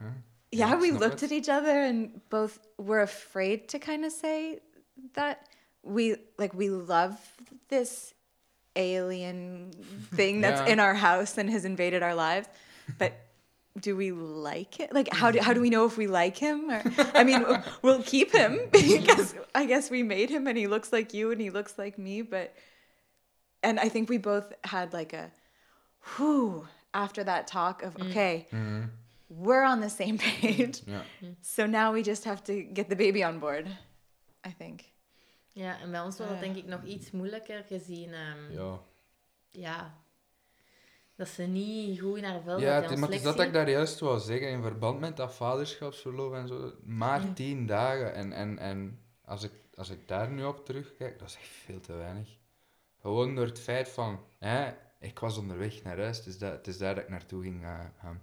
Hè. 0.00 0.06
yeah, 0.50 0.74
we 0.80 0.90
looked 0.92 1.22
at 1.22 1.32
each 1.32 1.48
other 1.48 1.78
and 1.88 2.20
both 2.30 2.58
were 2.78 3.00
afraid 3.02 3.68
to 3.68 3.78
kind 3.78 4.04
of 4.04 4.12
say 4.12 4.60
that 5.14 5.36
we 5.82 6.16
like 6.38 6.54
we 6.54 6.68
love 6.70 7.14
this 7.68 8.14
alien 8.76 9.72
thing 10.14 10.40
that's 10.40 10.60
Yeah. 10.60 10.72
in 10.72 10.80
our 10.80 10.94
house 10.94 11.36
and 11.40 11.50
has 11.50 11.64
invaded 11.64 12.02
our 12.02 12.14
lives, 12.14 12.48
but 12.98 13.12
do 13.80 13.94
we 13.96 14.10
like 14.12 14.80
it? 14.80 14.92
Like 14.92 15.08
how 15.12 15.30
do 15.30 15.38
how 15.40 15.52
do 15.52 15.60
we 15.60 15.70
know 15.70 15.84
if 15.86 15.96
we 15.96 16.06
like 16.06 16.36
him? 16.36 16.70
Or 16.70 16.82
I 17.14 17.24
mean, 17.24 17.44
we'll 17.82 18.02
keep 18.02 18.32
him 18.32 18.58
because 18.72 19.34
I 19.54 19.66
guess 19.66 19.90
we 19.90 20.02
made 20.02 20.30
him 20.30 20.46
and 20.46 20.56
he 20.58 20.66
looks 20.66 20.92
like 20.92 21.14
you 21.14 21.30
and 21.32 21.40
he 21.40 21.50
looks 21.50 21.78
like 21.78 21.98
me, 21.98 22.22
but 22.22 22.54
and 23.62 23.78
I 23.80 23.88
think 23.88 24.08
we 24.08 24.18
both 24.18 24.52
had 24.64 24.92
like 24.92 25.12
a 25.12 25.30
whew 26.16 26.66
after 26.94 27.22
that 27.24 27.46
talk 27.46 27.82
of 27.82 27.96
okay, 28.00 28.46
Mhm. 28.52 28.90
We're 29.28 29.66
on 29.72 29.80
the 29.80 29.88
same 29.88 30.16
page. 30.40 30.80
Ja. 30.86 31.02
So 31.40 31.66
now 31.66 31.92
we 31.94 32.00
just 32.02 32.24
have 32.24 32.42
to 32.42 32.52
get 32.72 32.88
the 32.88 32.96
baby 32.96 33.24
on 33.24 33.38
board, 33.38 33.66
I 34.46 34.54
think. 34.58 34.80
Ja, 35.52 35.80
en 35.80 35.90
bij 35.90 36.00
ons 36.00 36.18
was 36.18 36.26
dat 36.28 36.36
Ja. 36.36 36.42
denk 36.42 36.56
ik 36.56 36.66
nog 36.66 36.84
iets 36.84 37.10
moeilijker 37.10 37.64
gezien. 37.66 38.12
ehm, 38.12 38.52
ja. 38.52 38.80
Ja. 39.50 39.94
Dat 41.16 41.28
ze 41.28 41.42
niet 41.42 42.00
goed 42.00 42.16
in 42.16 42.24
haar 42.24 42.40
vel 42.42 42.60
Ja, 42.60 42.82
het, 42.82 42.96
maar 42.96 43.08
het 43.08 43.16
is 43.18 43.22
dat 43.22 43.40
ik 43.40 43.52
daar 43.52 43.70
juist 43.70 43.98
wou 44.00 44.18
zeggen, 44.20 44.48
in 44.50 44.62
verband 44.62 45.00
met 45.00 45.16
dat 45.16 45.34
vaderschapsverlof 45.34 46.32
en 46.32 46.48
zo, 46.48 46.72
maar 46.84 47.22
Ja. 47.22 47.32
tien 47.32 47.66
dagen. 47.66 48.14
En, 48.14 48.32
en, 48.32 48.58
en 48.58 49.00
als, 49.24 49.42
ik, 49.42 49.52
als 49.74 49.88
ik 49.90 50.08
daar 50.08 50.30
nu 50.30 50.44
op 50.44 50.64
terugkijk, 50.64 51.18
dat 51.18 51.28
is 51.28 51.34
echt 51.34 51.46
veel 51.46 51.80
te 51.80 51.92
weinig. 51.92 52.28
Gewoon 53.00 53.34
door 53.34 53.46
het 53.46 53.60
feit 53.60 53.88
van, 53.88 54.20
hè, 54.38 54.72
ik 55.00 55.18
was 55.18 55.38
onderweg 55.38 55.82
naar 55.82 55.98
huis, 55.98 56.16
het 56.16 56.26
is, 56.26 56.38
dat, 56.38 56.52
het 56.52 56.66
is 56.66 56.78
daar 56.78 56.94
dat 56.94 57.04
ik 57.04 57.10
naartoe 57.10 57.42
ging 57.42 57.62
eh, 57.64 57.80
gaan. 58.00 58.22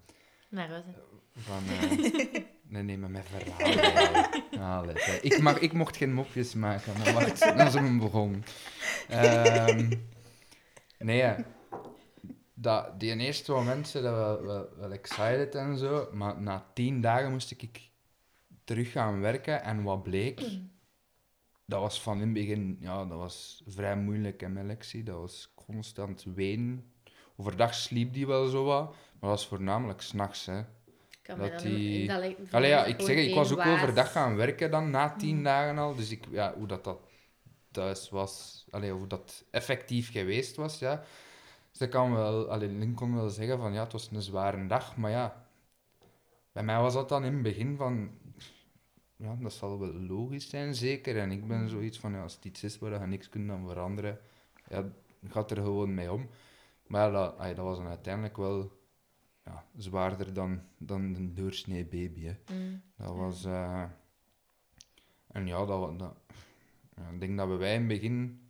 Naar 0.55 0.69
huis, 0.69 0.83
hè. 0.85 0.91
Van, 1.35 1.63
eh, 1.73 2.43
nee, 2.67 2.83
nee, 2.83 2.97
met 2.97 3.09
mijn 3.09 3.23
verhaal. 3.23 4.79
Allee, 4.79 4.95
hè. 4.97 5.17
ik, 5.21 5.41
mag, 5.41 5.59
ik 5.59 5.73
mocht 5.73 5.97
geen 5.97 6.13
mopjes 6.13 6.53
maken, 6.53 6.97
maar 6.97 7.13
wacht, 7.13 7.39
dat 7.39 7.67
is 7.67 7.73
een 7.73 7.99
begon. 7.99 8.43
Ehm, 9.09 9.91
nee, 10.99 11.17
ja. 11.17 11.45
dat, 12.53 12.99
die 12.99 13.17
eerste 13.17 13.51
momenten 13.51 14.03
dat 14.03 14.15
wel, 14.15 14.43
wel, 14.43 14.69
wel 14.77 14.91
excited 14.91 15.55
en 15.55 15.77
zo, 15.77 16.09
maar 16.11 16.41
na 16.41 16.65
tien 16.73 17.01
dagen 17.01 17.31
moest 17.31 17.51
ik 17.51 17.89
terug 18.63 18.91
gaan 18.91 19.19
werken 19.19 19.63
en 19.63 19.83
wat 19.83 20.03
bleek, 20.03 20.41
dat 21.65 21.81
was 21.81 22.01
van 22.01 22.15
in 22.15 22.21
het 22.21 22.33
begin, 22.33 22.77
ja, 22.79 23.05
dat 23.05 23.17
was 23.17 23.63
vrij 23.65 23.97
moeilijk 23.97 24.41
hè, 24.41 24.49
met 24.49 24.65
Lexie, 24.65 25.03
dat 25.03 25.17
was 25.17 25.53
constant 25.55 26.23
ween. 26.35 26.93
Overdag 27.37 27.73
sliep 27.73 28.13
die 28.13 28.27
wel 28.27 28.47
zo 28.47 28.63
wat, 28.63 28.89
maar 28.89 29.14
was 29.25 29.47
voornamelijk 29.47 30.01
s'nachts, 30.01 30.45
hè. 30.45 30.59
Ik 30.59 30.65
kan 31.21 31.39
Dat 31.39 31.59
die- 31.59 32.07
dat 32.07 32.19
lijkt- 32.19 32.53
Allee, 32.53 32.69
ja, 32.69 32.85
ik 32.85 32.97
dat 32.97 33.05
zeg, 33.07 33.17
ik 33.17 33.35
was 33.35 33.51
ook 33.51 33.65
overdag 33.65 34.11
gaan 34.11 34.35
werken 34.35 34.71
dan, 34.71 34.89
na 34.89 35.15
tien 35.15 35.43
dagen 35.43 35.77
al. 35.77 35.95
Dus 35.95 36.11
ik, 36.11 36.23
ja, 36.29 36.53
hoe 36.57 36.67
dat, 36.67 36.83
dat 36.83 36.99
thuis 37.71 38.09
was, 38.09 38.65
allee, 38.69 38.91
hoe 38.91 39.07
dat 39.07 39.43
effectief 39.51 40.11
geweest 40.11 40.55
was, 40.55 40.79
ja. 40.79 41.03
Dus 41.71 41.81
ik 41.81 41.89
kan 41.89 42.13
wel, 42.13 42.49
allee, 42.51 42.69
Link 42.69 42.95
kon 42.97 43.15
wel 43.15 43.29
zeggen 43.29 43.57
van, 43.57 43.73
ja, 43.73 43.83
het 43.83 43.91
was 43.91 44.09
een 44.11 44.21
zware 44.21 44.67
dag, 44.67 44.97
maar 44.97 45.11
ja. 45.11 45.47
Bij 46.51 46.63
mij 46.63 46.79
was 46.79 46.93
dat 46.93 47.09
dan 47.09 47.23
in 47.23 47.33
het 47.33 47.41
begin 47.41 47.75
van, 47.77 48.09
ja, 49.17 49.35
dat 49.39 49.53
zal 49.53 49.79
wel 49.79 49.93
logisch 49.93 50.49
zijn, 50.49 50.75
zeker. 50.75 51.17
En 51.17 51.31
ik 51.31 51.47
ben 51.47 51.69
zoiets 51.69 51.99
van, 51.99 52.11
ja, 52.13 52.21
als 52.21 52.35
het 52.35 52.45
iets 52.45 52.63
is 52.63 52.79
waar 52.79 52.91
je 53.01 53.07
niks 53.07 53.29
kunt 53.29 53.47
dan 53.47 53.67
veranderen, 53.67 54.19
ja, 54.69 54.83
gaat 55.29 55.51
er 55.51 55.57
gewoon 55.57 55.93
mee 55.93 56.11
om. 56.11 56.29
Maar 56.87 57.01
ja, 57.01 57.11
dat, 57.11 57.37
allee, 57.37 57.53
dat 57.53 57.65
was 57.65 57.77
dan 57.77 57.87
uiteindelijk 57.87 58.37
wel 58.37 58.71
ja, 59.45 59.63
zwaarder 59.77 60.33
dan, 60.33 60.61
dan 60.77 61.01
een 61.01 61.33
doorsnee 61.35 61.85
baby, 61.85 62.23
hè. 62.25 62.35
Mm. 62.53 62.81
Dat 62.97 63.15
was... 63.15 63.45
eh, 63.45 63.83
En 65.27 65.47
ja, 65.47 65.65
dat, 65.65 65.99
dat, 65.99 66.13
ja, 66.95 67.09
ik 67.13 67.19
denk 67.19 67.37
dat 67.37 67.47
we 67.47 67.55
wij 67.55 67.73
in 67.73 67.79
het 67.79 67.87
begin 67.87 68.49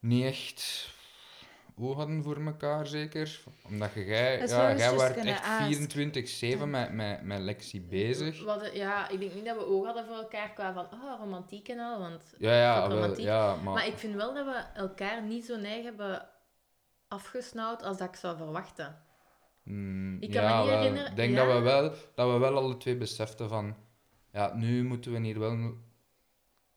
niet 0.00 0.24
echt 0.24 0.90
oog 1.76 1.96
hadden 1.96 2.22
voor 2.22 2.46
elkaar, 2.46 2.86
zeker. 2.86 3.40
Omdat 3.68 3.92
jij, 3.94 4.38
ja, 4.38 4.40
was 4.40 4.98
jij 5.00 5.14
gonna 5.14 5.68
echt 5.68 5.96
24-7 5.96 6.58
ask. 6.60 6.64
met, 6.66 6.92
met, 6.92 7.22
met 7.22 7.40
Lexie 7.40 7.80
bezig. 7.80 8.44
Ja, 8.74 9.08
ik 9.08 9.20
denk 9.20 9.34
niet 9.34 9.44
dat 9.44 9.56
we 9.56 9.66
oog 9.66 9.84
hadden 9.84 10.06
voor 10.06 10.16
elkaar 10.16 10.52
qua 10.52 10.72
van, 10.72 10.84
oh, 10.84 11.18
romantiek 11.18 11.68
en 11.68 11.78
al, 11.78 11.98
want... 11.98 12.34
Ja, 12.38 12.54
ja, 12.54 12.88
wel, 12.88 13.20
ja 13.20 13.54
maar, 13.56 13.74
Maar 13.74 13.86
ik 13.86 13.98
vind 13.98 14.14
wel 14.14 14.34
dat 14.34 14.44
we 14.44 14.64
elkaar 14.74 15.22
niet 15.22 15.44
zo 15.44 15.56
neig 15.56 15.84
hebben 15.84 16.28
afgesnauwd 17.08 17.82
als 17.82 17.98
dat 17.98 18.08
ik 18.08 18.16
zou 18.16 18.36
verwachten. 18.36 19.01
Mm, 19.62 20.16
ik 20.20 20.30
kan 20.30 20.42
ja, 20.42 20.56
me 20.58 20.62
niet 20.70 20.78
herinneren- 20.78 21.10
Ik 21.10 21.16
denk 21.16 21.34
ja. 21.34 21.44
dat, 21.44 21.56
we 21.56 21.60
wel, 21.62 21.94
dat 22.14 22.32
we 22.32 22.38
wel 22.38 22.56
alle 22.56 22.76
twee 22.76 22.96
beseften 22.96 23.48
van... 23.48 23.76
Ja, 24.32 24.54
nu 24.54 24.84
moeten 24.84 25.12
we 25.12 25.20
hier 25.20 25.38
wel 25.38 25.74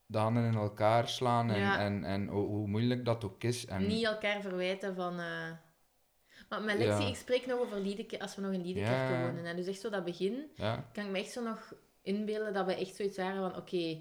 de 0.06 0.18
handen 0.18 0.44
in 0.44 0.54
elkaar 0.54 1.08
slaan 1.08 1.50
en, 1.50 1.58
Ja. 1.60 1.78
en, 1.78 2.04
en 2.04 2.28
hoe, 2.28 2.46
hoe 2.46 2.66
moeilijk 2.68 3.04
dat 3.04 3.24
ook 3.24 3.42
is. 3.44 3.66
En, 3.66 3.86
Niet 3.86 4.04
elkaar 4.04 4.40
verwijten 4.40 4.94
van... 4.94 5.12
eh, 5.20 5.50
Maar 6.48 6.62
met 6.62 6.78
Lexi, 6.78 7.06
ik 7.08 7.16
spreek 7.16 7.46
nog 7.46 7.60
over 7.60 7.80
Liedeke, 7.80 8.20
als 8.20 8.34
we 8.34 8.42
nog 8.42 8.52
in 8.52 8.62
Liedekerke 8.62 9.20
wonen. 9.26 9.44
Hè. 9.44 9.54
Dus 9.54 9.66
echt 9.66 9.80
zo 9.80 9.90
dat 9.90 10.04
begin, 10.04 10.50
kan 10.92 11.04
ik 11.04 11.10
me 11.10 11.18
echt 11.18 11.30
zo 11.30 11.42
nog 11.42 11.74
inbeelden 12.02 12.52
dat 12.54 12.66
we 12.66 12.74
echt 12.74 12.94
zoiets 12.94 13.16
waren 13.16 13.50
van, 13.50 13.60
oké, 13.60 13.98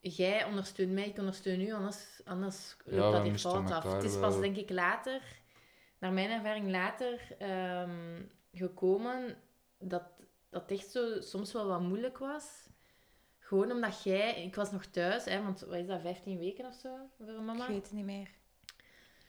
jij 0.00 0.44
ondersteunt 0.44 0.92
mij, 0.92 1.06
ik 1.08 1.18
ondersteun 1.18 1.60
u, 1.60 1.72
anders, 1.72 2.20
anders 2.24 2.76
loopt 2.84 3.16
dat 3.16 3.22
hier 3.22 3.38
fout 3.38 3.70
af. 3.70 3.92
Het 3.92 4.04
is 4.04 4.18
pas, 4.18 4.40
denk 4.40 4.56
ik, 4.56 4.70
later, 4.70 5.20
naar 6.02 6.12
mijn 6.12 6.30
ervaring 6.30 6.70
later, 6.70 7.20
ehm, 7.38 8.22
gekomen 8.52 9.36
dat 9.78 10.02
dat 10.50 10.70
echt 10.70 10.90
zo 10.90 11.20
soms 11.20 11.52
wel 11.52 11.66
wat 11.66 11.80
moeilijk 11.80 12.18
was. 12.18 12.68
Gewoon 13.38 13.70
omdat 13.70 14.02
jij, 14.02 14.44
ik 14.44 14.54
was 14.54 14.70
nog 14.72 14.84
thuis, 14.84 15.24
hè, 15.24 15.42
want 15.42 15.60
wat 15.60 15.74
is 15.78 15.86
dat, 15.86 16.00
15 16.00 16.38
weken 16.38 16.66
of 16.66 16.74
zo 16.74 16.96
voor 17.18 17.42
mama? 17.42 17.62
Ik 17.62 17.68
weet 17.68 17.82
het 17.82 17.92
niet 17.92 18.04
meer. 18.04 18.28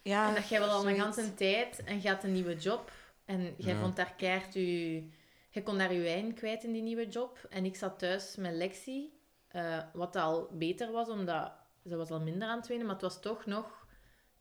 Ja, 0.01 0.27
En 0.27 0.35
dat 0.35 0.47
jij 0.47 0.59
wel 0.59 0.69
al 0.69 0.87
een 0.89 0.99
ganse 0.99 1.33
tijd 1.33 1.83
en 1.83 2.01
je 2.01 2.09
had 2.09 2.23
een 2.23 2.33
nieuwe 2.33 2.55
job. 2.55 2.91
En 3.25 3.41
jij 3.57 3.73
Ja. 3.73 3.79
vond 3.79 3.95
daar 3.95 4.13
je... 4.17 5.09
Je 5.49 5.63
kon 5.63 5.77
daar 5.77 5.93
je 5.93 6.01
wijn 6.01 6.33
kwijt 6.33 6.63
in 6.63 6.71
die 6.73 6.81
nieuwe 6.81 7.07
job. 7.07 7.47
En 7.49 7.65
ik 7.65 7.75
zat 7.75 7.99
thuis 7.99 8.35
met 8.35 8.53
Lexi. 8.53 9.21
eh, 9.47 9.83
wat 9.93 10.15
al 10.15 10.49
beter 10.51 10.91
was, 10.91 11.09
omdat 11.09 11.51
ze 11.85 11.95
was 11.95 12.09
al 12.09 12.19
minder 12.21 12.47
aan 12.47 12.57
het 12.57 12.67
wenen. 12.67 12.85
Maar 12.85 12.93
het 12.95 13.03
was 13.03 13.21
toch 13.21 13.45
nog 13.45 13.82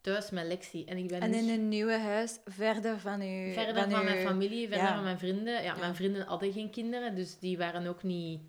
thuis 0.03 0.31
met 0.31 0.47
Lexi. 0.47 0.85
En 0.85 0.97
ik 0.97 1.09
ben 1.09 1.21
En 1.21 1.31
niet 1.31 1.43
in 1.43 1.49
een 1.49 1.69
nieuwe 1.69 1.99
huis, 1.99 2.38
verder 2.45 2.99
van 2.99 3.21
uw... 3.21 3.53
verder 3.53 3.75
van, 3.75 3.95
uw- 3.95 4.03
mijn 4.05 4.27
familie, 4.27 4.69
verder 4.69 4.87
ja. 4.87 4.95
van 4.95 5.03
mijn 5.03 5.19
vrienden. 5.19 5.62
Ja, 5.62 5.75
mijn 5.75 5.95
vrienden 5.95 6.27
hadden 6.27 6.53
geen 6.53 6.71
kinderen. 6.71 7.15
Dus 7.15 7.38
die 7.38 7.59
waren 7.59 7.87
ook 7.87 8.03
niet 8.03 8.41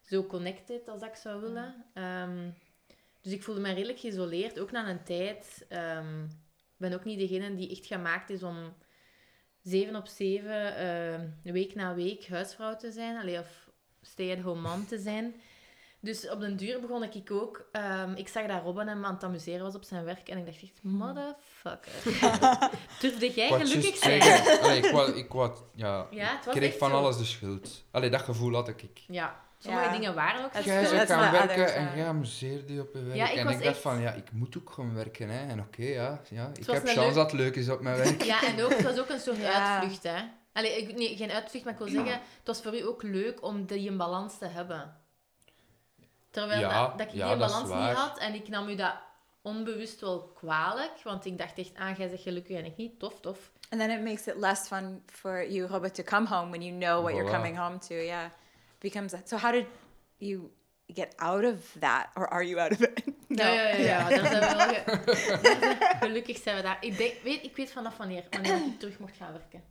zo 0.00 0.26
connected 0.26 0.88
als 0.88 1.02
ik 1.02 1.14
zou 1.14 1.40
willen. 1.40 1.84
Ehm, 1.94 2.50
dus 3.20 3.32
ik 3.32 3.42
voelde 3.42 3.60
me 3.60 3.72
redelijk 3.72 3.98
geïsoleerd. 3.98 4.58
Ook 4.58 4.70
na 4.70 4.88
een 4.88 5.02
tijd... 5.02 5.66
ehm, 5.68 6.22
ik 6.80 6.86
ben 6.88 6.92
ook 6.92 7.04
niet 7.04 7.18
degene 7.18 7.54
die 7.54 7.70
echt 7.70 7.86
gemaakt 7.86 8.30
is 8.30 8.42
om 8.42 8.74
zeven 9.62 9.96
op 9.96 10.06
zeven, 10.06 10.76
eh, 10.76 11.52
week 11.52 11.74
na 11.74 11.94
week, 11.94 12.28
huisvrouw 12.28 12.76
te 12.76 12.90
zijn. 12.90 13.16
Allee, 13.16 13.38
of 13.38 13.70
stay-at-home 14.02 14.60
mom 14.60 14.86
te 14.86 14.98
zijn. 14.98 15.34
Dus 16.02 16.28
op 16.28 16.40
den 16.40 16.56
duur 16.56 16.80
begon 16.80 17.02
ik 17.02 17.30
ook... 17.30 17.68
ehm, 17.72 18.12
ik 18.14 18.28
zag 18.28 18.46
dat 18.46 18.62
Robin 18.62 18.86
hem 18.88 19.04
aan 19.04 19.14
het 19.14 19.24
amuseren 19.24 19.62
was 19.62 19.74
op 19.74 19.84
zijn 19.84 20.04
werk. 20.04 20.28
En 20.28 20.38
ik 20.38 20.46
dacht 20.46 20.62
echt, 20.62 20.82
motherfucker. 20.82 21.92
Durfde 23.00 23.30
jij 23.32 23.48
gelukkig 23.48 23.96
zijn? 23.96 24.60
allee, 24.62 24.78
ik 24.82 24.90
wou, 24.92 25.12
ik 25.12 25.32
wou, 25.32 25.52
ja, 25.74 26.06
Ja, 26.10 26.36
het 26.36 26.44
was 26.44 26.54
ik 26.54 26.60
kreeg 26.60 26.78
van 26.78 26.90
zo. 26.90 26.96
alles 26.96 27.16
de 27.16 27.24
schuld. 27.24 27.84
Allee, 27.90 28.10
dat 28.10 28.20
gevoel 28.22 28.54
had 28.54 28.68
ik. 28.68 28.80
Ja, 29.06 29.40
sommige 29.58 29.84
Ja. 29.84 29.92
dingen 29.92 30.14
waren 30.14 30.44
ook 30.44 30.52
Jij 30.64 30.84
that's 30.84 31.10
gaan 31.12 31.32
werken 31.32 31.74
en 31.74 31.96
jij 31.96 32.06
amuseerde 32.06 32.74
je 32.74 32.80
op 32.80 32.94
je 32.94 33.02
werk. 33.02 33.16
Ja, 33.16 33.24
ik 33.30 33.36
en 33.36 33.46
ik 33.46 33.52
dacht 33.52 33.60
echt- 33.60 33.78
van, 33.78 34.00
ja, 34.00 34.12
ik 34.12 34.32
moet 34.32 34.56
ook 34.58 34.70
gaan 34.70 34.94
werken. 34.94 35.28
Hè. 35.28 35.46
En 35.48 35.60
oké, 35.60 35.82
ja, 35.82 36.20
ja, 36.30 36.50
ik 36.54 36.66
heb 36.66 36.76
chance 36.84 37.00
leuk- 37.00 37.14
dat 37.14 37.30
het 37.30 37.40
leuk 37.40 37.56
is 37.56 37.68
op 37.68 37.80
mijn 37.80 37.96
werk. 37.96 38.22
Ja, 38.22 38.42
en 38.42 38.62
ook, 38.64 38.70
het 38.70 38.82
was 38.82 38.98
ook 38.98 39.08
een 39.08 39.20
soort 39.20 39.36
Ja. 39.36 39.78
uitvlucht, 39.80 40.02
hè. 40.02 40.22
Allee, 40.52 40.76
ik, 40.82 40.96
nee, 40.96 41.16
geen 41.16 41.30
uitvlucht, 41.30 41.64
maar 41.64 41.72
ik 41.74 41.78
wil 41.78 41.88
zeggen, 41.88 42.12
het 42.12 42.46
was 42.46 42.62
voor 42.62 42.74
u 42.74 42.86
ook 42.86 43.02
leuk 43.02 43.42
om 43.44 43.66
die 43.66 43.92
balans 43.96 44.38
te 44.38 44.46
hebben. 44.46 44.94
Terwijl 46.30 46.60
Ja, 46.60 46.86
dat, 46.86 46.98
dat 46.98 47.06
ik 47.06 47.12
ja, 47.14 47.28
die 47.28 47.36
balans 47.36 47.68
niet 47.68 47.96
had 47.96 48.18
en 48.18 48.34
ik 48.34 48.48
nam 48.48 48.68
u 48.68 48.74
dat 48.74 48.94
onbewust 49.42 50.00
wel 50.00 50.22
kwalijk, 50.34 50.92
want 51.04 51.24
ik 51.24 51.38
dacht 51.38 51.58
echt, 51.58 51.72
ah, 51.78 51.96
jij 51.98 52.08
zegt 52.08 52.22
gelukkig 52.22 52.56
en 52.56 52.64
ik 52.64 52.76
niet, 52.76 52.98
tof, 52.98 53.20
tof. 53.20 53.50
And 53.70 53.80
then 53.80 53.90
it 53.90 54.02
makes 54.04 54.26
it 54.26 54.36
less 54.36 54.66
fun 54.66 55.02
for 55.06 55.50
you, 55.50 55.66
Robert, 55.68 55.94
to 55.94 56.02
come 56.02 56.26
home 56.28 56.48
when 56.50 56.62
you 56.62 56.78
know 56.78 57.02
what 57.02 57.14
you're 57.14 57.30
coming 57.32 57.58
home 57.58 57.78
to. 57.78 57.94
Yeah, 57.94 58.30
becomes 58.78 59.10
that. 59.12 59.28
So 59.28 59.36
how 59.36 59.52
did 59.52 59.66
you 60.16 60.50
get 60.86 61.16
out 61.16 61.44
of 61.44 61.76
that, 61.80 62.06
or 62.14 62.28
are 62.28 62.44
you 62.46 62.60
out 62.60 62.72
of 62.72 62.80
it? 62.80 63.02
Ja, 63.28 63.46
ja, 63.52 63.62
ja, 63.62 63.76
ja, 63.78 64.08
daar 64.08 64.26
zijn 64.26 64.40
we 64.40 64.56
wel 64.56 64.68
ge- 64.68 65.96
gelukkig 66.06 66.36
zijn 66.38 66.56
we 66.56 66.62
daar. 66.62 66.76
Ik, 66.80 66.96
denk, 66.96 67.14
weet, 67.22 67.42
ik 67.44 67.56
weet 67.56 67.72
vanaf 67.72 67.96
wanneer, 67.96 68.24
wanneer 68.30 68.54
ik 68.56 68.78
terug 68.78 68.98
mocht 68.98 69.16
gaan 69.16 69.32
werken. 69.32 69.62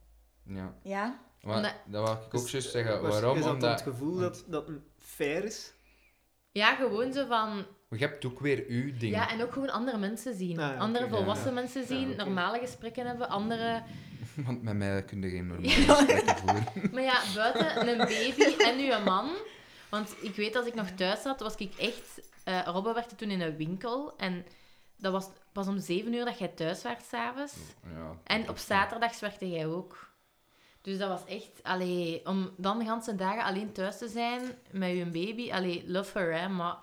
Ja. 0.44 0.74
Ja. 0.84 1.20
Maar 1.42 1.56
Omdat- 1.56 1.74
dat 1.86 2.04
wou 2.04 2.18
ik 2.18 2.24
ook 2.24 2.32
Dus, 2.32 2.52
juist 2.52 2.70
zeggen. 2.72 3.02
Waarom? 3.02 3.38
Is 3.38 3.44
dat 3.44 3.54
Omdat... 3.54 3.70
het 3.72 3.82
gevoel 3.82 4.18
dat, 4.20 4.44
dat 4.48 4.68
het 4.68 4.80
fair 4.98 5.44
is? 5.44 5.74
Ja, 6.60 6.76
gewoon 6.76 7.14
zo 7.14 7.26
van... 7.26 7.66
Maar 7.90 8.00
je 8.00 8.06
hebt 8.06 8.26
ook 8.26 8.40
weer 8.40 8.66
uw 8.68 8.98
ding. 8.98 9.14
Ja, 9.16 9.30
en 9.30 9.42
ook 9.44 9.54
gewoon 9.54 9.70
andere 9.70 9.98
mensen 9.98 10.36
zien. 10.36 10.60
Ah, 10.60 10.74
ja, 10.74 10.78
andere 10.80 11.08
volwassen 11.08 11.48
Ja. 11.48 11.54
mensen 11.54 11.86
zien, 11.88 12.16
normale 12.16 12.60
gesprekken 12.60 13.06
hebben, 13.08 13.30
andere... 13.30 13.82
Want 14.46 14.64
met 14.64 14.76
mij 14.76 15.04
kun 15.04 15.22
je 15.22 15.30
geen 15.30 15.48
normale 15.48 15.70
gesprekken 15.70 16.38
voeren. 16.38 16.66
Maar 16.94 17.04
ja, 17.04 17.22
buiten 17.36 17.88
een 17.88 17.98
baby 17.98 18.62
en 18.64 18.78
nu 18.78 18.92
een 18.92 19.04
man. 19.04 19.30
Want 19.90 20.16
ik 20.22 20.36
weet, 20.36 20.56
als 20.56 20.66
ik 20.66 20.76
nog 20.76 20.90
thuis 20.90 21.22
zat, 21.22 21.40
was 21.40 21.56
ik 21.56 21.74
echt... 21.76 22.22
eh 22.44 22.62
Robbe 22.66 22.94
werkte 22.94 23.16
toen 23.16 23.30
in 23.30 23.42
een 23.42 23.56
winkel. 23.58 24.14
En 24.18 24.46
dat 24.98 25.12
was 25.12 25.28
pas 25.52 25.68
om 25.68 25.80
zeven 25.80 26.14
uur 26.14 26.26
dat 26.26 26.40
jij 26.40 26.48
thuis 26.48 26.82
werd 26.82 27.04
s'avonds. 27.10 27.54
Ja, 27.84 28.12
En 28.24 28.50
op 28.50 28.58
zaterdags 28.58 29.20
werkte 29.20 29.50
jij 29.50 29.68
ook. 29.68 30.09
Dus 30.82 30.98
dat 30.98 31.10
was 31.10 31.26
echt... 31.26 31.64
Allee, 31.64 32.22
om 32.26 32.50
dan 32.58 32.80
de 32.80 32.84
hele 32.84 33.16
dagen 33.18 33.44
alleen 33.44 33.72
thuis 33.72 33.98
te 33.98 34.08
zijn 34.08 34.42
met 34.72 34.90
je 34.98 35.06
baby... 35.06 35.52
Allee, 35.52 35.84
love 35.88 36.18
her, 36.20 36.40
hè. 36.40 36.50
Maar 36.50 36.76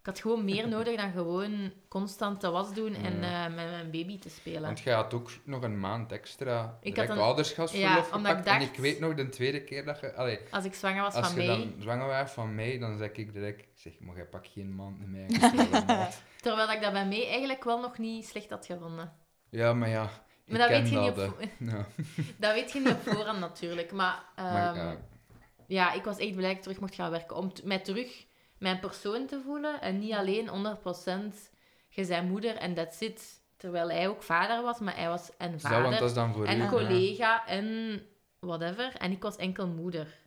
ik 0.00 0.06
had 0.06 0.20
gewoon 0.20 0.44
meer 0.44 0.68
nodig 0.76 0.96
dan 0.96 1.12
gewoon 1.12 1.72
constant 1.88 2.40
de 2.40 2.50
was 2.50 2.74
doen 2.74 2.94
en 2.94 3.22
eh, 3.22 3.42
met 3.42 3.54
mijn 3.54 3.90
baby 3.90 4.18
te 4.18 4.28
spelen. 4.28 4.62
Want 4.62 4.80
jij 4.80 4.94
had 4.94 5.14
ook 5.14 5.30
nog 5.44 5.62
een 5.62 5.80
maand 5.80 6.12
extra 6.12 6.78
Ik 6.80 6.96
had 6.96 7.08
een- 7.08 7.18
ouderschapsverlof 7.18 7.90
Ja, 7.90 7.98
ik 7.98 8.04
gepakt. 8.26 8.46
En 8.46 8.60
ik 8.60 8.76
weet 8.76 9.00
nog 9.00 9.14
de 9.14 9.28
tweede 9.28 9.64
keer 9.64 9.84
dat 9.84 10.00
je... 10.00 10.14
Allee, 10.14 10.38
Als 10.50 10.64
ik 10.64 10.74
zwanger 10.74 11.02
was 11.02 11.14
als 11.14 11.30
van 11.30 11.42
je 11.42 11.48
mij... 11.48 11.58
dan 11.58 11.74
zwanger 11.78 12.06
was 12.06 12.30
van 12.30 12.54
mij, 12.54 12.78
dan 12.78 12.98
zeg 12.98 13.12
ik 13.12 13.32
direct... 13.32 13.60
Ik 13.60 13.68
zeg, 13.74 13.92
maar 14.00 14.16
jij 14.16 14.26
pakt 14.26 14.48
geen 14.52 14.74
maand 14.74 14.98
meer 14.98 15.08
mee. 15.08 15.26
Ik 15.26 15.40
zeg, 15.40 15.70
"Ja, 15.70 15.84
maat." 15.86 16.22
Terwijl 16.40 16.70
ik 16.70 16.80
dat 16.82 16.92
bij 16.92 17.06
mij 17.06 17.28
eigenlijk 17.28 17.64
wel 17.64 17.80
nog 17.80 17.98
niet 17.98 18.26
slecht 18.26 18.50
had 18.50 18.66
gevonden. 18.66 19.12
Ja, 19.50 19.72
maar 19.72 19.88
ja... 19.88 20.10
Maar 20.52 20.68
dat 20.68 20.78
weet, 20.78 20.88
je 20.88 20.98
niet 20.98 21.14
dat, 21.14 21.28
op. 21.28 21.40
Ja. 21.72 21.86
dat 22.36 22.54
weet 22.54 22.72
je 22.72 22.80
niet 22.80 22.88
op 22.88 23.02
voorhand 23.02 23.40
natuurlijk. 23.40 23.92
Maar, 23.92 24.22
Maar, 24.36 24.74
ehm, 24.74 24.86
ja, 24.86 24.96
ja, 25.66 25.92
ik 25.92 26.04
was 26.04 26.18
echt 26.18 26.34
blij 26.34 26.48
dat 26.48 26.56
ik 26.56 26.62
terug 26.62 26.80
mocht 26.80 26.94
gaan 26.94 27.10
werken. 27.10 27.36
Om 27.36 27.52
mij 27.64 27.78
terug 27.78 28.24
mijn 28.58 28.80
persoon 28.80 29.26
te 29.26 29.40
voelen. 29.44 29.80
En 29.80 29.98
niet 29.98 30.12
alleen 30.12 30.48
100% 30.48 31.50
je 31.88 32.04
zijn 32.04 32.28
moeder 32.28 32.56
en 32.56 32.74
that's 32.74 33.00
it. 33.00 33.40
Terwijl 33.56 33.90
hij 33.90 34.08
ook 34.08 34.22
vader 34.22 34.62
was, 34.62 34.78
maar 34.78 34.96
hij 34.96 35.08
was 35.08 35.36
en 35.36 35.50
dat 35.52 35.60
vader 35.60 36.14
dan 36.14 36.46
en 36.46 36.58
u, 36.58 36.62
ja. 36.62 36.68
collega 36.68 37.46
en 37.46 38.00
whatever. 38.38 38.96
En 38.96 39.10
ik 39.10 39.22
was 39.22 39.36
enkel 39.36 39.66
moeder. 39.66 40.20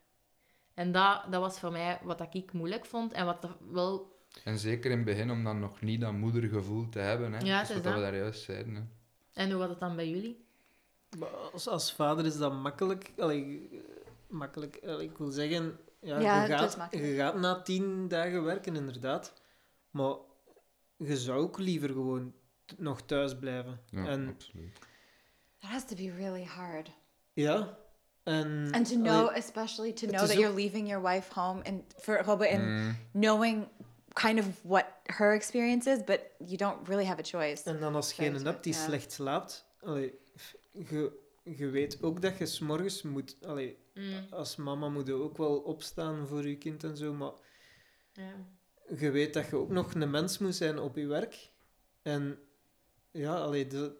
En 0.73 0.91
dat, 0.91 1.21
dat 1.29 1.41
was 1.41 1.59
voor 1.59 1.71
mij 1.71 1.99
wat 2.03 2.17
dat 2.17 2.33
ik 2.33 2.53
moeilijk 2.53 2.85
vond. 2.85 3.13
En 3.13 3.25
wat 3.25 3.47
wel... 3.71 4.13
En 4.43 4.57
zeker 4.57 4.91
in 4.91 4.97
het 4.97 5.05
begin, 5.05 5.31
om 5.31 5.43
dan 5.43 5.59
nog 5.59 5.81
niet 5.81 6.01
dat 6.01 6.13
moedergevoel 6.13 6.89
te 6.89 6.99
hebben. 6.99 7.33
Hè. 7.33 7.39
Ja, 7.39 7.59
dat 7.59 7.69
is 7.69 7.75
wat 7.75 7.83
we 7.83 7.89
dat. 7.89 8.01
daar 8.01 8.15
juist 8.15 8.43
zeiden. 8.43 8.75
Hè. 8.75 8.81
En 9.35 9.49
hoe 9.49 9.59
was 9.59 9.69
het 9.69 9.79
dan 9.79 9.95
bij 9.95 10.09
jullie? 10.09 10.45
Maar 11.17 11.29
als, 11.29 11.67
als 11.67 11.93
vader 11.93 12.25
is 12.25 12.37
dat 12.37 12.53
makkelijk. 12.53 13.11
Allee, 13.17 13.69
makkelijk. 14.27 14.79
Allee, 14.83 15.09
ik 15.09 15.17
wil 15.17 15.31
zeggen, 15.31 15.77
ja, 16.01 16.19
Ja, 16.19 16.41
je, 16.45 16.47
gaat, 16.57 16.77
makkelijk. 16.77 17.07
je 17.07 17.15
gaat 17.15 17.35
na 17.39 17.61
tien 17.61 18.07
dagen 18.07 18.43
werken, 18.43 18.75
inderdaad. 18.75 19.33
Maar 19.91 20.15
je 20.97 21.17
zou 21.17 21.39
ook 21.41 21.57
liever 21.59 21.89
gewoon 21.89 22.33
nog 22.77 23.01
thuis 23.01 23.37
blijven. 23.37 23.79
Ja, 23.89 24.05
en 24.05 24.27
absoluut. 24.29 24.79
That 25.59 25.69
has 25.69 25.85
to 25.85 25.95
be 25.95 26.11
really 26.17 26.43
hard. 26.45 26.89
ja, 27.33 27.77
en, 28.23 28.67
And 28.71 28.89
to 28.89 28.95
allee, 28.95 29.09
know, 29.09 29.35
especially 29.37 29.93
to 29.93 30.07
know 30.07 30.19
that 30.19 30.31
ook- 30.31 30.37
you're 30.37 30.55
leaving 30.55 30.87
your 30.87 31.03
wife 31.03 31.39
home 31.39 31.63
and 31.63 31.81
for 31.99 32.17
and 32.49 32.61
Mm, 32.63 32.95
knowing 33.11 33.67
kind 34.21 34.39
of 34.39 34.45
what 34.63 34.85
her 35.03 35.33
experience 35.33 35.89
is, 35.91 36.03
but 36.03 36.19
you 36.37 36.57
don't 36.57 36.87
really 36.87 37.05
have 37.05 37.19
a 37.19 37.23
choice. 37.23 37.63
En 37.63 37.79
dan 37.79 37.95
als 37.95 38.13
je 38.13 38.25
een 38.25 38.45
hebt 38.45 38.63
die 38.63 38.73
slecht 38.73 39.11
slaapt, 39.11 39.65
allee, 39.81 40.13
je, 40.71 41.11
je 41.43 41.69
weet 41.69 42.03
ook 42.03 42.21
dat 42.21 42.37
je 42.37 42.45
s'morgens 42.45 43.01
moet... 43.01 43.35
Allee, 43.45 43.77
Mm, 43.95 44.25
als 44.29 44.55
mama 44.55 44.89
moet 44.89 45.07
je 45.07 45.13
ook 45.13 45.37
wel 45.37 45.57
opstaan 45.57 46.27
voor 46.27 46.47
je 46.47 46.57
kind 46.57 46.83
en 46.83 46.97
zo, 46.97 47.13
maar 47.13 47.31
je 48.97 49.11
weet 49.11 49.33
dat 49.33 49.45
je 49.49 49.55
ook 49.55 49.69
nog 49.69 49.93
een 49.93 50.09
mens 50.09 50.37
moet 50.37 50.55
zijn 50.55 50.79
op 50.79 50.95
je 50.95 51.07
werk. 51.07 51.49
En 52.01 52.39
ja, 53.11 53.35
allee, 53.35 53.67
de, 53.67 53.95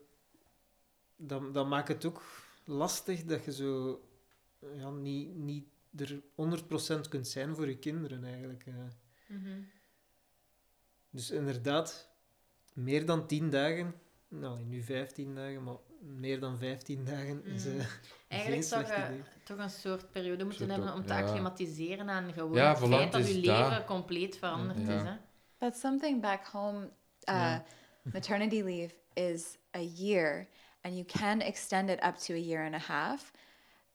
dat, 1.16 1.54
dat 1.54 1.68
maakt 1.68 1.88
het 1.88 2.06
ook 2.06 2.22
lastig 2.66 3.24
dat 3.24 3.46
je 3.46 3.54
zo 3.54 4.02
ja, 4.76 4.90
niet, 4.90 5.36
niet 5.36 5.66
er 5.98 6.22
100% 7.06 7.10
kunt 7.10 7.28
zijn 7.28 7.56
voor 7.56 7.68
je 7.68 7.78
kinderen 7.78 8.24
eigenlijk. 8.24 8.66
eh. 8.66 8.74
Mhm. 9.28 9.62
Dus 11.16 11.32
inderdaad, 11.32 12.10
meer 12.74 13.06
dan 13.06 13.28
10 13.28 13.50
dagen, 13.50 13.96
nou 14.28 14.60
nu 14.64 14.82
15 14.84 15.36
dagen, 15.36 15.64
maar 15.64 15.76
meer 16.00 16.40
dan 16.40 16.58
15 16.58 17.06
dagen 17.06 17.46
is 17.46 17.66
Mhm. 17.66 17.80
eh, 17.80 17.86
Eigenlijk 18.28 18.66
geen 18.66 18.80
je 18.80 19.06
idee. 19.08 19.24
toch 19.44 19.58
een 19.58 19.70
soort 19.70 20.12
periode 20.12 20.44
moeten 20.44 20.66
Soort 20.68 20.78
hebben 20.78 20.94
om 20.96 21.06
te 21.06 21.14
ja. 21.14 21.20
acclimatiseren 21.22 22.10
aan 22.10 22.34
gewoon 22.34 22.54
Ja, 22.54 22.70
het 22.70 22.88
feit 22.90 23.12
dat 23.12 23.28
je 23.28 23.34
is 23.38 23.46
leven 23.46 23.70
dat. 23.70 23.86
compleet 23.86 24.38
veranderd 24.38 24.80
Ja. 24.88 24.96
is. 24.96 25.02
Hè? 25.04 25.16
That's 25.58 25.80
something 25.80 26.22
back 26.22 26.46
home. 26.46 26.90
Uh, 27.30 27.58
maternity 28.04 28.62
leave 28.62 28.94
is 29.14 29.58
a 29.76 29.82
year, 29.82 30.48
and 30.82 30.94
you 30.94 31.06
can 31.06 31.42
extend 31.42 31.90
it 31.90 32.04
up 32.04 32.16
to 32.16 32.34
a 32.34 32.38
year 32.38 32.66
and 32.66 32.74
a 32.76 32.86
half. 32.94 33.32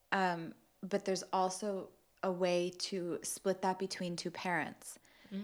Um, 0.09 0.53
but 0.79 1.03
there's 1.03 1.29
also 1.31 1.89
a 2.19 2.31
way 2.37 2.69
to 2.69 3.17
split 3.21 3.61
that 3.61 3.77
between 3.77 4.15
two 4.15 4.31
parents. 4.31 4.97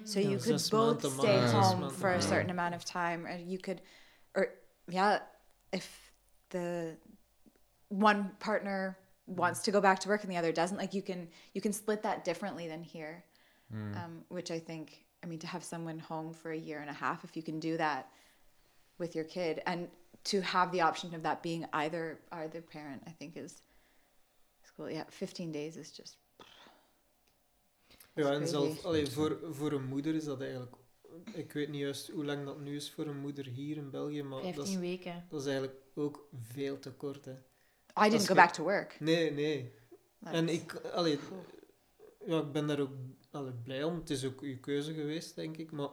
So 0.04 0.19
you 0.19 0.38
could 0.38 0.62
both 0.69 1.00
stay 1.00 1.39
zes 1.39 1.52
home 1.52 1.82
maanden, 1.82 1.91
for 1.93 2.12
a 2.12 2.21
certain 2.21 2.50
amount 2.50 2.76
of 2.76 2.84
time, 2.84 3.26
or 3.26 3.38
you 3.38 3.58
could, 3.58 3.82
or 4.36 4.50
yeah, 4.89 5.19
if 5.71 6.12
the 6.50 6.97
one 7.89 8.32
partner 8.39 8.97
wants 9.28 9.62
to 9.62 9.71
go 9.71 9.80
back 9.80 10.00
to 10.00 10.10
work 10.10 10.23
and 10.23 10.32
the 10.32 10.38
other 10.38 10.52
doesn't, 10.52 10.78
like 10.78 10.93
you 10.93 11.02
can 11.02 11.30
you 11.54 11.62
can 11.62 11.71
split 11.71 12.04
that 12.04 12.26
differently 12.26 12.67
than 12.67 12.84
here 12.84 13.23
mm. 13.73 14.04
um, 14.04 14.23
which 14.30 14.52
I 14.52 14.60
think, 14.60 15.04
I 15.23 15.28
mean, 15.28 15.39
to 15.39 15.47
have 15.47 15.63
someone 15.63 16.00
home 16.00 16.34
for 16.34 16.52
a 16.52 16.58
year 16.58 16.80
and 16.80 16.89
a 16.89 16.93
half, 16.93 17.23
if 17.23 17.36
you 17.36 17.43
can 17.43 17.60
do 17.60 17.78
that 17.78 18.10
with 18.97 19.15
your 19.15 19.26
kid, 19.26 19.62
and 19.65 19.88
to 20.26 20.41
have 20.41 20.71
the 20.71 20.82
option 20.82 21.13
of 21.13 21.23
that 21.23 21.43
being 21.43 21.65
either 21.73 22.19
either 22.32 22.62
parent, 22.62 23.04
I 23.08 23.12
think 23.12 23.38
is 23.38 23.62
school. 24.63 24.89
Yeah, 24.89 25.04
fifteen 25.10 25.52
days 25.52 25.78
is 25.78 25.91
just. 25.91 26.17
Ja, 28.17 28.32
en 28.32 28.47
zelf, 28.47 28.86
allee, 28.86 29.08
voor, 29.12 29.39
voor 29.51 29.71
een 29.71 29.86
moeder 29.86 30.15
is 30.15 30.23
dat 30.23 30.41
eigenlijk... 30.41 30.75
Ik 31.34 31.51
weet 31.51 31.69
niet 31.69 31.82
juist 31.82 32.10
hoe 32.10 32.25
lang 32.25 32.45
dat 32.45 32.60
nu 32.60 32.75
is 32.75 32.91
voor 32.91 33.08
een 33.08 33.19
moeder 33.19 33.45
hier 33.45 33.77
in 33.77 33.89
België, 33.89 34.23
maar 34.23 34.41
dat 34.41 34.53
15 34.53 34.73
is, 34.73 34.80
weken. 34.80 35.25
dat 35.30 35.39
is 35.41 35.45
eigenlijk 35.47 35.77
ook 35.95 36.27
veel 36.51 36.80
te 36.80 36.91
kort. 36.91 37.25
Hè. 37.25 37.32
I 37.32 37.38
Als 37.93 38.10
didn't 38.10 38.27
go 38.27 38.34
back 38.36 38.51
to 38.51 38.63
work. 38.63 38.99
Nee, 38.99 39.32
nee. 39.32 39.73
En 40.23 40.49
ik, 40.49 40.73
allee, 40.93 41.19
ja, 42.25 42.38
ik 42.39 42.51
ben 42.51 42.67
daar 42.67 42.80
ook 42.80 42.91
allee, 43.32 43.53
blij 43.63 43.84
om. 43.84 43.95
Het 43.95 44.10
is 44.10 44.25
ook 44.25 44.41
uw 44.41 44.60
keuze 44.60 44.93
geweest, 44.93 45.36
denk 45.36 45.58
ik. 45.58 45.71
Maar 45.71 45.89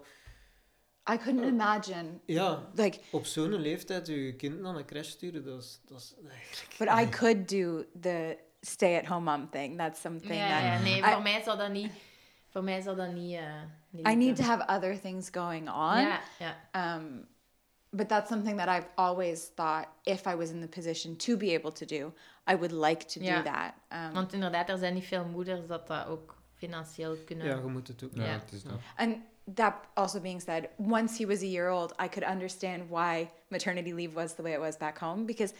I 1.13 1.17
couldn't 1.17 1.45
imagine 1.47 2.21
ja, 2.27 2.71
like, 2.75 2.99
op 3.11 3.27
zo'n 3.27 3.55
leeftijd 3.55 4.07
je 4.07 4.37
kind 4.37 4.61
naar 4.61 4.77
een 4.77 4.85
crash 4.87 5.09
sturen, 5.09 5.45
dat 5.45 5.63
is, 5.63 5.81
dat 5.87 6.01
is 6.01 6.15
eigenlijk... 6.29 6.75
but 6.79 6.89
I 6.89 7.09
could 7.19 7.49
do 7.49 7.85
the 8.01 8.39
stay-at-home 8.61 9.31
mom 9.37 9.51
thing. 9.51 9.79
That's 9.79 10.01
something 10.01 10.35
Ja, 10.35 10.49
that 10.49 10.63
ja, 10.63 10.79
nee, 10.83 10.99
I- 10.99 11.13
voor 11.13 11.23
mij 11.23 11.43
zal 11.43 11.57
dat 11.57 11.71
niet... 11.73 11.93
Voor 12.55 12.65
mij 12.65 12.81
zal 12.81 12.95
dat 12.97 13.13
niet... 13.13 13.37
eh, 13.37 13.43
niet 13.91 14.07
I 14.09 14.15
need 14.15 14.37
to 14.37 14.43
have 14.43 14.67
other 14.77 15.01
things 15.01 15.29
going 15.33 15.69
on. 15.69 15.99
Ja, 16.01 16.21
ja. 16.39 16.95
Um, 16.97 17.27
but 17.91 18.09
that's 18.09 18.29
something 18.29 18.59
that 18.59 18.69
I've 18.69 18.89
always 18.95 19.51
thought 19.55 19.87
if 20.03 20.27
I 20.27 20.35
was 20.37 20.51
in 20.51 20.61
the 20.61 20.69
position 20.69 21.17
to 21.17 21.37
be 21.37 21.55
able 21.55 21.73
to 21.73 21.85
do, 21.87 22.13
I 22.51 22.57
would 22.57 22.73
like 22.73 23.05
to 23.07 23.21
Ja. 23.21 23.37
do 23.37 23.51
that. 23.51 23.73
Um, 23.93 24.13
Want 24.13 24.33
inderdaad, 24.33 24.69
er 24.69 24.79
zijn 24.79 24.95
niet 24.95 25.05
veel 25.07 25.25
moeders 25.25 25.67
dat 25.67 25.87
dat 25.87 26.07
ook 26.07 26.35
financieel 26.55 27.17
kunnen... 27.27 27.47
Ja, 27.47 27.55
je 27.57 27.63
moet 27.67 27.89
het 27.89 28.05
ook. 28.05 28.11
Ja, 28.15 28.25
Ja. 28.25 28.31
het 28.31 28.53
is 28.53 28.63
dat. 28.63 28.79
and 28.97 29.17
that 29.55 29.75
also 29.95 30.21
being 30.21 30.41
said, 30.43 30.69
once 30.79 31.19
he 31.23 31.27
was 31.27 31.43
a 31.43 31.47
year 31.47 31.71
old, 31.71 31.93
I 32.03 32.09
could 32.09 32.31
understand 32.31 32.89
why 32.89 33.29
maternity 33.49 33.93
leave 33.93 34.15
was 34.15 34.35
the 34.35 34.43
way 34.43 34.53
it 34.53 34.61
was 34.61 34.77
back 34.77 34.99
home 34.99 35.25
because 35.25 35.55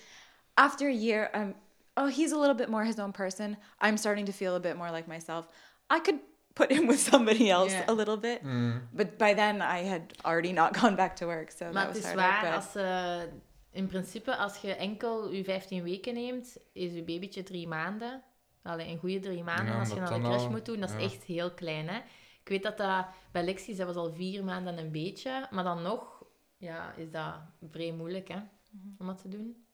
after 0.55 0.89
a 0.89 0.95
year, 0.95 1.31
um, 1.35 1.55
oh, 1.97 2.07
he's 2.09 2.33
a 2.33 2.39
little 2.39 2.55
bit 2.55 2.69
more 2.69 2.85
his 2.85 2.99
own 2.99 3.13
person. 3.13 3.57
I'm 3.81 3.97
starting 3.97 4.27
to 4.27 4.33
feel 4.33 4.55
a 4.55 4.61
bit 4.61 4.77
more 4.77 4.91
like 4.91 5.07
myself. 5.09 5.47
I 5.91 6.01
could 6.01 6.19
put 6.55 6.71
him 6.73 6.87
with 6.87 6.99
somebody 6.99 7.51
else 7.51 7.73
Yeah. 7.73 7.89
a 7.89 7.93
little 7.93 8.19
bit, 8.19 8.43
Mm. 8.43 8.89
but 8.93 9.17
by 9.17 9.35
then 9.35 9.57
I 9.57 9.85
had 9.89 10.03
already 10.23 10.53
not 10.53 10.77
gone 10.81 10.95
back 10.97 11.17
to 11.17 11.27
work, 11.27 11.51
so 11.51 11.65
Maar 11.65 11.73
that 11.73 11.95
het 11.95 12.03
was 12.03 12.13
is 12.13 12.19
harder. 12.21 12.31
waar, 12.31 12.43
but- 12.43 12.65
als, 12.65 12.75
eh, 12.75 13.33
in 13.71 13.87
principe, 13.87 14.37
als 14.37 14.57
je 14.57 14.75
enkel 14.75 15.31
je 15.33 15.45
15 15.45 15.83
weken 15.83 16.15
neemt, 16.15 16.57
is 16.73 16.93
je 16.93 17.03
babytje 17.03 17.43
drie 17.43 17.69
maanden. 17.69 18.23
Allee, 18.63 18.89
een 18.89 18.99
goede 18.99 19.19
drie 19.21 19.43
maanden. 19.43 19.67
Ja, 19.67 19.73
En 19.73 19.79
als 19.79 19.89
je 19.89 19.95
de 19.95 20.01
dan 20.01 20.23
crash 20.23 20.43
al- 20.43 20.51
moet 20.51 20.65
doen, 20.67 20.81
dat 20.81 20.91
is 20.91 21.03
echt 21.13 21.25
heel 21.25 21.51
klein. 21.55 21.89
Hè? 21.89 21.97
Ik 22.41 22.49
weet 22.51 22.63
dat 22.63 22.77
dat 22.77 23.07
bij 23.33 23.45
Lexi, 23.45 23.77
dat 23.77 23.87
was 23.87 23.97
al 23.97 24.13
vier 24.13 24.45
maanden 24.45 24.77
en 24.79 24.85
een 24.85 24.93
beetje. 24.93 25.47
Maar 25.51 25.65
dan 25.65 25.83
nog 25.83 26.23
ja, 26.57 26.93
is 26.97 27.11
dat 27.11 27.35
vrij 27.71 27.93
moeilijk 27.93 28.29
hè, 28.29 28.37
Mhm. 28.37 28.89
om 28.99 29.07
dat 29.07 29.19
te 29.19 29.29
doen. 29.29 29.65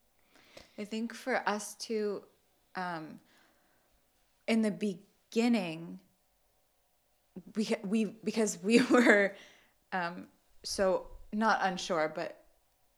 I 0.78 0.88
think 0.88 1.14
for 1.14 1.42
us 1.48 1.76
to, 1.76 2.24
um, 2.78 3.20
in 4.44 4.62
the 4.62 4.72
beginning, 5.28 5.98
we 7.56 7.74
we 7.84 8.04
because 8.24 8.58
we 8.62 8.80
were 8.90 9.34
um, 9.92 10.26
so 10.62 11.06
not 11.32 11.60
unsure, 11.62 12.12
but 12.14 12.44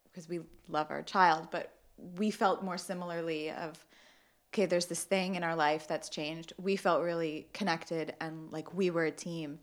because 0.05 0.28
we 0.28 0.40
love 0.68 0.90
our 0.90 1.02
child, 1.02 1.48
but 1.50 1.72
we 2.16 2.31
felt 2.31 2.62
more 2.62 2.78
similarly 2.78 3.50
of 3.50 3.85
okay, 4.52 4.66
there's 4.66 4.87
this 4.87 5.05
thing 5.05 5.35
in 5.35 5.42
our 5.42 5.57
life 5.57 5.88
that's 5.88 6.11
changed. 6.11 6.52
We 6.59 6.76
felt 6.76 7.02
really 7.02 7.46
connected 7.55 8.14
and 8.20 8.52
like 8.52 8.74
we 8.74 8.90
were 8.90 9.07
a 9.07 9.11
team, 9.11 9.59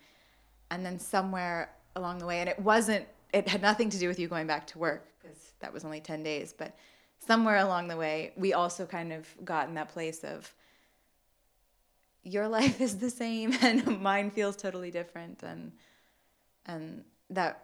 and 0.72 0.86
then 0.86 0.98
somewhere 1.00 1.70
along 1.96 2.20
the 2.20 2.26
way, 2.26 2.40
and 2.40 2.50
it 2.50 2.60
wasn't, 2.60 3.06
it 3.34 3.48
had 3.48 3.62
nothing 3.62 3.90
to 3.90 4.00
do 4.00 4.08
with 4.08 4.20
you 4.20 4.28
going 4.28 4.48
back 4.48 4.66
to 4.68 4.80
work 4.80 5.06
because 5.22 5.54
that 5.60 5.72
was 5.72 5.86
only 5.86 6.00
10 6.00 6.24
days, 6.24 6.54
but 6.58 6.76
somewhere 7.20 7.58
along 7.58 7.88
the 7.88 7.98
way, 7.98 8.32
we 8.36 8.54
also 8.54 8.86
kind 8.86 9.12
of 9.12 9.28
got 9.44 9.68
in 9.68 9.76
that 9.76 9.90
place 9.90 10.24
of 10.24 10.54
your 12.22 12.50
life 12.60 12.84
is 12.84 12.98
the 12.98 13.10
same 13.10 13.58
and 13.68 14.00
mine 14.02 14.32
feels 14.32 14.56
totally 14.56 14.92
different. 14.92 15.44
And, 15.44 15.74
and 16.62 17.04
that, 17.34 17.56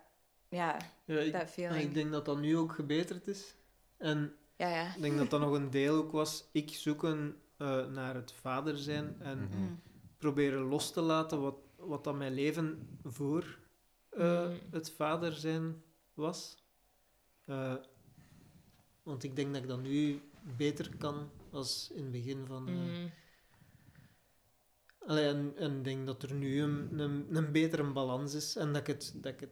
yeah, 0.49 0.79
Ja, 1.05 1.19
ik, 1.19 1.31
that 1.31 1.41
en 1.41 1.47
feeling. 1.49 1.81
ik 1.83 1.93
denk 1.93 2.11
dat 2.11 2.25
dat 2.25 2.39
nu 2.39 2.57
ook 2.57 2.71
gebeterd 2.71 3.27
is. 3.27 3.55
En 3.97 4.35
yeah, 4.55 4.71
yeah. 4.71 4.95
ik 4.95 5.01
denk 5.01 5.17
dat 5.17 5.29
dat 5.29 5.39
nog 5.39 5.51
een 5.53 5.69
deel 5.69 5.95
ook 5.95 6.11
was. 6.11 6.49
Ik 6.51 6.69
zoeken 6.69 7.35
eh, 7.57 7.85
naar 7.85 8.15
het 8.15 8.31
vader 8.31 8.77
zijn 8.77 9.15
en 9.21 9.37
Mhm. 9.39 9.57
Mm. 9.59 9.79
proberen 10.17 10.61
los 10.61 10.91
te 10.91 11.01
laten 11.01 11.41
wat, 11.41 11.55
wat 11.77 12.03
dat 12.03 12.15
mijn 12.15 12.33
leven 12.33 12.87
voor 13.03 13.57
eh, 14.09 14.47
Mm. 14.47 14.59
het 14.71 14.91
vader 14.91 15.33
zijn 15.33 15.83
was. 16.13 16.63
Eh, 17.45 17.75
want 19.03 19.23
ik 19.23 19.35
denk 19.35 19.53
dat 19.53 19.61
ik 19.63 19.67
dat 19.69 19.81
nu 19.81 20.21
beter 20.57 20.97
kan 20.97 21.29
als 21.51 21.91
in 21.93 22.03
het 22.03 22.11
begin 22.11 22.45
van... 22.45 22.67
eh, 22.67 22.73
Mm. 22.73 23.11
Allee, 25.07 25.27
en, 25.27 25.53
en 25.57 25.77
ik 25.77 25.83
denk 25.83 26.05
dat 26.05 26.23
er 26.23 26.33
nu 26.33 26.61
een, 26.61 26.99
een, 26.99 27.27
een 27.35 27.51
betere 27.51 27.83
balans 27.91 28.33
is 28.33 28.55
en 28.55 28.67
dat 28.73 28.81
ik, 28.81 28.87
het, 28.87 29.11
dat, 29.15 29.33
ik 29.33 29.39
het, 29.39 29.49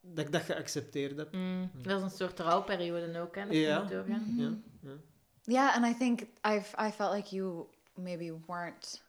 dat 0.00 0.24
ik 0.26 0.32
dat 0.32 0.42
geaccepteerd 0.42 1.16
heb. 1.16 1.32
Mm. 1.32 1.70
Dat 1.82 1.96
is 1.96 2.02
een 2.02 2.10
soort 2.10 2.38
rouwperiode 2.38 3.20
ook, 3.20 3.34
hè? 3.34 3.44
Dat 3.44 3.54
Ja. 3.54 3.82
doorgaan. 3.82 4.34
Ja, 4.36 4.50
ja. 4.82 4.96
Yeah, 5.42 5.76
and 5.76 5.86
I 5.86 5.98
think 5.98 6.20
I've 6.46 6.86
I 6.86 6.90
felt 6.90 7.14
like 7.14 7.34
you 7.34 7.66
maybe 7.94 8.32
weren't 8.46 9.02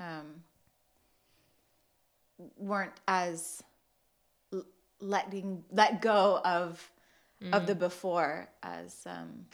um, 0.00 0.44
weren't 2.56 3.00
as 3.04 3.62
l- 4.52 4.66
letting 4.98 5.64
let 5.70 6.00
go 6.00 6.40
of 6.44 6.92
of 7.52 7.66
the 7.66 7.74
before 7.74 8.48
as 8.62 9.04
um, 9.06 9.46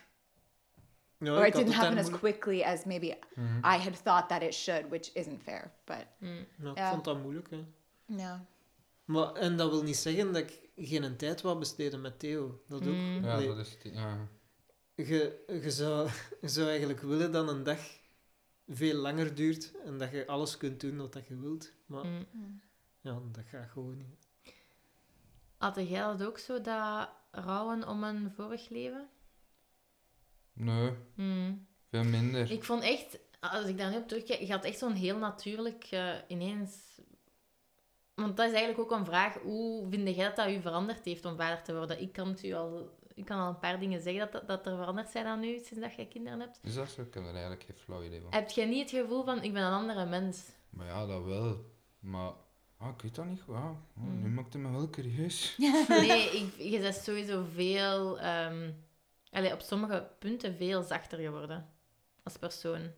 Ja, 1.20 1.32
or 1.36 1.46
ik 1.46 1.46
it 1.46 1.54
didn't 1.54 1.74
happen 1.74 1.98
as 1.98 2.10
quickly 2.10 2.62
as 2.62 2.84
maybe 2.84 3.18
Mhm. 3.34 3.58
I 3.58 3.76
had 3.76 4.02
thought 4.04 4.28
that 4.28 4.42
it 4.42 4.54
should, 4.54 4.88
which 4.88 5.10
isn't 5.14 5.42
fair. 5.42 5.72
But 5.84 6.06
Mm. 6.18 6.46
Ja, 6.62 6.70
ik 6.70 6.76
Ja. 6.76 6.90
vond 6.90 7.04
dat 7.04 7.22
moeilijk. 7.22 7.50
Hè. 7.50 7.64
no, 8.06 8.38
Maar, 9.04 9.32
en 9.32 9.56
dat 9.56 9.70
wil 9.70 9.82
niet 9.82 9.96
zeggen 9.96 10.32
dat 10.32 10.42
ik 10.42 10.68
geen 10.76 11.16
tijd 11.16 11.40
wou 11.40 11.58
besteden 11.58 12.00
met 12.00 12.18
Theo. 12.18 12.60
Dat 12.68 12.80
ook. 12.80 12.94
Mm. 12.94 13.24
Ja, 13.24 13.40
dat 13.40 13.58
is... 13.58 13.76
het, 13.82 13.92
Ja. 13.94 14.28
je, 14.94 15.44
je, 15.62 15.70
zou, 15.70 16.08
je 16.40 16.48
zou 16.48 16.68
eigenlijk 16.68 17.00
willen 17.00 17.32
dat 17.32 17.48
een 17.48 17.62
dag 17.62 17.78
veel 18.68 18.94
langer 18.94 19.34
duurt 19.34 19.72
en 19.84 19.98
dat 19.98 20.10
je 20.10 20.26
alles 20.26 20.56
kunt 20.56 20.80
doen 20.80 20.96
wat 20.96 21.12
dat 21.12 21.26
je 21.26 21.36
wilt. 21.40 21.72
Maar 21.86 22.04
Mm. 22.04 22.60
ja, 23.00 23.18
dat 23.32 23.44
gaat 23.50 23.70
gewoon 23.70 23.96
niet. 23.96 24.54
Had 25.58 25.74
jij 25.88 26.00
dat 26.00 26.22
ook 26.22 26.38
zo, 26.38 26.60
dat 26.60 27.08
rouwen 27.30 27.88
om 27.88 28.04
een 28.04 28.30
vorig 28.36 28.68
leven? 28.68 29.08
Nee, 30.60 30.90
Mm. 31.14 31.66
veel 31.90 32.04
minder. 32.04 32.50
Ik 32.50 32.64
vond 32.64 32.82
echt, 32.82 33.18
als 33.40 33.64
ik 33.64 33.78
daar 33.78 33.90
nu 33.90 33.96
op 33.96 34.08
terugkijk, 34.08 34.40
je 34.40 34.52
had 34.52 34.64
echt 34.64 34.78
zo'n 34.78 34.92
heel 34.92 35.18
natuurlijk 35.18 35.84
eh, 35.90 36.14
ineens. 36.28 36.78
Want 38.14 38.36
dat 38.36 38.46
is 38.46 38.52
eigenlijk 38.54 38.92
ook 38.92 38.98
een 38.98 39.04
vraag, 39.06 39.34
hoe 39.34 39.86
vind 39.90 40.16
jij 40.16 40.24
dat 40.26 40.36
dat 40.36 40.48
u 40.48 40.60
veranderd 40.60 41.04
heeft 41.04 41.24
om 41.24 41.36
vader 41.36 41.62
te 41.62 41.76
worden? 41.76 42.00
Ik 42.00 42.12
kan, 42.12 42.28
het 42.28 42.44
u 42.44 42.52
al, 42.52 42.98
ik 43.14 43.24
kan 43.24 43.38
al 43.38 43.48
een 43.48 43.58
paar 43.58 43.80
dingen 43.80 44.00
zeggen 44.02 44.28
dat, 44.32 44.48
dat, 44.48 44.66
er 44.66 44.76
veranderd 44.76 45.08
zijn 45.10 45.26
aan 45.26 45.44
u 45.44 45.52
sinds 45.58 45.80
dat 45.80 45.94
jij 45.94 46.06
kinderen 46.06 46.40
hebt. 46.40 46.58
Is 46.62 46.74
dat 46.74 46.90
zo? 46.90 47.00
Ik 47.02 47.14
heb 47.14 47.22
er 47.24 47.30
eigenlijk 47.32 47.62
geen 47.62 47.76
flauw 47.76 48.02
idee 48.02 48.20
van. 48.20 48.32
Heb 48.32 48.50
jij 48.50 48.66
niet 48.66 48.90
het 48.90 49.00
gevoel 49.00 49.24
van, 49.24 49.42
ik 49.42 49.52
ben 49.52 49.62
een 49.62 49.72
andere 49.72 50.06
mens? 50.06 50.48
Maar 50.70 50.86
ja, 50.86 51.06
dat 51.06 51.24
wel. 51.24 51.64
Maar 51.98 52.32
ah, 52.78 52.88
ik 52.96 53.02
weet 53.02 53.14
dat 53.14 53.24
niet 53.26 53.40
goed. 53.40 53.54
Ah, 53.54 53.64
oh, 53.64 53.70
Nu 53.96 54.28
Mm. 54.28 54.34
maakt 54.34 54.52
het 54.52 54.62
me 54.62 54.70
wel 54.70 54.90
curieus. 54.90 55.56
Nee, 55.88 56.24
ik, 56.40 56.70
je 56.70 56.78
bent 56.78 56.94
sowieso 56.94 57.44
veel, 57.54 58.18
ehm, 58.20 58.70
allee, 59.30 59.52
op 59.52 59.60
sommige 59.60 60.10
punten 60.18 60.54
veel 60.56 60.82
zachter 60.82 61.18
geworden 61.18 61.68
als 62.22 62.36
persoon. 62.36 62.90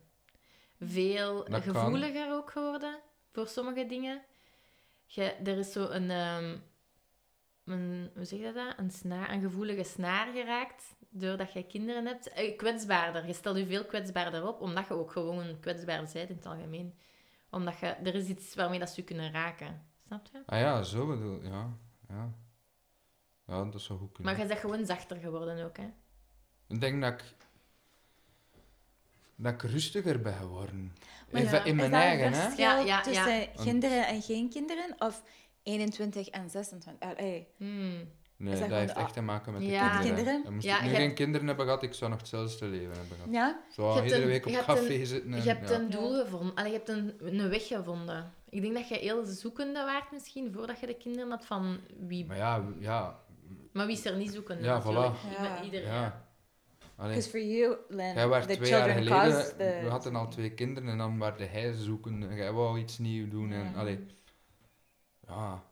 Veel 0.79 1.35
Dat 1.37 1.63
kan. 1.63 1.75
gevoeliger 1.75 2.33
ook 2.33 2.51
geworden 2.51 2.99
voor 3.31 3.47
sommige 3.47 3.85
dingen. 3.85 4.21
Je, 5.05 5.23
er 5.23 5.57
is 5.57 5.71
zo 5.71 5.89
een, 5.89 6.11
ehm, 6.11 6.57
een, 7.65 8.11
hoe 8.15 8.25
zeg 8.25 8.39
je 8.39 8.51
dat? 8.53 8.73
Een, 8.77 8.91
snaar, 8.91 9.31
een 9.31 9.41
gevoelige 9.41 9.83
snaar 9.83 10.33
geraakt 10.33 10.95
doordat 11.09 11.53
je 11.53 11.65
kinderen 11.65 12.05
hebt. 12.05 12.29
Eh, 12.29 12.57
kwetsbaarder. 12.57 13.27
Je 13.27 13.33
stelt 13.33 13.57
je 13.57 13.65
veel 13.65 13.85
kwetsbaarder 13.85 14.47
op, 14.47 14.61
omdat 14.61 14.87
je 14.87 14.93
ook 14.93 15.11
gewoon 15.11 15.59
kwetsbaar 15.59 16.01
bent 16.01 16.15
in 16.15 16.35
het 16.35 16.45
algemeen. 16.45 16.97
Omdat 17.49 17.79
je, 17.79 17.85
er 17.85 18.15
is 18.15 18.27
iets 18.27 18.55
waarmee 18.55 18.79
dat 18.79 18.89
ze 18.89 19.01
je 19.01 19.07
kunnen 19.07 19.31
raken. 19.31 19.85
Snap 20.05 20.27
je? 20.31 20.41
Ah 20.45 20.59
ja, 20.59 20.83
zo 20.83 21.07
bedoel 21.07 21.43
Ja, 21.43 21.77
ja. 22.09 22.33
Ja, 23.47 23.63
dat 23.65 23.81
zou 23.81 23.99
goed 23.99 24.11
kunnen. 24.11 24.33
Maar 24.33 24.41
je 24.41 24.47
bent 24.47 24.59
gewoon 24.59 24.85
zachter 24.85 25.17
geworden 25.17 25.65
ook, 25.65 25.77
hè? 25.77 25.89
Ik 26.73 26.81
denk 26.81 27.01
dat 27.01 27.11
ik... 27.13 27.23
Dat 29.35 29.53
ik 29.53 29.61
rustiger 29.61 30.21
ben 30.21 30.33
geworden. 30.33 30.95
Maar 31.31 31.41
In, 31.41 31.49
ja, 31.49 31.63
in 31.63 31.75
mijn 31.75 31.87
is 31.87 31.93
dat 31.93 32.01
eigen, 32.03 32.25
een 32.27 32.33
hè. 32.33 32.39
verschil 32.41 32.65
Ja, 32.65 32.77
ja, 32.77 32.85
ja. 32.85 33.01
tussen 33.01 33.47
kinderen 33.63 34.07
en 34.07 34.21
geen 34.21 34.49
kinderen? 34.49 34.95
Of 34.97 35.23
21 35.63 36.27
en 36.27 36.49
26? 36.49 37.09
Uh, 37.09 37.15
hey. 37.17 37.47
Hmm. 37.57 38.11
Nee, 38.37 38.53
Is 38.53 38.59
dat, 38.59 38.69
dat 38.69 38.79
heeft 38.79 38.93
echt 38.93 39.13
te 39.13 39.21
maken 39.21 39.51
met 39.53 39.61
de 39.61 39.67
Ja. 39.67 39.89
kinderen. 39.99 40.15
Kinderen? 40.25 40.53
Moest 40.53 40.65
Ja, 40.65 40.77
ik 40.77 40.83
nu 40.83 40.89
geen 40.89 41.01
hebt- 41.01 41.13
kinderen 41.13 41.47
hebben 41.47 41.65
gehad, 41.65 41.83
ik 41.83 41.93
zou 41.93 42.09
nog 42.11 42.19
hetzelfde 42.19 42.65
leven 42.65 42.95
hebben 42.97 43.17
gehad. 43.17 43.33
Ja? 43.33 43.59
Zo 43.71 43.87
Je 43.87 43.93
hebt 43.93 44.03
iedere 44.05 44.21
een- 44.21 44.27
week 44.27 44.45
op 44.45 44.51
café 44.53 44.93
een- 44.93 45.05
zitten. 45.05 45.33
En, 45.33 45.41
Je 45.43 45.47
hebt 45.49 45.69
ja. 45.69 45.75
een 45.75 45.89
doel 45.89 46.23
gevonden. 46.23 46.55
Allee, 46.55 46.71
je 46.71 46.77
hebt 46.77 46.89
een, 46.89 47.13
een 47.19 47.49
weg 47.49 47.67
gevonden. 47.67 48.33
Ik 48.49 48.61
denk 48.61 48.73
dat 48.73 48.87
je 48.87 48.95
heel 48.95 49.25
zoekende 49.25 49.83
waart 49.83 50.11
misschien, 50.11 50.53
voordat 50.53 50.79
je 50.79 50.85
de 50.87 50.95
kinderen 50.97 51.29
had, 51.29 51.45
van 51.45 51.79
wie... 51.99 52.25
Maar 52.25 52.37
ja, 52.37 52.63
ja, 52.79 53.19
Maar 53.73 53.85
wie 53.85 53.95
is 53.95 54.05
er 54.05 54.15
niet 54.17 54.33
zoekende? 54.33 54.63
Ja, 54.63 54.77
natuurlijk. 54.77 55.15
voilà. 55.17 55.63
Iedereen. 55.63 56.11
Because 56.97 57.29
for 57.29 57.39
you, 57.39 57.77
Lynn, 57.89 58.13
jij 58.13 58.27
werd 58.27 58.47
the 58.47 58.55
twee 58.55 58.69
jaar 58.69 58.89
geleden, 58.89 59.57
the... 59.57 59.79
we 59.83 59.89
hadden 59.89 60.15
al 60.15 60.27
twee 60.27 60.51
kinderen 60.53 60.89
en 60.89 60.97
dan 60.97 61.19
werd 61.19 61.39
hij 61.39 61.73
zoeken 61.73 62.29
en 62.29 62.35
jij 62.35 62.51
wou 62.51 62.79
iets 62.79 62.97
nieuws 62.97 63.29
doen. 63.29 63.51
En, 63.51 63.63
Ja. 63.63 63.79
allee, 63.79 64.05
ja, 65.27 65.63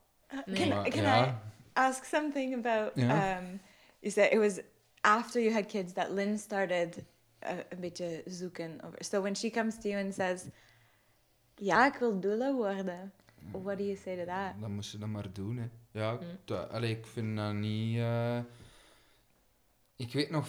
Nee. 0.46 0.56
Can, 0.56 0.68
maar, 0.70 0.90
can 0.90 1.02
ja. 1.04 1.28
I 1.28 1.34
ask 1.74 2.04
something 2.04 2.66
about? 2.66 2.92
Ja. 2.96 3.38
Um, 3.38 3.62
you 4.00 4.12
said 4.14 4.32
it 4.32 4.40
was 4.40 4.60
after 5.02 5.42
you 5.42 5.54
had 5.54 5.66
kids 5.66 5.94
that 5.94 6.10
Lynn 6.10 6.38
started 6.38 6.98
uh, 7.44 7.50
een 7.70 7.80
beetje 7.80 8.24
zoeken 8.26 8.82
over. 8.86 9.04
So 9.04 9.22
when 9.22 9.36
she 9.36 9.50
comes 9.50 9.80
to 9.80 9.90
you 9.90 10.04
and 10.04 10.14
says, 10.14 10.44
"Ja, 11.56 11.86
ik 11.94 12.00
wil 12.00 12.20
doula 12.20 12.54
worden," 12.54 13.12
what 13.52 13.78
do 13.78 13.84
you 13.84 13.96
say 13.98 14.16
to 14.18 14.26
that? 14.26 14.62
Dan 14.62 14.72
moest 14.72 14.90
ze 14.90 14.98
dat 14.98 15.10
maar 15.10 15.34
doen. 15.34 15.58
Hè. 15.58 15.70
Ja, 16.00 16.18
dat- 16.46 16.70
allee, 16.70 16.98
ik 16.98 17.06
vind 17.06 17.38
dat 17.38 17.54
niet. 17.54 17.98
eh, 17.98 18.40
Ik 19.96 20.14
weet 20.14 20.30
nog. 20.30 20.48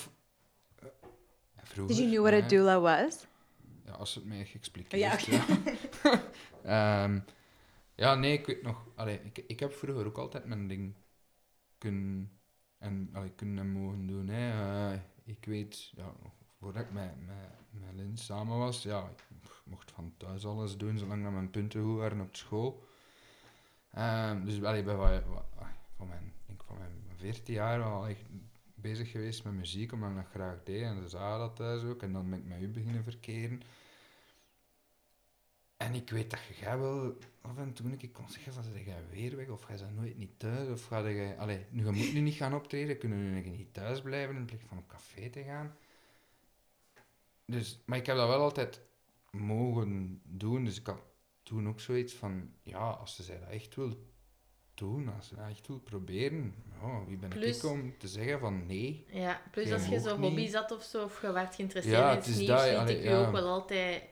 Vroeger. 1.63 1.97
Did 1.97 2.05
you 2.05 2.11
know 2.11 2.31
what 2.31 2.45
a 2.45 2.49
doula 2.49 2.81
was? 2.81 3.27
Ja, 3.85 3.93
als 3.93 4.15
het 4.15 4.25
mij 4.25 4.45
geëxpliqueerd 4.45 5.25
Ja. 5.25 5.43
Ja. 6.03 6.23
Ehm, 7.05 7.21
ja, 7.95 8.15
nee, 8.15 8.33
ik 8.33 8.47
weet 8.47 8.63
nog. 8.63 8.87
Allee, 8.95 9.21
ik, 9.25 9.39
ik 9.47 9.61
heb 9.61 9.73
vroeger 9.73 10.07
ook 10.07 10.19
altijd 10.19 10.45
mijn 10.45 10.69
ding 10.69 10.95
kunnen 11.79 12.31
en 12.79 13.11
allee, 13.13 13.31
kunnen 13.31 13.59
en 13.59 13.71
mogen 13.71 14.07
doen. 14.07 14.29
Hè. 14.29 14.51
Eh, 14.93 15.01
ik 15.25 15.45
weet, 15.45 15.93
ja, 15.97 16.13
voordat 16.59 16.83
ik 16.83 16.93
met, 16.93 17.27
met, 17.27 17.37
met 17.71 17.95
Lin 17.95 18.17
samen 18.17 18.59
was, 18.59 18.83
ja, 18.83 19.09
ik 19.09 19.25
mocht 19.65 19.91
van 19.91 20.15
thuis 20.17 20.45
alles 20.47 20.77
doen 20.77 20.99
zolang 20.99 21.23
dat 21.23 21.33
mijn 21.33 21.51
punten 21.51 21.83
goed 21.83 21.99
waren 21.99 22.21
op 22.21 22.37
school. 22.37 22.85
Ehm, 23.91 24.45
dus 24.45 24.63
allee, 24.63 24.83
bij 24.83 25.23
van, 25.97 26.09
mijn, 26.09 26.33
denk 26.47 26.63
van 26.65 26.79
mijn 26.79 27.03
14 27.17 27.55
jaar 27.55 27.83
al 27.83 28.07
echt 28.07 28.23
bezig 28.83 29.11
geweest 29.11 29.45
met 29.45 29.53
muziek, 29.53 29.93
omdat 29.93 30.11
ik 30.11 30.17
dat 30.17 30.27
graag 30.31 30.63
deed. 30.65 30.83
En 30.83 31.03
ze 31.03 31.09
zagen 31.09 31.39
dat 31.39 31.57
thuis 31.57 31.83
ook. 31.83 32.03
En 32.03 32.13
dan 32.13 32.31
ben 32.31 32.39
ik 32.39 32.45
met 32.45 32.61
u 32.61 32.69
beginnen 32.69 33.05
verkeren. 33.05 33.63
En 35.77 35.95
ik 35.95 36.11
weet 36.11 36.31
dat 36.31 36.41
gaat 36.41 36.79
wel 36.79 37.17
af 37.41 37.57
en 37.57 37.73
toe 37.73 37.87
een 37.87 37.97
keer 37.97 38.11
kon 38.11 38.31
zeggen, 38.31 38.53
van, 38.53 38.63
zeg 38.63 38.85
jij 38.85 39.05
weer 39.11 39.37
weg, 39.37 39.49
of 39.49 39.63
ga 39.63 39.75
je 39.75 39.85
nooit 39.95 40.17
niet 40.17 40.39
thuis, 40.39 40.69
of 40.69 40.85
ga 40.85 41.07
je... 41.07 41.37
Allee, 41.37 41.67
nu, 41.71 41.85
je 41.85 41.91
moet 41.91 42.13
nu 42.13 42.21
niet 42.21 42.35
gaan 42.35 42.55
optreden, 42.55 42.99
kunnen 42.99 43.19
nu 43.19 43.45
een 43.45 43.51
niet 43.51 43.75
thuis 43.75 44.03
blijven 44.03 44.37
in 44.37 44.45
plaats 44.45 44.63
van 44.67 44.79
op 44.79 44.89
café 44.89 45.31
te 45.31 45.43
gaan. 45.43 45.77
Dus, 47.45 47.83
maar 47.87 47.99
ik 47.99 48.07
heb 48.07 48.17
dat 48.17 48.29
wel 48.29 48.41
altijd 48.41 48.81
mogen 49.31 50.21
doen, 50.25 50.65
dus 50.65 50.79
ik 50.79 50.87
had 50.87 51.03
toen 51.43 51.69
ook 51.69 51.81
zoiets 51.81 52.15
van, 52.15 52.53
ja, 52.63 52.91
als 52.91 53.17
ze 53.17 53.39
dat 53.41 53.49
echt 53.49 53.75
wil 53.75 54.12
doen, 54.75 55.13
als 55.17 55.31
dat 55.31 55.39
echt 55.51 55.67
wil 55.67 55.79
proberen, 55.79 56.55
ja, 56.83 57.05
wie 57.07 57.17
ben 57.17 57.29
Plus- 57.29 57.63
ik 57.65 57.71
om 57.71 57.99
te 57.99 58.09
zeggen 58.09 58.39
van 58.41 58.67
nee? 58.67 59.07
Ja, 59.11 59.41
plus 59.51 59.69
Je 59.69 59.75
als 59.75 59.87
je 59.87 60.01
zo'n 60.01 60.21
niet. 60.21 60.29
hobby 60.29 60.49
zat 60.49 60.71
of 60.73 60.83
zo, 60.83 61.05
of 61.05 61.23
je 61.23 61.33
werd 61.33 61.55
geïnteresseerd 61.55 61.97
Ja, 61.97 62.11
in 62.11 62.17
het 62.17 62.27
iets 62.27 62.29
is 62.29 62.37
nieuws, 62.47 62.49
dat, 62.67 62.77
allee, 62.77 62.97
ik 62.97 63.03
je 63.03 63.15
ook 63.15 63.33
wel 63.33 63.47
altijd 63.49 64.03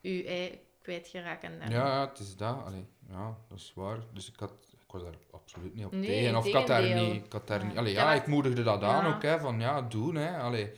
je 0.00 0.24
ei 0.24 0.60
kwijtgeraken. 0.82 1.52
Ja, 1.52 1.58
daarin. 1.58 1.76
ja, 1.76 2.08
het 2.08 2.18
is 2.18 2.36
dat. 2.36 2.64
Allee, 2.64 2.86
ja, 3.08 3.36
dat 3.48 3.58
is 3.58 3.72
waar. 3.74 3.98
Dus 4.12 4.28
ik, 4.28 4.38
had, 4.38 4.52
ik 4.72 4.92
was 4.92 5.02
daar 5.02 5.14
absoluut 5.30 5.74
niet 5.74 5.84
op 5.84 5.92
Nee, 5.92 6.06
tegen. 6.06 6.36
Of 6.36 6.46
ik 6.46 6.54
had 6.54 6.66
daar 6.66 6.94
niet... 6.94 7.24
Ik, 7.24 7.32
had 7.32 7.46
daar 7.46 7.60
Ja. 7.60 7.66
niet 7.66 7.76
allee, 7.76 7.92
Ja, 7.92 8.12
ik 8.14 8.26
moedigde 8.26 8.62
dat 8.62 8.82
aan 8.82 9.14
ook, 9.14 9.22
hè. 9.22 9.40
Van, 9.40 9.60
ja, 9.60 9.82
doen, 9.82 10.14
hè. 10.14 10.38
Allee. 10.38 10.70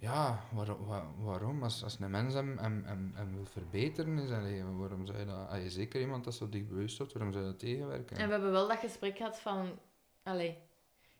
Ja, 0.00 0.44
waar- 0.52 0.84
wa- 0.86 1.06
waarom? 1.18 1.62
Als, 1.62 1.82
als 1.84 1.96
een 2.00 2.10
mens 2.10 2.34
hem, 2.34 2.58
hem, 2.58 2.82
hem, 2.86 3.12
hem 3.14 3.34
wil 3.34 3.44
verbeteren, 3.46 4.18
is 4.18 4.30
allee, 4.30 4.64
waarom 4.64 5.06
zou 5.06 5.18
je 5.18 5.24
dat... 5.24 5.48
Als 5.48 5.62
je 5.62 5.70
zeker 5.70 6.00
iemand 6.00 6.24
dat 6.24 6.34
zo 6.34 6.48
dicht 6.48 6.68
bewust 6.68 6.98
wordt, 6.98 7.12
waarom 7.12 7.32
zou 7.32 7.44
je 7.44 7.50
dat 7.50 7.58
tegenwerken? 7.60 8.16
En 8.16 8.26
we 8.26 8.32
hebben 8.32 8.50
wel 8.52 8.68
dat 8.68 8.78
gesprek 8.78 9.16
gehad 9.16 9.40
van... 9.40 9.78
Allee, 10.22 10.58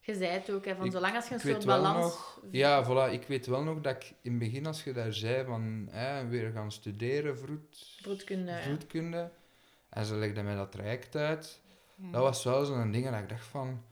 je 0.00 0.14
zei 0.14 0.30
het 0.30 0.50
ook, 0.50 0.64
hè, 0.64 0.76
van 0.76 0.84
Ik- 0.86 0.92
zolang 0.92 1.14
als 1.16 1.28
je 1.28 1.34
een 1.34 1.40
soort 1.40 1.64
balans... 1.64 2.02
nog- 2.04 2.40
Ja, 2.50 2.84
voilà. 2.84 3.12
Ik 3.12 3.26
weet 3.26 3.46
wel 3.46 3.62
nog 3.62 3.80
dat 3.80 3.94
ik 3.96 4.14
in 4.22 4.30
het 4.30 4.38
begin, 4.40 4.66
als 4.66 4.84
je 4.84 4.92
daar 4.92 5.12
zei 5.12 5.44
van 5.44 5.88
hè, 5.90 6.26
weer 6.28 6.50
gaan 6.52 6.72
studeren, 6.72 7.38
vroed, 7.38 7.96
Vroedkunde, 8.02 8.50
ja. 8.52 8.60
vroedkunde, 8.60 9.30
en 9.88 10.04
ze 10.04 10.14
legden 10.14 10.44
mij 10.44 10.54
dat 10.56 10.72
traject 10.72 11.16
uit, 11.16 11.60
Hmm. 11.96 12.12
dat 12.12 12.22
was 12.22 12.44
wel 12.44 12.64
zo'n 12.64 12.90
ding 12.90 13.10
dat 13.10 13.20
ik 13.20 13.28
dacht 13.28 13.46
van, 13.46 13.82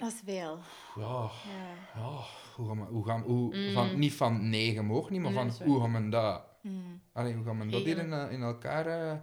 Dat 0.00 0.12
is 0.12 0.20
veel. 0.24 0.58
ja, 0.96 1.30
Ja. 1.46 1.74
ja 1.94 2.20
hoe 2.56 2.68
gaan 2.68 2.78
we, 2.80 2.84
hoe 2.92 3.04
gaan, 3.06 3.20
hoe, 3.22 3.56
Mm. 3.56 3.72
van, 3.72 3.98
niet 3.98 4.14
van 4.14 4.52
je 4.52 4.82
mag 4.82 5.10
niet, 5.10 5.20
maar 5.20 5.32
Nee, 5.32 5.50
van 5.52 5.66
hoe 5.66 5.80
gaan 5.80 6.04
we 6.04 6.08
dat, 6.08 6.44
Mm. 6.62 7.02
allee, 7.12 7.34
hoe 7.34 7.44
gaan 7.44 7.58
we 7.58 7.66
dat 7.66 7.82
hier 7.82 7.98
in, 7.98 8.12
eh, 8.12 8.32
in, 8.32 8.42
elkaar, 8.42 8.86
eh, 8.86 9.18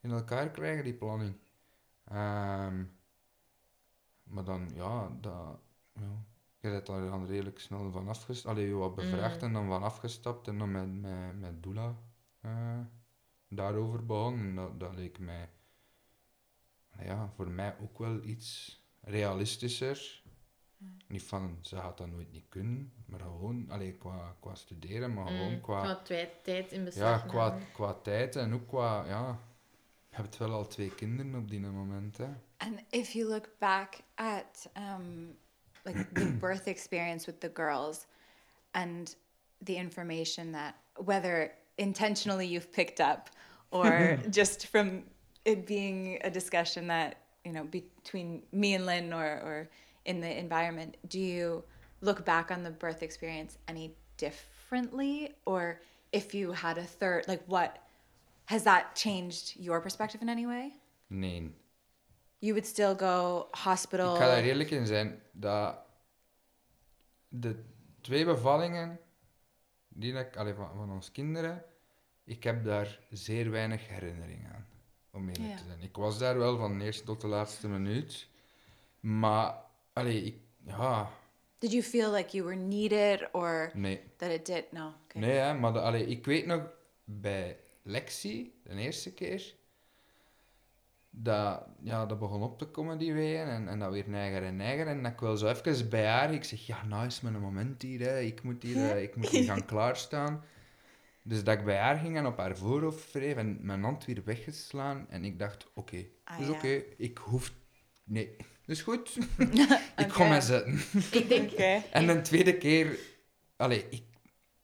in 0.00 0.10
elkaar 0.10 0.50
krijgen, 0.50 0.84
die 0.84 0.94
planning. 0.94 1.36
Ehm, 2.04 2.84
maar 4.22 4.44
dan, 4.44 4.70
ja, 4.74 5.08
dat, 5.20 5.58
ja, 5.94 6.24
je 6.60 6.70
bent 6.70 6.86
daar 6.86 7.00
dan 7.00 7.26
redelijk 7.26 7.58
snel 7.60 7.90
van 7.90 8.08
afgestapt. 8.08 8.54
Allee, 8.56 8.68
je 8.68 8.74
wat 8.74 8.94
bevraagd 8.94 9.36
Mm. 9.40 9.46
en 9.46 9.52
dan 9.52 9.66
van 9.66 9.82
afgestapt 9.82 10.48
en 10.48 10.58
dan 10.58 10.70
met, 10.70 11.00
met, 11.00 11.38
met 11.40 11.62
Doula 11.62 11.94
eh, 12.40 12.78
daarover 13.48 14.06
begonnen. 14.06 14.46
En 14.48 14.54
dat, 14.54 14.80
dat 14.80 14.94
leek 14.94 15.18
mij, 15.18 15.48
ja, 16.98 17.30
voor 17.36 17.48
mij 17.50 17.76
ook 17.80 17.98
wel 17.98 18.22
iets 18.24 18.78
realistischer. 19.00 20.18
Niet 21.06 21.22
van, 21.22 21.58
ze 21.60 21.76
gaat 21.76 21.98
dat 21.98 22.06
nooit 22.10 22.32
niet 22.32 22.44
kunnen, 22.48 22.92
maar 23.06 23.20
gewoon, 23.20 23.66
allee, 23.70 23.92
qua, 23.92 24.36
qua 24.40 24.54
studeren, 24.54 25.14
maar 25.14 25.26
gewoon 25.26 25.52
Mm, 25.52 25.60
qua... 25.60 25.80
Qua 25.80 25.96
twi- 26.02 26.28
tijd 26.42 26.72
in 26.72 26.84
beslag 26.84 27.22
Ja, 27.22 27.28
qua, 27.28 27.58
qua 27.72 27.92
tijd 27.94 28.36
en 28.36 28.54
ook 28.54 28.68
qua, 28.68 29.04
ja... 29.06 29.38
Je 30.10 30.16
hebt 30.16 30.36
wel 30.36 30.52
al 30.52 30.66
twee 30.66 30.94
kinderen 30.94 31.34
op 31.34 31.50
die 31.50 31.60
moment, 31.60 32.16
hè. 32.16 32.26
And 32.56 32.80
if 32.90 33.10
you 33.12 33.28
look 33.28 33.48
back 33.58 33.94
at 34.14 34.70
um, 34.76 35.36
like 35.84 36.06
the 36.12 36.32
birth 36.40 36.66
experience 36.66 37.26
with 37.30 37.40
the 37.40 37.50
girls 37.54 38.06
and 38.70 39.16
the 39.64 39.74
information 39.74 40.52
that 40.52 40.74
whether 41.04 41.50
intentionally 41.74 42.46
you've 42.48 42.70
picked 42.70 42.98
up 43.00 43.28
or 43.68 44.18
just 44.38 44.66
from 44.66 45.04
it 45.42 45.66
being 45.66 46.18
a 46.24 46.30
discussion 46.30 46.86
that 46.88 47.14
you 47.44 47.52
know 47.52 47.64
between 47.64 48.42
me 48.52 48.74
and 48.74 48.86
Lynn 48.86 49.12
or, 49.12 49.24
or 49.24 49.68
in 50.04 50.20
the 50.20 50.38
environment 50.38 50.96
do 51.08 51.18
you 51.18 51.62
look 52.00 52.24
back 52.24 52.50
on 52.50 52.62
the 52.62 52.70
birth 52.70 53.02
experience 53.02 53.58
any 53.68 53.94
differently 54.16 55.34
or 55.46 55.80
if 56.12 56.34
you 56.34 56.52
had 56.52 56.78
a 56.78 56.84
third 56.84 57.26
like 57.28 57.42
what 57.46 57.78
has 58.46 58.64
that 58.64 58.94
changed 58.94 59.54
your 59.58 59.80
perspective 59.80 60.22
in 60.22 60.28
any 60.28 60.46
way 60.46 60.74
Nee. 61.08 61.50
you 62.40 62.54
would 62.54 62.66
still 62.66 62.94
go 62.94 63.48
hospital. 63.50 64.14
Ik 64.14 64.20
ga 64.20 64.26
daar 64.26 64.42
eerlijk 64.42 64.70
in 64.70 64.86
zijn, 64.86 65.22
dat... 65.32 65.78
De 67.28 67.64
twee 68.00 68.24
bevallingen, 68.24 69.00
die 69.88 70.14
ik, 70.14 70.36
allee, 70.36 70.54
van, 70.54 70.70
van 70.76 70.90
ons 70.90 71.12
kinderen, 71.12 71.64
ik 72.24 72.44
heb 72.44 72.64
daar 72.64 72.98
zeer 73.10 73.50
weinig 73.50 73.88
herinnering 73.88 74.46
aan, 74.52 74.66
om 75.20 75.28
eerlijk 75.28 75.48
Ja. 75.48 75.56
te 75.56 75.64
zijn. 75.66 75.82
Ik 75.82 75.96
was 75.96 76.18
daar 76.18 76.38
wel 76.38 76.56
van 76.58 76.78
de 76.78 76.84
eerste 76.84 77.04
tot 77.04 77.20
de 77.20 77.26
laatste 77.26 77.68
minuut, 77.68 78.28
maar, 79.00 79.54
allee, 79.92 80.22
ik... 80.24 80.36
Ja, 80.66 81.10
Did 81.58 81.72
you 81.72 81.82
feel 81.82 82.10
like 82.12 82.36
you 82.36 82.44
were 82.44 82.56
needed 82.56 83.28
or 83.32 83.70
nee. 83.74 84.00
that 84.16 84.30
it 84.30 84.46
did? 84.46 84.72
No. 84.72 84.92
Okay. 85.04 85.22
Nee, 85.22 85.36
hè, 85.36 85.54
maar 85.54 85.72
de, 85.72 85.80
allee, 85.80 86.06
ik 86.06 86.24
weet 86.24 86.46
nog 86.46 86.62
bij 87.04 87.56
Lexi, 87.82 88.52
de 88.62 88.74
eerste 88.74 89.12
keer, 89.12 89.54
dat, 91.10 91.66
ja, 91.82 92.06
dat 92.06 92.18
begon 92.18 92.42
op 92.42 92.58
te 92.58 92.66
komen, 92.66 92.98
die 92.98 93.12
weeën, 93.12 93.48
en, 93.48 93.68
en 93.68 93.78
dat 93.78 93.92
weer 93.92 94.08
neiger 94.08 94.42
en 94.42 94.56
neiger. 94.56 94.86
En 94.86 95.02
dat 95.02 95.12
ik 95.12 95.20
wel 95.20 95.36
zo 95.36 95.48
even 95.48 95.88
bij 95.88 96.06
haar, 96.06 96.34
ik 96.34 96.44
zeg, 96.44 96.66
ja, 96.66 96.84
nou 96.84 97.06
is 97.06 97.20
mijn 97.20 97.40
moment 97.40 97.82
hier, 97.82 98.00
hè. 98.00 98.20
Ik, 98.20 98.42
moet 98.42 98.62
hier 98.62 98.90
eh, 98.90 99.02
ik 99.02 99.16
moet 99.16 99.28
hier 99.28 99.44
gaan 99.44 99.66
klaarstaan. 99.72 100.44
Dus 101.22 101.44
dat 101.44 101.58
ik 101.58 101.64
bij 101.64 101.78
haar 101.78 101.96
ging 101.96 102.16
en 102.16 102.26
op 102.26 102.36
haar 102.36 102.56
voorhoofd 102.56 103.12
wreef 103.12 103.36
en 103.36 103.58
mijn 103.60 103.82
hand 103.82 104.04
weer 104.04 104.22
weggeslaan. 104.24 105.06
En 105.08 105.24
ik 105.24 105.38
dacht, 105.38 105.66
oké, 105.74 106.04
Ah, 106.24 106.38
dus 106.38 106.46
ja. 106.46 106.52
oké, 106.52 106.82
ik 106.96 107.18
hoef... 107.18 107.52
Nee, 108.04 108.36
dus 108.64 108.82
goed. 108.82 109.16
ik 110.04 110.12
ga 110.12 110.28
mij 110.28 110.40
zetten. 110.40 110.80
Ik 111.12 111.28
denk... 111.28 111.50
Okay. 111.52 111.82
En 111.90 112.06
de 112.06 112.20
tweede 112.20 112.56
keer... 112.58 112.98
Allee, 113.56 113.86
ik, 113.90 114.02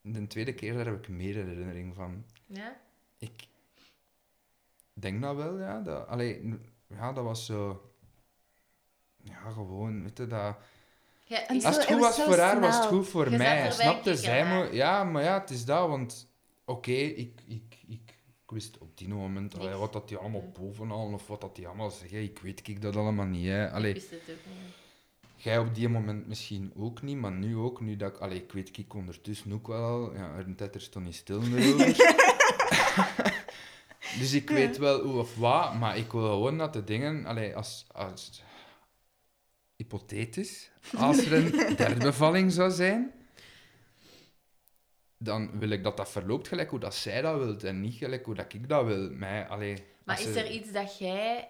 de 0.01 0.27
tweede 0.27 0.55
keer 0.55 0.75
daar 0.75 0.87
heb 0.87 0.99
ik 0.99 1.09
meer 1.09 1.35
herinnering 1.35 1.95
van. 1.95 2.25
Ja? 2.47 2.77
Ik 3.19 3.47
denk 4.93 5.23
dat 5.23 5.37
wel, 5.37 5.59
ja. 5.59 5.81
Dat, 5.81 6.07
allee, 6.07 6.55
ja, 6.87 7.13
dat 7.13 7.25
was 7.25 7.47
zo... 7.47 7.91
Ja, 9.23 9.51
gewoon, 9.51 10.03
weet 10.03 10.19
je, 10.19 10.27
dat... 10.27 10.57
Ja, 11.25 11.47
Als 11.47 11.65
het 11.77 11.85
goed 11.85 11.99
was 12.01 12.23
voor 12.23 12.37
haar, 12.39 12.61
was 12.61 12.77
het 12.77 12.85
goed 12.87 13.09
voor 13.09 13.31
mij. 13.31 13.71
Snapte? 13.71 14.17
Zij 14.17 14.47
mo- 14.49 14.73
Ja, 14.73 15.05
maar 15.05 15.23
ja, 15.23 15.41
het 15.41 15.51
is 15.51 15.65
dat, 15.65 15.89
want... 15.89 16.29
Oké, 16.69 16.91
ik, 16.93 17.41
ik, 17.47 17.79
ik, 17.89 18.01
ik 18.45 18.51
wist 18.51 18.79
op 18.79 18.99
die 18.99 19.09
moment 19.09 19.55
allee, 19.55 19.67
Niks. 19.67 19.79
wat 19.81 19.93
dat 19.93 20.09
die 20.09 20.17
allemaal 20.17 20.51
bovenal 20.61 21.13
of 21.13 21.27
wat 21.27 21.41
dat 21.41 21.57
die 21.57 21.67
allemaal 21.67 21.91
zeggen. 21.91 22.23
Ik 22.23 22.39
weet 22.39 22.69
ik 22.69 22.83
dat 22.83 22.97
allemaal 22.97 23.27
niet, 23.27 23.47
hè. 23.47 23.77
ik 23.77 23.95
wist 23.95 24.11
het 24.11 24.21
ook 24.21 24.27
niet. 24.27 24.75
Jij 25.37 25.59
op 25.59 25.75
die 25.75 25.89
moment 25.89 26.27
misschien 26.27 26.73
ook 26.77 27.03
niet, 27.03 27.17
maar 27.17 27.33
nu 27.33 27.57
ook. 27.57 27.81
Nu 27.81 27.97
dat 27.97 28.15
ik, 28.15 28.19
allee, 28.19 28.43
ik 28.43 28.53
weet 28.53 28.79
ik 28.79 28.95
ondertussen 28.95 29.53
ook 29.53 29.67
wel 29.67 29.83
al. 29.83 30.15
Ja, 30.15 30.39
een 30.39 30.57
tetter 30.57 30.81
stond 30.81 31.05
niet 31.05 31.15
stil 31.15 31.41
dus 34.19 34.33
ik 34.33 34.51
weet 34.51 34.79
wel 34.79 35.03
hoe 35.03 35.19
of 35.19 35.37
wat, 35.37 35.75
maar 35.75 35.97
ik 35.97 36.13
wil 36.13 36.23
gewoon 36.23 36.59
dat 36.59 36.73
de 36.73 36.85
dingen, 36.85 37.27
allee, 37.27 37.57
als, 37.57 37.87
als 37.93 38.43
hypothetisch, 39.77 40.71
als 40.97 41.19
er 41.19 41.33
een 41.33 41.51
derde 41.77 42.05
bevalling 42.05 42.53
zou 42.53 42.71
zijn, 42.71 43.13
dan 45.27 45.59
wil 45.59 45.71
ik 45.71 45.83
dat 45.85 45.97
dat 45.97 46.11
verloopt 46.11 46.49
gelijk 46.49 46.71
hoe 46.71 46.79
dat 46.79 46.95
zij 46.95 47.23
dat 47.23 47.39
wilt 47.39 47.65
en 47.65 47.81
niet 47.81 47.95
gelijk 47.95 48.25
hoe 48.25 48.35
dat 48.35 48.53
ik 48.55 48.69
dat 48.69 48.85
wil. 48.87 49.11
Mij, 49.11 49.47
allee, 49.49 49.85
Maar 50.05 50.21
is 50.21 50.33
ze- 50.33 50.41
er 50.41 50.51
iets 50.51 50.73
dat 50.73 50.99
jij 50.99 51.49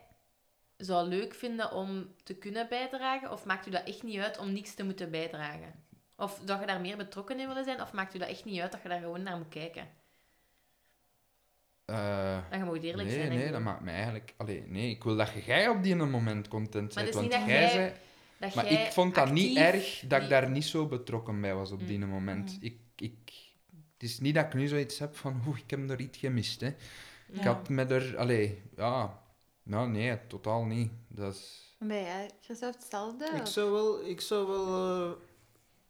zou 0.77 1.09
leuk 1.09 1.35
vinden 1.35 1.73
om 1.73 2.15
te 2.25 2.35
kunnen 2.35 2.69
bijdragen? 2.69 3.33
Of 3.33 3.45
maakt 3.45 3.67
u 3.67 3.71
dat 3.71 3.85
echt 3.85 4.03
niet 4.03 4.19
uit 4.21 4.39
om 4.39 4.53
niks 4.53 4.75
te 4.75 4.85
moeten 4.85 5.11
bijdragen? 5.11 5.85
Of 6.17 6.41
dat 6.45 6.61
je 6.61 6.67
daar 6.67 6.81
meer 6.81 6.97
betrokken 6.97 7.41
in 7.41 7.47
willen 7.49 7.65
zijn? 7.65 7.83
Of 7.83 7.93
maakt 7.93 8.15
u 8.15 8.19
dat 8.19 8.29
echt 8.29 8.45
niet 8.45 8.61
uit 8.61 8.73
dat 8.73 8.83
je 8.83 8.89
daar 8.89 9.01
gewoon 9.01 9.23
naar 9.23 9.37
moet 9.39 9.49
kijken? 9.49 9.89
Eh, 11.85 12.39
Dan 12.51 12.59
je 12.59 12.65
moet 12.65 12.83
eerlijk 12.83 13.09
nee, 13.09 13.17
zijn. 13.19 13.29
nee, 13.29 13.45
ik 13.47 13.53
dat 13.53 13.61
maakt 13.61 13.81
mij 13.81 13.95
eigenlijk... 13.95 14.35
Allee, 14.37 14.63
nee, 14.67 14.91
ik 14.91 15.05
wil 15.05 15.17
dat 15.17 15.31
jij 15.45 15.69
op 15.69 15.83
die 15.83 15.95
moment 15.97 16.49
content 16.49 16.95
Maar 16.95 17.05
bent. 17.05 17.15
Want 17.17 17.31
dat 17.31 17.45
jij 17.47 17.69
zei... 17.69 17.93
Dat 18.39 18.55
Maar 18.55 18.71
ik 18.71 18.93
vond 18.93 19.15
dat 19.15 19.31
niet 19.31 19.57
erg 19.57 20.03
dat 20.09 20.23
ik 20.23 20.29
daar 20.29 20.51
niet 20.51 20.65
zo 20.65 20.87
betrokken 20.87 21.41
bij 21.41 21.55
was 21.55 21.71
op 21.71 21.81
Mm. 21.81 21.87
die 21.87 21.99
moment. 21.99 22.59
Ik, 22.61 22.77
ik, 22.97 23.15
het 23.27 23.46
is 24.07 24.21
niet 24.21 24.35
dat 24.35 24.45
ik 24.45 24.55
nu 24.55 24.67
zoiets 24.67 24.99
heb 24.99 25.17
van, 25.17 25.43
oeh, 25.47 25.59
ik 25.59 25.71
heb 25.71 25.91
er 25.91 26.01
iets 26.01 26.19
gemist. 26.19 26.61
Hè. 26.61 26.67
Ik 26.67 27.43
Ja. 27.43 27.43
had 27.43 27.69
met 27.69 27.91
er... 27.91 28.17
Allee, 28.17 28.63
ja... 28.77 29.25
Nou, 29.63 29.89
nee, 29.89 30.19
totaal 30.27 30.65
niet. 30.65 30.91
Dat 31.09 31.35
is... 31.35 31.75
Ben 31.79 32.01
jij, 32.03 32.31
Christophe, 32.43 32.79
hetzelfde? 32.79 33.25
Ik 33.35 33.47
zou 33.47 33.71
wel... 33.73 34.07
Ik 34.07 34.21
zou 34.21 34.47
wel 34.47 34.67
eh, 34.67 35.13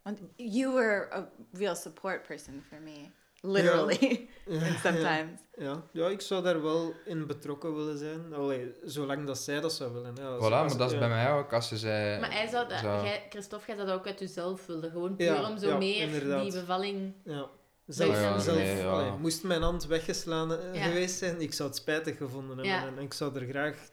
Want 0.03 0.21
you 0.37 0.73
were 0.75 1.13
a 1.15 1.29
real 1.53 1.75
support 1.75 2.23
person 2.27 2.63
for 2.69 2.79
me. 2.81 3.07
Literally. 3.41 4.29
and 4.51 4.79
sometimes. 4.83 5.41
Ja, 5.57 5.83
ja, 5.93 6.09
ik 6.09 6.21
zou 6.21 6.43
daar 6.43 6.63
wel 6.63 6.95
in 7.05 7.27
betrokken 7.27 7.75
willen 7.75 7.99
zijn. 7.99 8.35
Allee, 8.35 8.73
zolang 8.85 9.27
dat 9.27 9.39
zij 9.39 9.61
dat 9.61 9.73
zou 9.73 9.93
willen. 9.93 10.15
Ja, 10.17 10.37
Voilà, 10.37 10.51
maar 10.51 10.77
dat 10.77 10.87
is 10.89 10.93
ja. 10.93 10.99
bij 10.99 11.09
mij 11.09 11.33
ook. 11.33 11.53
Als 11.53 11.69
ze 11.69 11.77
zei... 11.77 12.21
Maar 12.21 12.33
hij 12.33 12.49
zou 12.49 12.69
dat, 12.69 12.79
zou- 12.79 13.05
jij, 13.05 13.27
Christophe, 13.29 13.67
jij 13.67 13.77
zou 13.77 13.89
dat 13.89 13.99
ook 13.99 14.07
uit 14.07 14.19
jezelf 14.19 14.67
willen. 14.67 14.91
Gewoon 14.91 15.17
puur 15.17 15.27
Ja, 15.27 15.51
om 15.51 15.59
zo 15.59 15.69
ja, 15.69 15.77
meer 15.77 16.03
inderdaad. 16.03 16.43
die 16.43 16.53
bevalling... 16.61 17.13
Ja. 17.25 17.49
Zelf, 17.87 18.13
Ja, 18.15 18.21
ja, 18.21 18.39
zelf, 18.39 18.57
nee, 18.59 18.77
ja. 18.77 18.91
allee, 18.91 19.11
moest 19.11 19.43
mijn 19.43 19.63
hand 19.63 19.87
weggeslaan 19.87 20.53
eh, 20.59 20.75
Ja. 20.75 20.85
geweest 20.87 21.19
zijn, 21.19 21.41
ik 21.41 21.53
zou 21.53 21.69
het 21.69 21.79
spijtig 21.79 22.17
gevonden 22.17 22.57
hebben. 22.57 22.75
Ja. 22.75 22.87
En 22.87 22.99
ik 22.99 23.13
zou 23.15 23.41
er 23.41 23.49
graag 23.49 23.91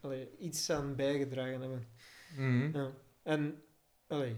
allee, 0.00 0.28
iets 0.38 0.70
aan 0.70 0.94
bijgedragen 0.96 1.60
hebben. 1.60 1.88
Mhm. 2.36 2.76
Ja. 2.78 2.90
En 3.22 3.62
allee, 4.08 4.36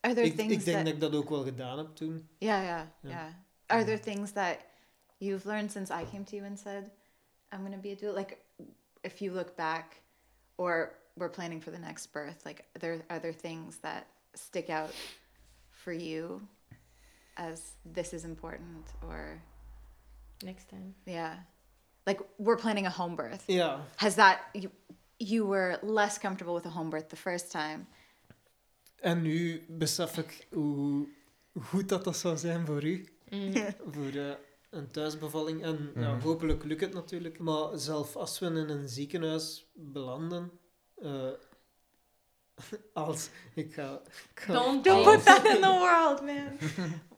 Are 0.00 0.14
there 0.14 0.26
ik, 0.26 0.36
things 0.36 0.52
ik 0.54 0.64
denk 0.64 0.76
that... 0.76 0.84
dat 0.86 0.94
ik 0.94 1.00
dat 1.00 1.14
ook 1.14 1.28
wel 1.28 1.42
gedaan 1.44 1.78
heb 1.78 1.94
toen. 1.94 2.28
Yeah, 2.38 2.62
yeah, 2.62 2.86
Yeah. 3.00 3.12
yeah. 3.14 3.32
Are 3.66 3.84
there 3.84 4.00
things 4.00 4.32
that 4.32 4.56
you've 5.18 5.48
learned 5.48 5.70
since 5.72 5.92
I 5.92 6.04
came 6.10 6.24
to 6.24 6.36
you 6.36 6.46
and 6.48 6.58
said, 6.58 6.90
I'm 7.52 7.58
going 7.60 7.74
to 7.74 7.80
be 7.80 7.90
a 7.90 7.96
doula? 7.96 8.14
Like, 8.18 8.36
if 9.00 9.18
you 9.18 9.34
look 9.34 9.56
back 9.56 10.00
or 10.56 10.92
we're 11.14 11.30
planning 11.30 11.62
for 11.62 11.72
the 11.72 11.78
next 11.78 12.12
birth, 12.12 12.44
like, 12.44 12.64
there 12.78 13.04
are 13.08 13.18
there 13.20 13.34
things 13.34 13.76
that 13.80 14.06
stick 14.34 14.68
out 14.70 14.90
for 15.70 15.92
you 15.92 16.40
as 17.36 17.60
this 17.94 18.12
is 18.12 18.24
important 18.24 18.86
or, 19.02 19.40
Next 20.44 20.68
time. 20.68 20.94
yeah. 21.04 21.34
Like, 22.04 22.22
we're 22.38 22.56
planning 22.56 22.86
a 22.86 22.90
home 22.90 23.14
birth. 23.16 23.42
Ja, 23.46 23.80
Has 23.96 24.14
that, 24.14 24.38
you, 24.52 24.70
you 25.18 25.46
were 25.48 25.78
less 25.82 26.18
comfortable 26.18 26.54
with 26.54 26.66
a 26.66 26.70
home 26.70 26.90
birth 26.90 27.08
the 27.08 27.16
first 27.16 27.50
time. 27.50 27.86
en 29.00 29.22
nu 29.22 29.64
besef 29.68 30.18
ik 30.18 30.46
hoe 30.52 31.08
goed 31.62 31.88
dat 31.88 32.04
dat 32.04 32.16
zou 32.16 32.36
zijn 32.36 32.66
voor 32.66 32.84
u. 32.84 33.08
Mm. 33.30 33.52
Voor 33.90 34.10
eh, 34.14 34.30
een 34.70 34.90
thuisbevalling. 34.90 35.62
En 35.62 35.92
ja, 35.94 36.12
Mhm. 36.14 36.20
hopelijk 36.22 36.64
lukt 36.64 36.80
het 36.80 36.92
natuurlijk. 36.94 37.38
Maar 37.38 37.78
zelf 37.78 38.16
als 38.16 38.38
we 38.38 38.46
in 38.46 38.56
een 38.56 38.88
ziekenhuis 38.88 39.66
belanden... 39.74 40.50
eh, 40.96 41.28
als... 42.92 43.28
Ik 43.54 43.74
ga... 43.74 44.00
Ik 44.34 44.44
Don't 44.46 44.84
Don't 44.84 45.04
put 45.04 45.24
that 45.24 45.44
in 45.44 45.60
the 45.60 45.68
world, 45.78 46.22
man. 46.22 46.58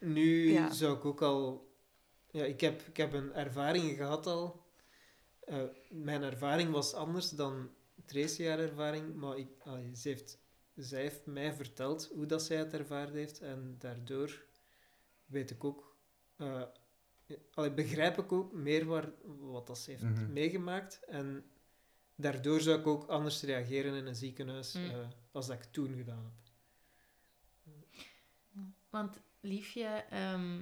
Nu 0.00 0.50
Ja. 0.52 0.72
zou 0.72 0.96
ik 0.96 1.04
ook 1.04 1.22
al... 1.22 1.68
Ja, 2.30 2.44
ik 2.44 2.60
heb, 2.60 2.80
ik 2.82 2.96
heb 2.96 3.12
een 3.12 3.32
ervaring 3.34 3.96
gehad 3.96 4.26
al. 4.26 4.64
Eh, 5.40 5.62
mijn 5.90 6.22
ervaring 6.22 6.70
was 6.70 6.94
anders 6.94 7.30
dan 7.30 7.70
Tracy 8.04 8.44
haar 8.44 8.58
ervaring, 8.58 9.14
maar 9.14 9.38
ik, 9.38 9.48
ze 9.94 10.08
heeft, 10.08 10.38
zij 10.74 11.00
heeft 11.00 11.26
mij 11.26 11.52
verteld 11.54 12.10
hoe 12.14 12.26
dat 12.26 12.42
zij 12.42 12.56
het 12.56 12.72
ervaren 12.72 13.14
heeft 13.14 13.40
en 13.40 13.76
daardoor 13.78 14.44
weet 15.26 15.50
ik 15.50 15.64
ook... 15.64 15.96
eh, 16.36 16.62
allee, 17.54 17.72
begrijp 17.72 18.18
ik 18.18 18.32
ook 18.32 18.52
meer 18.52 18.84
waar, 18.86 19.10
wat 19.24 19.66
dat 19.66 19.78
ze 19.78 19.90
heeft 19.90 20.02
Mhm. 20.02 20.32
meegemaakt 20.32 21.04
en 21.04 21.50
daardoor 22.14 22.60
zou 22.60 22.78
ik 22.80 22.86
ook 22.86 23.06
anders 23.06 23.42
reageren 23.42 23.94
in 23.94 24.06
een 24.06 24.14
ziekenhuis 24.16 24.72
Mm. 24.74 24.84
eh, 24.90 25.08
als 25.32 25.46
dat 25.46 25.56
ik 25.56 25.64
toen 25.64 25.94
gedaan 25.96 26.24
heb. 26.24 26.52
Want 28.90 29.20
liefje, 29.40 30.04
ehm, 30.10 30.58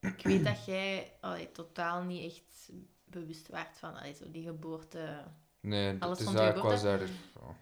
ik 0.00 0.20
weet 0.22 0.44
dat 0.44 0.64
jij 0.64 1.12
allee, 1.20 1.52
totaal 1.52 2.02
niet 2.02 2.24
echt 2.32 2.70
bewust 3.04 3.48
waart 3.48 3.78
van 3.78 3.94
allee, 3.96 4.14
zo 4.14 4.30
die 4.30 4.42
geboorte. 4.44 5.24
Nee, 5.60 5.96
Alles 5.98 6.18
geboorte? 6.18 6.82
daar... 6.82 7.00
ja. 7.00 7.08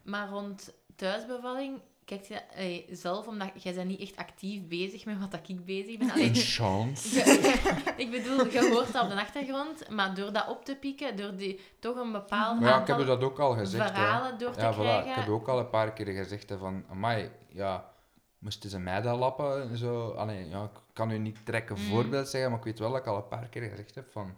Maar 0.02 0.28
rond 0.28 0.72
thuisbevalling, 0.96 1.80
kijk 2.04 2.24
je 2.24 2.40
allee, 2.52 2.86
zelf, 2.90 3.26
omdat 3.26 3.62
jij 3.62 3.74
bent 3.74 3.88
niet 3.88 4.00
echt 4.00 4.16
actief 4.16 4.66
bezig 4.68 5.04
met 5.04 5.18
wat 5.18 5.30
dat 5.30 5.48
ik 5.48 5.64
bezig 5.64 5.98
ben. 5.98 6.10
Allee, 6.10 6.28
Een 6.28 6.34
chance. 6.34 7.18
ik 7.96 8.10
bedoel, 8.10 8.46
je 8.46 8.68
hoort 8.72 8.92
dat 8.92 9.02
op 9.02 9.08
de 9.08 9.20
achtergrond, 9.20 9.88
maar 9.90 10.14
door 10.14 10.32
dat 10.32 10.48
op 10.48 10.64
te 10.64 10.76
pieken, 10.76 11.16
door 11.16 11.36
die, 11.36 11.60
toch 11.78 11.96
een 11.96 12.12
bepaald 12.12 12.60
Maar 12.60 12.68
ja, 12.68 12.80
ik 12.80 12.86
heb 12.86 12.98
je 12.98 13.04
dat 13.04 13.22
ook 13.22 13.38
al 13.38 13.52
gezegd. 13.56 13.88
hè. 13.88 13.94
verhalen 13.94 14.38
door 14.38 14.52
te 14.52 14.60
Ja, 14.60 14.72
voilà. 14.72 14.76
krijgen. 14.76 15.08
Ik 15.10 15.14
heb 15.14 15.28
ook 15.28 15.48
al 15.48 15.58
een 15.58 15.70
paar 15.70 15.92
keer 15.92 16.06
gezegd 16.06 16.48
hè, 16.48 16.58
van, 16.58 16.84
amai, 16.90 17.30
ja, 17.48 17.92
moesten 18.44 18.70
ze 18.70 18.78
mij 18.78 19.00
dat 19.00 19.18
lappen 19.18 19.62
en 19.70 19.76
zo. 19.76 20.10
Allee, 20.10 20.48
ja, 20.48 20.64
ik 20.64 20.80
kan 20.92 21.10
u 21.10 21.18
niet 21.18 21.38
een 21.46 21.62
Mm. 21.68 21.76
voorbeeld 21.76 22.28
zeggen, 22.28 22.50
maar 22.50 22.58
ik 22.58 22.64
weet 22.64 22.78
wel 22.78 22.90
dat 22.90 23.00
ik 23.00 23.06
al 23.06 23.16
een 23.16 23.28
paar 23.28 23.48
keer 23.48 23.68
gezegd 23.70 23.94
heb 23.94 24.10
van, 24.10 24.34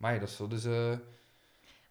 amai, 0.00 0.18
dat 0.20 0.30
zouden 0.30 0.58
ze 0.58 0.98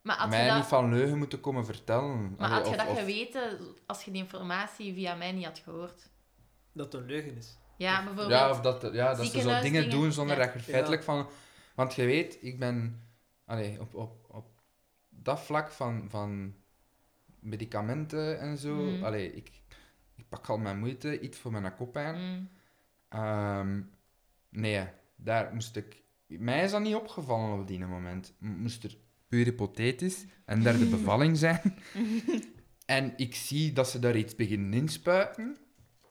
maar 0.02 0.28
mij 0.30 0.48
dat, 0.48 0.56
niet 0.56 0.66
van 0.66 0.90
leugen 0.94 1.18
moeten 1.18 1.40
komen 1.40 1.66
vertellen. 1.66 2.36
maar 2.38 2.50
Allee, 2.50 2.52
had 2.58 2.66
je 2.66 2.72
of- 2.72 2.78
dat 2.78 2.88
of- 2.88 3.00
geweten 3.00 3.60
als 3.86 4.04
je 4.04 4.12
die 4.12 4.22
informatie 4.22 4.94
via 4.94 5.16
mij 5.16 5.32
niet 5.32 5.46
had 5.46 5.60
gehoord? 5.60 6.10
Dat 6.72 6.94
een 6.94 7.06
leugen 7.06 7.36
is. 7.38 7.58
Ja, 7.78 7.98
bijvoorbeeld. 7.98 8.30
Ja, 8.30 8.50
of 8.50 8.62
dat, 8.62 8.90
ja, 8.94 9.14
dat 9.14 9.26
ze 9.28 9.42
zo 9.42 9.60
dingen 9.62 9.90
doen 9.90 10.12
zonder 10.12 10.38
Ja. 10.38 10.44
dat 10.44 10.54
je 10.54 10.60
er 10.60 10.66
feitelijk 10.66 11.04
van... 11.04 11.28
Want 11.76 11.94
je 11.96 12.06
weet, 12.06 12.38
ik 12.44 12.60
ben... 12.60 13.02
Allee, 13.46 13.80
op, 13.82 13.96
op, 13.96 14.26
op 14.28 14.46
dat 15.10 15.40
vlak 15.40 15.72
van, 15.72 16.06
van 16.10 16.56
medicamenten 17.40 18.40
en 18.40 18.58
zo... 18.58 18.74
Mhm. 18.76 19.04
Allee, 19.04 19.34
ik, 19.34 19.50
ik 20.18 20.30
pak 20.30 20.48
al 20.48 20.58
mijn 20.58 20.80
moeite, 20.80 21.20
iets 21.20 21.38
voor 21.38 21.52
mijn 21.52 21.76
koppijn. 21.76 22.16
Mm. 22.16 22.50
Ehm, 23.10 23.82
nee, 24.50 24.88
daar 25.16 25.54
moest 25.54 25.76
ik... 25.76 26.04
Mij 26.28 26.64
is 26.64 26.72
dat 26.72 26.82
niet 26.82 26.96
opgevallen 26.96 27.60
op 27.60 27.68
die 27.68 27.80
moment. 27.86 28.34
Moest 28.40 28.84
er 28.84 28.98
puur 29.28 29.46
hypothetisch 29.46 30.26
een 30.46 30.62
derde 30.64 30.86
bevalling 30.98 31.38
zijn. 31.38 31.62
en 32.86 33.14
ik 33.18 33.36
zie 33.36 33.74
dat 33.74 33.90
ze 33.90 34.00
daar 34.00 34.16
iets 34.16 34.36
beginnen 34.36 34.74
inspuiten, 34.74 35.58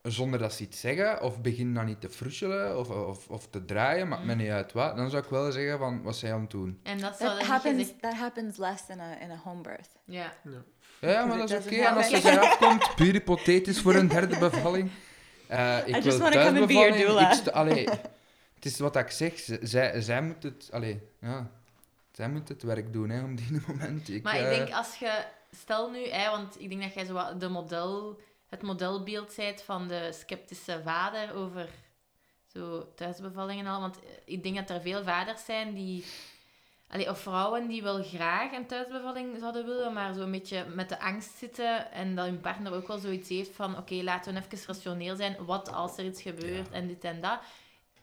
zonder 0.03 0.39
dat 0.39 0.53
ze 0.53 0.63
iets 0.63 0.81
zeggen, 0.81 1.23
of 1.23 1.41
beginnen 1.41 1.75
dan 1.75 1.85
niet 1.87 2.01
te 2.01 2.11
frusselen 2.11 2.79
of, 2.79 2.91
of, 2.91 3.29
of 3.29 3.49
te 3.49 3.65
draaien, 3.65 4.09
maakt 4.09 4.25
me 4.25 4.33
Mm. 4.35 4.39
niet 4.41 4.51
uit 4.51 4.73
wat. 4.73 4.97
Dan 4.97 5.11
zou 5.11 5.23
ik 5.23 5.29
wel 5.31 5.53
zeggen 5.53 5.79
van, 5.79 6.03
wat 6.03 6.17
zij 6.17 6.33
aan 6.33 6.41
het 6.41 6.51
doen? 6.51 6.81
En 6.83 6.99
dat 6.99 7.19
dan 7.19 7.39
happens. 7.41 7.77
gezegd... 7.79 8.01
That 8.03 8.15
happens 8.15 8.57
less 8.57 8.89
in 8.89 9.01
a 9.01 9.21
in 9.21 9.31
a 9.31 9.37
home 9.37 9.61
birth. 9.61 9.91
Ja. 10.05 10.33
Ja. 10.45 10.65
Ja, 11.01 11.25
maar 11.25 11.39
dat 11.39 11.51
is 11.51 11.57
oké. 11.57 11.75
En 11.75 11.97
als 11.97 12.09
ze 12.09 12.21
zij 12.21 12.41
afkomt, 12.41 12.95
puur 12.95 13.13
hypothetisch 13.13 13.81
voor 13.81 13.95
een 13.95 14.09
derde 14.09 14.39
bevalling. 14.39 14.91
Eh, 15.47 15.79
ik 15.79 15.97
I 15.97 16.01
wil 16.01 16.03
just 16.03 16.19
thuisbevalling. 16.33 17.51
allee, 17.51 17.89
het 18.55 18.65
is 18.65 18.79
wat 18.79 18.97
ik 18.97 19.11
zeg. 19.11 19.33
Zij, 19.63 20.01
zij 20.01 20.23
moet 20.23 20.43
het... 20.43 20.69
Allee, 20.73 21.01
ja. 21.21 21.51
Zij 22.13 22.29
moet 22.29 22.49
het 22.49 22.63
werk 22.63 22.93
doen, 22.93 23.11
hè, 23.11 23.23
op 23.23 23.37
die 23.37 23.61
moment. 23.67 24.09
Ik, 24.09 24.23
Maar 24.23 24.37
ik 24.37 24.43
eh, 24.45 24.49
denk 24.49 24.71
als 24.71 24.97
je... 24.97 25.25
Stel 25.61 25.91
nu, 25.91 26.09
hè, 26.09 26.31
want 26.31 26.61
ik 26.61 26.69
denk 26.69 26.83
dat 26.83 26.95
jij 26.95 27.05
zo 27.05 27.39
de 27.39 27.49
model, 27.49 28.21
het 28.49 28.63
modelbeeld 28.63 29.33
zijt 29.33 29.63
van 29.63 29.89
de 29.89 30.11
sceptische 30.13 30.81
vader 30.85 31.35
over 31.35 31.69
zo 32.53 32.93
thuisbevallingen 32.95 33.67
en 33.67 33.73
al. 33.73 33.81
Want 33.81 33.99
ik 34.25 34.43
denk 34.43 34.57
dat 34.57 34.71
er 34.71 34.81
veel 34.81 35.05
vaders 35.05 35.45
zijn 35.45 35.75
die... 35.75 36.05
Allee, 36.89 37.11
of 37.11 37.19
vrouwen 37.21 37.69
die 37.69 37.83
wel 37.83 38.03
graag 38.03 38.53
een 38.53 38.67
thuisbevalling 38.67 39.39
zouden 39.39 39.67
willen, 39.67 39.93
maar 39.93 40.15
zo 40.15 40.21
een 40.21 40.31
beetje 40.31 40.65
met 40.75 40.89
de 40.89 41.01
angst 41.01 41.31
zitten 41.39 41.93
en 41.93 42.15
dat 42.15 42.27
hun 42.27 42.41
partner 42.41 42.73
ook 42.73 42.87
wel 42.87 42.99
zoiets 42.99 43.29
heeft 43.29 43.55
van 43.55 43.79
oké, 43.79 43.95
laten 43.95 44.35
we 44.35 44.41
even 44.41 44.67
rationeel 44.67 45.17
zijn, 45.17 45.37
wat 45.45 45.73
als 45.73 45.99
er 45.99 46.05
iets 46.05 46.23
gebeurt 46.23 46.71
en 46.71 46.87
dit 46.87 47.05
en 47.05 47.21
dat. 47.21 47.39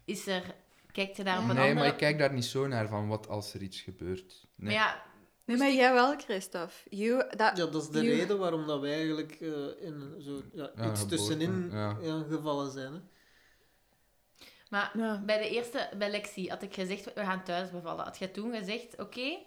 Is 0.05 0.27
er... 0.27 0.43
Kijkt 0.91 1.17
je 1.17 1.23
daar 1.23 1.37
op 1.37 1.41
een 1.41 1.47
Nee, 1.47 1.57
andere... 1.57 1.73
maar 1.79 1.87
ik 1.87 1.97
kijk 1.97 2.17
daar 2.17 2.33
niet 2.33 2.45
zo 2.45 2.67
naar 2.67 2.87
van 2.87 3.07
wat 3.07 3.27
als 3.29 3.53
er 3.53 3.61
iets 3.61 3.81
gebeurt. 3.81 4.45
Maar 4.55 4.67
Nee. 4.67 4.75
ja, 4.77 5.01
Nee, 5.45 5.57
maar 5.57 5.71
jij 5.71 5.93
wel, 5.93 6.17
Christophe. 6.17 6.73
You 6.89 7.29
that 7.35 7.57
Ja, 7.57 7.65
dat 7.65 7.75
is 7.83 7.89
de 7.89 8.03
you- 8.03 8.15
reden 8.15 8.39
waarom 8.39 8.67
dat 8.67 8.79
wij 8.79 8.93
eigenlijk 8.93 9.31
eh, 9.41 9.47
in 9.87 10.15
zo, 10.19 10.41
ja, 10.53 10.91
iets 10.91 11.05
tussenin 11.07 11.69
ja. 11.71 11.97
ja, 12.01 12.23
gevallen 12.29 12.71
zijn. 12.71 12.93
Hè. 12.93 12.99
Maar 14.73 14.91
Ja. 14.97 15.21
Bij 15.25 15.37
de 15.37 15.49
eerste, 15.49 15.89
bij 15.97 16.09
Lexi, 16.09 16.49
had 16.49 16.61
ik 16.61 16.73
gezegd, 16.73 17.13
we 17.13 17.23
gaan 17.23 17.43
thuis 17.43 17.69
bevallen. 17.71 18.03
Had 18.05 18.17
je 18.17 18.31
toen 18.31 18.53
gezegd, 18.53 18.99
oké? 18.99 19.37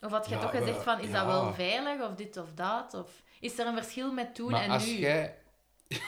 Of 0.00 0.10
had 0.10 0.28
je 0.28 0.34
Ja, 0.34 0.40
toch 0.40 0.50
gezegd 0.50 0.82
van, 0.82 1.00
is 1.00 1.10
dat 1.10 1.26
wel 1.26 1.52
veilig, 1.52 2.08
of 2.08 2.14
dit 2.14 2.36
of 2.36 2.52
dat? 2.54 2.94
Of 2.94 3.22
is 3.40 3.58
er 3.58 3.66
een 3.66 3.74
verschil 3.76 4.12
met 4.12 4.34
toen 4.34 4.50
maar 4.50 4.62
en 4.62 4.70
als 4.70 4.86
nu? 4.86 4.92
jij... 4.92 5.38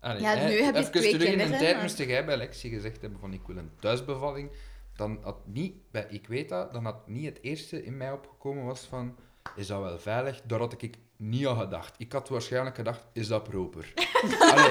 Allee, 0.00 0.20
Ja, 0.20 0.34
hè, 0.36 0.48
nu 0.48 0.62
heb 0.62 0.76
je 0.76 0.90
twee 0.90 1.02
terug 1.02 1.04
in 1.12 1.18
kinderen, 1.18 1.52
een 1.52 1.58
tijd 1.58 1.74
maar- 1.74 1.82
moest 1.82 1.98
jij 1.98 2.24
bij 2.24 2.36
Lexie 2.36 2.70
gezegd 2.70 3.00
hebben 3.00 3.20
van 3.20 3.32
ik 3.32 3.40
wil 3.46 3.56
een 3.56 3.72
thuisbevalling. 3.80 4.50
Dan 4.96 5.18
had 5.22 5.46
niet, 5.46 5.90
bij, 5.90 6.06
ik 6.08 6.26
weet 6.26 6.48
dat, 6.48 6.72
dan 6.72 6.84
had 6.84 7.08
niet 7.08 7.24
het 7.24 7.42
eerste 7.42 7.84
in 7.84 7.96
mij 7.96 8.12
opgekomen 8.12 8.64
was 8.64 8.80
van 8.80 9.16
is 9.56 9.66
dat 9.66 9.82
wel 9.82 9.98
veilig? 9.98 10.42
Daar 10.42 10.58
had 10.58 10.82
ik 10.82 10.96
niet 11.16 11.46
aan 11.46 11.56
gedacht. 11.58 11.94
Ik 11.98 12.12
had 12.12 12.28
waarschijnlijk 12.28 12.76
gedacht, 12.76 13.06
is 13.12 13.28
dat 13.28 13.42
proper? 13.42 13.92
Allee, 14.52 14.70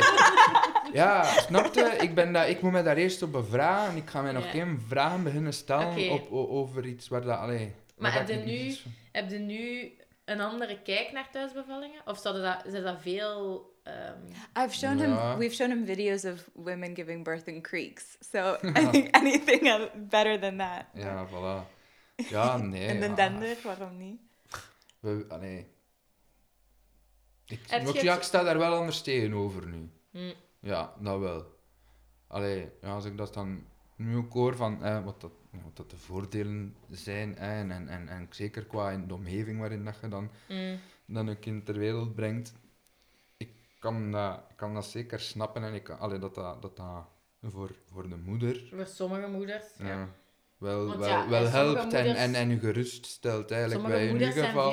ja, 0.93 1.23
snapte? 1.23 1.95
Ik, 1.99 2.15
ben 2.15 2.33
dat, 2.33 2.47
ik 2.47 2.61
moet 2.61 2.71
me 2.71 2.83
daar 2.83 2.97
eerst 2.97 3.21
op 3.21 3.31
bevragen. 3.31 3.95
Ik 3.97 4.09
ga 4.09 4.21
mij 4.21 4.31
nog 4.31 4.43
Ja. 4.43 4.49
geen 4.49 4.79
vragen 4.87 5.23
beginnen 5.23 5.53
stellen 5.53 6.11
op, 6.11 6.31
o- 6.31 6.47
over 6.47 6.85
iets 6.85 7.07
waar 7.07 7.21
dat... 7.21 7.37
Allee, 7.37 7.73
Maar 7.97 8.13
heb 8.13 8.27
dat 8.27 8.35
je 8.39 8.45
nu- 8.45 8.75
Heb 9.11 9.29
je 9.29 9.37
nu 9.39 9.91
een 10.25 10.41
andere 10.41 10.81
kijk 10.81 11.11
naar 11.11 11.29
thuisbevallingen? 11.31 12.01
Of 12.05 12.17
zouden 12.17 12.43
dat, 12.43 12.63
zijn 12.67 12.83
dat 12.83 13.01
veel... 13.01 13.65
ehm, 13.83 14.65
I've 14.65 14.75
shown 14.77 14.97
Ja. 14.97 15.29
him. 15.29 15.37
We've 15.39 15.55
shown 15.55 15.69
him 15.71 15.85
videos 15.85 16.25
of 16.25 16.49
women 16.53 16.95
giving 16.95 17.23
birth 17.23 17.47
in 17.47 17.61
creeks. 17.61 18.17
So 18.31 18.57
I 18.79 18.89
think 18.89 19.15
anything 19.15 19.89
better 20.09 20.39
than 20.39 20.57
that. 20.57 20.85
Ja, 20.93 21.27
voilà. 21.27 21.79
Ja, 22.29 22.57
nee. 22.57 22.87
En 22.87 22.99
de 22.99 23.07
ja. 23.07 23.15
dender, 23.15 23.57
waarom 23.63 23.97
niet? 23.97 24.19
We, 24.99 25.25
allee. 25.29 25.67
Ik, 27.45 27.59
je 27.69 28.03
ja, 28.03 28.15
ik 28.15 28.21
sta 28.21 28.43
daar 28.43 28.57
wel 28.57 28.73
anders 28.75 29.01
tegenover 29.01 29.67
nu. 29.67 29.89
hm, 30.11 30.33
Ja, 30.61 30.93
dat 30.99 31.19
wel. 31.19 31.59
Allee, 32.27 32.69
ja, 32.81 32.93
als 32.93 33.05
ik 33.05 33.17
dat 33.17 33.33
dan 33.33 33.65
nu 33.95 34.15
ook 34.15 34.33
hoor 34.33 34.55
van 34.55 34.83
eh, 34.83 35.03
wat, 35.03 35.21
dat, 35.21 35.31
wat 35.63 35.75
dat 35.75 35.89
de 35.89 35.97
voordelen 35.97 36.75
zijn 36.89 37.37
eh, 37.37 37.59
en, 37.59 37.71
en, 37.71 37.87
en, 37.87 38.07
en 38.07 38.27
zeker 38.29 38.65
qua 38.65 38.97
de 38.97 39.13
omgeving 39.13 39.59
waarin 39.59 39.85
dat 39.85 39.97
je 40.01 40.07
dan, 40.07 40.29
hm. 40.47 40.75
dan 41.05 41.27
een 41.27 41.39
kind 41.39 41.65
ter 41.65 41.77
wereld 41.77 42.15
brengt, 42.15 42.53
ik 43.37 43.49
kan 43.79 44.11
dat, 44.11 44.43
ik 44.49 44.55
kan 44.57 44.73
dat 44.73 44.85
zeker 44.85 45.19
snappen 45.19 45.63
en 45.63 45.73
ik 45.73 45.83
kan, 45.83 45.99
allee, 45.99 46.19
dat, 46.19 46.35
dat, 46.35 46.61
dat 46.61 46.75
dat 46.77 47.05
voor, 47.41 47.71
voor 47.91 48.09
de 48.09 48.17
moeder 48.17 48.63
Voor 48.75 48.85
sommige 48.85 49.27
moeders. 49.27 49.65
ja. 49.77 49.85
Ja. 49.87 50.07
wel, 50.57 50.85
Want 50.85 50.99
wel, 50.99 51.09
ja, 51.09 51.29
wel 51.29 51.47
helpt 51.47 51.93
en, 51.93 52.05
moeders- 52.05 52.17
en, 52.19 52.35
en 52.35 52.49
je 52.49 52.59
gerust 52.59 53.05
stelt 53.05 53.51
eigenlijk. 53.51 53.87
Bij 53.87 54.07
in 54.07 54.19
zijn 54.19 54.33
geval 54.33 54.71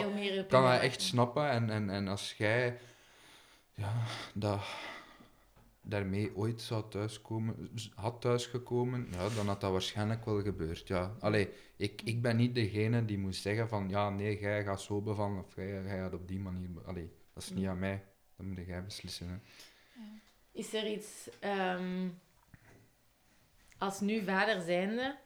kan 0.49 0.63
gemak. 0.63 0.81
echt 0.81 1.03
snappen. 1.03 1.51
En, 1.51 1.71
en, 1.71 1.91
en 1.91 2.09
als 2.09 2.35
jij 2.39 2.79
ja, 3.75 3.93
dat, 4.35 4.61
daarmee 5.89 6.37
ooit 6.37 6.61
zou 6.61 6.85
thuiskomen, 6.89 7.71
had 7.95 8.21
thuisgekomen, 8.21 9.09
ja, 9.11 9.29
dan 9.29 9.47
had 9.47 9.61
dat 9.61 9.71
waarschijnlijk 9.71 10.25
wel 10.25 10.43
gebeurd. 10.43 10.89
Ja. 10.89 11.17
Allee, 11.21 11.49
ik, 11.77 12.03
ik 12.03 12.23
ben 12.23 12.37
niet 12.37 12.55
degene 12.55 13.05
die 13.05 13.19
moet 13.19 13.37
zeggen 13.37 13.69
van 13.69 13.89
ja, 13.89 14.11
nee, 14.11 14.41
jij 14.41 14.65
gaat 14.65 14.81
zo 14.83 15.01
bevallen 15.01 15.45
of 15.45 15.55
jij, 15.55 15.69
jij 15.69 15.99
gaat 15.99 16.15
op 16.15 16.29
die 16.29 16.41
manier. 16.41 16.69
Allee, 16.87 17.11
dat 17.33 17.43
is 17.43 17.51
niet 17.51 17.67
aan 17.67 17.79
mij. 17.79 18.05
Dat 18.37 18.47
moet 18.47 18.67
jij 18.67 18.85
beslissen. 18.85 19.29
Hè. 19.29 19.37
Is 20.53 20.75
er 20.75 20.91
iets... 20.91 21.31
ehm, 21.41 22.09
als 23.79 24.01
nu 24.01 24.23
vader 24.25 24.63
zijnde... 24.63 25.19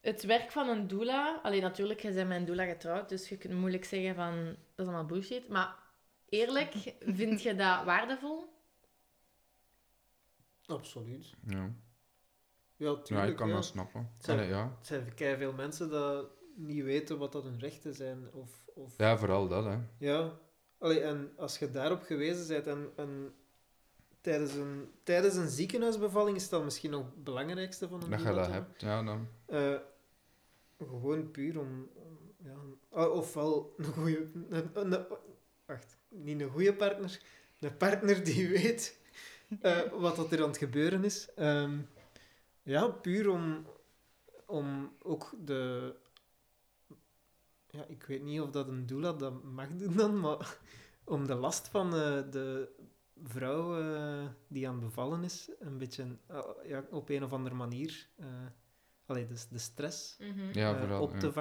Het 0.00 0.22
werk 0.22 0.50
van 0.50 0.68
een 0.68 0.88
doula... 0.88 1.40
Alleen 1.42 1.62
natuurlijk, 1.62 2.00
jij 2.00 2.12
bent 2.12 2.28
met 2.28 2.38
een 2.38 2.44
doula 2.44 2.64
getrouwd, 2.64 3.08
dus 3.08 3.28
je 3.28 3.36
kunt 3.36 3.54
moeilijk 3.54 3.84
zeggen 3.84 4.14
van... 4.14 4.44
Dat 4.44 4.56
is 4.76 4.84
allemaal 4.86 5.04
bullshit. 5.04 5.48
Maar 5.48 5.79
eerlijk, 6.30 6.74
vind 7.20 7.42
je 7.42 7.54
dat 7.54 7.84
waardevol? 7.84 8.48
Absoluut. 10.66 11.34
Ja, 11.46 11.56
Ja, 11.56 11.72
ja 12.76 13.02
tuurlijk. 13.02 13.30
ik 13.30 13.36
kan 13.36 13.48
ja. 13.48 13.54
dat 13.54 13.64
snappen. 13.64 14.10
Allee, 14.26 14.48
ja. 14.48 14.76
Het 14.78 14.86
zijn 14.86 15.36
veel 15.38 15.52
mensen 15.52 15.90
dat 15.90 16.26
niet 16.54 16.84
weten 16.84 17.18
wat 17.18 17.32
dat 17.32 17.44
hun 17.44 17.58
rechten 17.58 17.94
zijn. 17.94 18.32
Of, 18.32 18.68
of... 18.74 18.94
ja, 18.96 19.18
vooral 19.18 19.48
dat, 19.48 19.64
hè. 19.64 19.78
Ja. 19.98 20.38
Allee, 20.78 21.00
en 21.00 21.32
als 21.36 21.58
je 21.58 21.70
daarop 21.70 22.02
gewezen 22.02 22.48
bent 22.48 22.66
en, 22.66 22.92
en 22.96 23.34
tijdens, 24.20 24.54
een, 24.54 24.90
tijdens 25.02 25.34
een 25.34 25.48
ziekenhuisbevalling 25.48 26.36
is 26.36 26.48
dat 26.48 26.64
misschien 26.64 26.90
nog 26.90 27.04
het 27.04 27.24
belangrijkste 27.24 27.88
van 27.88 28.02
een 28.02 28.10
Dat 28.10 28.22
je 28.22 28.32
dat 28.32 28.46
hebt, 28.46 28.80
ja, 28.80 29.02
dan... 29.02 29.28
Eh, 29.46 29.76
gewoon 30.78 31.30
puur 31.30 31.58
om... 31.60 31.88
om, 31.94 32.18
ja, 32.44 32.56
ah, 32.90 33.12
ofwel 33.14 33.74
een 33.76 33.84
goede... 33.84 34.30
Een, 34.48 34.70
een- 34.92 35.06
wacht, 35.70 35.96
niet 36.08 36.40
een 36.40 36.50
goede 36.50 36.74
partner. 36.74 37.20
Een 37.60 37.76
partner 37.76 38.24
die 38.24 38.48
weet 38.48 38.98
eh, 39.60 39.92
wat 39.92 40.16
dat 40.16 40.32
er 40.32 40.42
aan 40.42 40.48
het 40.48 40.56
gebeuren 40.58 41.04
is. 41.04 41.28
Ehm, 41.34 41.78
ja, 42.62 42.88
puur 42.88 43.28
om, 43.30 43.66
om 44.46 44.92
ook 45.02 45.34
de... 45.44 45.94
Ja, 47.70 47.84
ik 47.88 48.02
weet 48.02 48.22
niet 48.22 48.40
of 48.40 48.50
dat 48.50 48.68
een 48.68 48.86
doula 48.86 49.12
dat 49.12 49.42
mag 49.42 49.68
doen 49.68 49.96
dan, 49.96 50.20
maar 50.20 50.56
om 51.04 51.26
de 51.26 51.34
last 51.34 51.68
van 51.68 51.94
eh, 51.94 52.22
de 52.30 52.68
vrouw 53.22 53.80
eh, 53.80 54.26
die 54.48 54.68
aan 54.68 54.74
het 54.74 54.84
bevallen 54.84 55.24
is, 55.24 55.50
een 55.58 55.78
beetje 55.78 56.16
ja, 56.66 56.84
op 56.90 57.08
een 57.08 57.24
of 57.24 57.32
andere 57.32 57.54
manier... 57.54 58.08
eh 58.16 58.26
allee, 59.06 59.26
dus 59.26 59.48
de 59.48 59.58
stress 59.58 60.16
Mhm. 60.18 60.58
Ja, 60.58 60.78
vooral. 60.78 61.02
op 61.02 61.12
ja. 61.12 61.18
te 61.18 61.32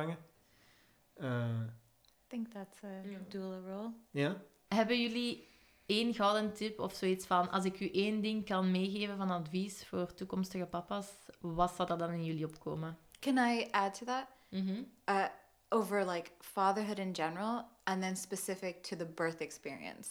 think 2.30 2.48
that's 2.52 2.84
a 2.84 2.88
Ja. 3.10 3.18
doula 3.30 3.60
role. 3.60 3.92
ja, 4.12 4.42
Hebben 4.68 5.02
jullie 5.02 5.48
één 5.86 6.14
gouden 6.14 6.54
tip 6.54 6.80
of 6.80 6.94
zoiets 6.94 7.26
van... 7.26 7.50
Als 7.52 7.66
ik 7.66 7.80
u 7.80 7.90
één 7.92 8.22
ding 8.22 8.46
kan 8.46 8.72
meegeven 8.72 9.18
van 9.18 9.30
advies 9.30 9.86
voor 9.86 10.14
toekomstige 10.14 10.66
papa's, 10.66 11.08
wat 11.40 11.74
zou 11.76 11.88
dat 11.88 12.00
dan 12.00 12.12
in 12.12 12.26
jullie 12.26 12.46
opkomen? 12.46 12.98
Can 13.20 13.38
I 13.38 13.68
add 13.72 13.98
to 13.98 14.06
that? 14.06 14.26
Mhm. 14.50 14.84
Uh, 15.10 15.26
over 15.70 16.10
like 16.12 16.32
fatherhood 16.40 16.98
in 17.00 17.16
general, 17.16 17.66
and 17.84 18.02
then 18.02 18.16
specific 18.18 18.84
to 18.84 18.96
the 18.96 19.06
birth 19.06 19.40
experience. 19.42 20.10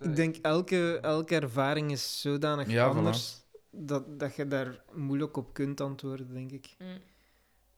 ik 0.00 0.16
denk 0.16 0.36
elke, 0.36 0.98
elke 1.00 1.34
ervaring 1.34 1.90
is 1.90 2.20
zodanig 2.20 2.66
Ja, 2.68 2.92
voilà. 2.92 2.96
anders 2.96 3.40
dat, 3.70 4.18
dat 4.20 4.36
je 4.36 4.46
daar 4.48 4.82
moeilijk 4.92 5.36
op 5.36 5.52
kunt 5.54 5.80
antwoorden, 5.80 6.32
denk 6.34 6.50
ik. 6.50 6.76
Mm. 6.78 6.98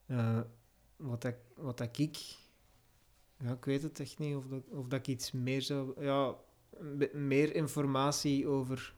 Eh, 0.05 0.39
wat, 0.95 1.21
dat, 1.21 1.35
wat 1.55 1.77
dat 1.77 1.97
ik... 1.97 2.17
Ja, 3.45 3.51
ik 3.51 3.65
weet 3.65 3.83
het 3.83 3.99
echt 3.99 4.19
niet 4.19 4.35
of 4.35 4.45
dat, 4.47 4.63
of 4.69 4.87
dat 4.87 4.99
ik 4.99 5.07
iets 5.07 5.31
meer 5.31 5.61
zou... 5.61 6.03
Ja, 6.03 6.35
meer 7.13 7.55
informatie 7.55 8.47
over... 8.47 8.93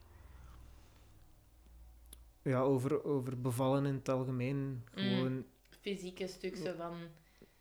Ja, 2.41 2.61
over, 2.61 3.03
over 3.03 3.41
bevallen 3.41 3.85
in 3.85 3.93
het 3.93 4.09
algemeen. 4.09 4.83
Gewoon... 4.93 5.45
Fysieke 5.81 6.27
stuk 6.27 6.55
zo 6.55 6.73
van... 6.77 6.95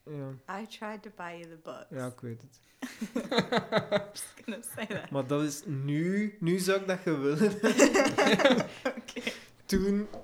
Ja, 0.05 0.61
I 0.61 0.66
tried 0.66 1.03
to 1.03 1.11
buy 1.16 1.30
you 1.30 1.43
the 1.43 1.59
books. 1.62 1.87
ja, 1.91 2.07
ik 2.07 2.20
weet 2.20 2.43
het. 2.43 2.61
Just 4.12 4.34
gonna 4.45 4.62
say 4.62 4.87
that. 4.87 5.11
Maar 5.11 5.26
dat 5.26 5.43
is 5.43 5.62
nu... 5.64 6.37
Nu 6.41 6.59
zou 6.59 6.80
ik 6.80 6.87
dat 6.87 6.99
gewillen. 6.99 7.53
okay. 8.99 9.32
Toen... 9.64 10.07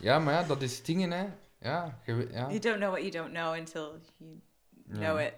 Ja, 0.00 0.18
maar 0.18 0.34
ja, 0.34 0.42
dat 0.42 0.62
is 0.62 0.82
dingen, 0.82 1.10
hè. 1.10 1.26
Ja, 1.58 2.00
je 2.06 2.28
ja. 2.30 2.48
You 2.48 2.58
don't 2.58 2.76
know 2.76 2.90
what 2.90 3.00
you 3.00 3.10
don't 3.10 3.32
know 3.32 3.54
until 3.54 4.00
you 4.16 4.40
know 4.92 5.18
Ja. 5.18 5.26
it. 5.26 5.34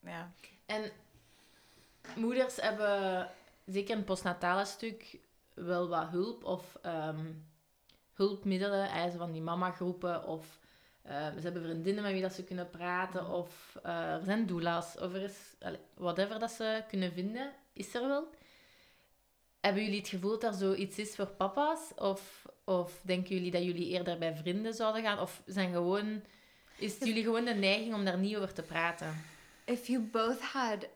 Yeah. 0.00 0.24
En 0.66 0.90
moeders 2.16 2.56
hebben 2.56 3.30
zeker 3.66 3.90
in 3.90 3.96
het 3.96 4.04
postnatale 4.06 4.64
stuk 4.64 5.18
wel 5.54 5.88
wat 5.88 6.08
hulp 6.08 6.44
of 6.44 6.78
ehm, 6.82 7.32
hulpmiddelen, 8.12 9.10
zo 9.12 9.18
van 9.18 9.32
die 9.32 9.42
mama-groepen 9.42 10.24
of 10.24 10.58
eh, 11.02 11.26
ze 11.26 11.40
hebben 11.40 11.62
vriendinnen 11.62 12.02
met 12.02 12.12
wie 12.12 12.22
dat 12.22 12.32
ze 12.32 12.44
kunnen 12.44 12.70
praten 12.70 13.26
of 13.28 13.78
eh, 13.82 14.12
er 14.12 14.22
zijn 14.24 14.46
doula's 14.46 14.98
of 14.98 15.14
er 15.14 15.22
is 15.22 15.56
whatever 15.94 16.38
dat 16.38 16.50
ze 16.50 16.84
kunnen 16.88 17.12
vinden, 17.12 17.52
is 17.72 17.94
er 17.94 18.08
wel. 18.08 18.30
Hebben 19.60 19.82
jullie 19.82 19.98
het 19.98 20.08
gevoel 20.08 20.38
dat 20.38 20.42
er 20.42 20.58
zoiets 20.58 20.98
is 20.98 21.14
voor 21.14 21.26
papa's 21.26 21.92
of, 21.96 22.46
of 22.64 23.00
denken 23.02 23.34
jullie 23.34 23.50
dat 23.50 23.62
jullie 23.64 23.86
eerder 23.88 24.18
bij 24.18 24.34
vrienden 24.36 24.74
zouden 24.74 25.02
gaan 25.02 25.18
of 25.18 25.42
zijn 25.46 25.72
gewoon, 25.72 26.22
is 26.78 26.94
het 26.94 27.06
jullie 27.06 27.22
gewoon 27.22 27.44
de 27.44 27.54
neiging 27.54 27.94
om 27.94 28.04
daar 28.04 28.18
niet 28.18 28.36
over 28.36 28.52
te 28.52 28.62
praten? 28.62 29.24
If 29.64 29.86
you 29.86 30.00
both 30.00 30.40
had 30.40 30.88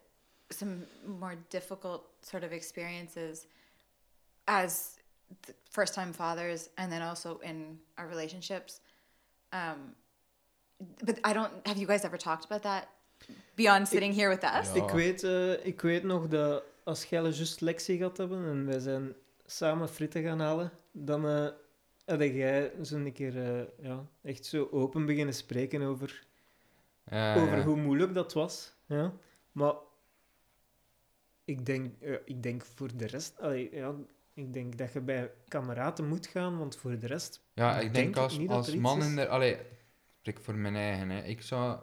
some 0.49 0.76
more 1.05 1.37
difficult 1.49 2.03
sort 2.20 2.45
of 2.45 2.51
experiences 2.51 3.47
as 4.45 4.97
first 5.70 5.95
time 5.95 6.12
fathers 6.12 6.68
and 6.74 6.91
then 6.91 7.03
also 7.03 7.39
in 7.39 7.80
our 7.95 8.09
relationships, 8.09 8.80
um, 9.51 9.95
but 11.05 11.18
I 11.24 11.33
don't, 11.33 11.53
have 11.66 11.78
you 11.78 11.87
guys 11.87 12.05
ever 12.05 12.18
talked 12.18 12.45
about 12.45 12.62
that 12.62 12.89
beyond 13.55 13.89
sitting 13.89 14.14
here 14.14 14.28
with 14.28 14.45
us? 14.45 14.72
Ja. 14.74 14.85
Ik, 14.85 14.91
weet, 14.91 15.22
eh, 15.22 15.66
ik 15.66 15.80
weet 15.80 16.03
nog 16.03 16.28
dat 16.28 16.62
als 16.85 17.05
Gelle 17.05 17.30
juist 17.30 17.61
lectie 17.61 17.97
gehad 17.97 18.16
hebben 18.16 18.45
en 18.45 18.66
wij 18.66 18.78
zijn 18.78 19.14
samen 19.47 19.89
fritten 19.89 20.22
gaan 20.22 20.41
halen, 20.41 20.72
dan 20.93 21.28
eh 21.28 21.49
had 22.21 22.35
jij 22.35 22.73
zo'n 22.81 23.13
keer 23.13 23.43
eh, 23.43 23.67
ja, 23.83 24.07
echt 24.23 24.45
zo 24.45 24.69
open 24.71 25.07
beginnen 25.07 25.35
spreken 25.35 25.83
over, 25.83 26.27
over 27.11 27.57
ja. 27.57 27.63
hoe 27.63 27.77
moeilijk 27.77 28.15
dat 28.15 28.33
was. 28.33 28.75
Ja. 28.87 29.13
Maar 29.53 29.75
ik 31.45 31.67
denk, 31.67 31.95
ik 32.25 32.43
denk 32.43 32.65
voor 32.65 32.97
de 32.97 33.07
rest... 33.07 33.41
allee, 33.41 33.75
ja, 33.75 33.95
ik 34.35 34.53
denk 34.53 34.79
dat 34.79 34.93
je 34.93 35.01
bij 35.01 35.31
kameraden 35.49 36.09
moet 36.09 36.27
gaan, 36.27 36.59
want 36.59 36.77
voor 36.77 36.99
de 36.99 37.07
rest... 37.07 37.45
Ja, 37.55 37.81
ik 37.81 37.95
denk 37.95 38.17
als, 38.17 38.47
dat 38.47 38.67
er 38.67 38.81
man 38.81 39.03
in 39.03 39.17
de... 39.17 39.29
Allee, 39.29 39.53
ik 39.53 39.59
spreek 40.19 40.41
voor 40.41 40.55
mijn 40.55 40.77
eigen, 40.77 41.11
hè. 41.11 41.23
Ik 41.23 41.43
zou... 41.43 41.81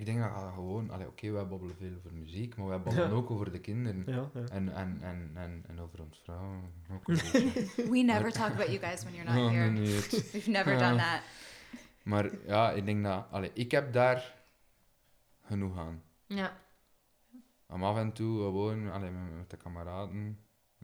Ik 0.00 0.06
denk 0.06 0.18
dat 0.18 0.30
ah, 0.30 0.54
gewoon... 0.54 0.90
Oké, 1.06 1.30
wij 1.30 1.46
babbelen 1.46 1.76
veel 1.76 1.92
over 1.96 2.12
muziek, 2.14 2.56
maar 2.56 2.66
wij 2.66 2.80
babbelen 2.82 3.08
Ja. 3.08 3.14
ook 3.14 3.30
over 3.30 3.52
de 3.52 3.60
kinderen. 3.60 4.02
Ja, 4.06 4.30
ja. 4.34 4.40
En, 4.50 4.74
en, 4.74 4.98
en, 5.02 5.30
en, 5.34 5.64
en 5.68 5.80
over 5.80 6.00
ons 6.02 6.20
vrouwen 6.24 6.60
ook 6.92 7.08
een 7.08 7.14
beetje. 7.32 7.52
We 7.90 7.98
never 7.98 8.32
talk 8.32 8.50
about 8.52 8.66
you 8.66 8.78
guys 8.78 9.02
when 9.02 9.14
you're 9.14 9.32
not 9.32 9.50
here. 9.50 9.70
nee, 9.70 9.80
nee, 9.86 9.94
het- 9.94 10.30
We've 10.32 10.50
never 10.50 10.72
Ja. 10.72 10.78
done 10.78 10.96
that. 11.02 11.20
Maar 12.02 12.30
ja, 12.46 12.72
ik 12.72 12.84
denk 12.84 13.04
dat... 13.04 13.26
Allee, 13.30 13.50
ik 13.54 13.70
heb 13.70 13.92
daar 13.92 14.34
genoeg 15.44 15.78
aan. 15.78 16.02
Ja. 16.26 16.56
Om 17.68 17.84
af 17.84 17.96
en 17.96 18.12
toe 18.12 18.40
gewoon 18.42 18.90
allee, 18.90 19.10
met, 19.10 19.36
met 19.36 19.50
de 19.50 19.56
kameraden 19.56 20.16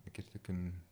een 0.04 0.12
keer 0.12 0.24
te 0.28 0.38
kunnen 0.38 0.82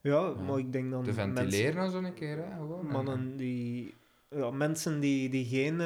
ja, 0.00 0.34
maar 0.34 0.58
ik 0.58 0.72
denk 0.72 0.90
dan... 0.90 1.02
te 1.04 1.12
ventileren 1.12 1.84
en 1.84 1.90
zo 1.90 1.98
een 1.98 2.14
keer. 2.14 2.36
Hè, 2.36 2.52
gewoon. 2.56 2.86
En- 2.86 2.92
Mannen 2.92 3.36
die... 3.36 3.94
Ja, 4.30 4.50
mensen 4.50 5.00
die, 5.00 5.28
die 5.28 5.44
geen, 5.44 5.80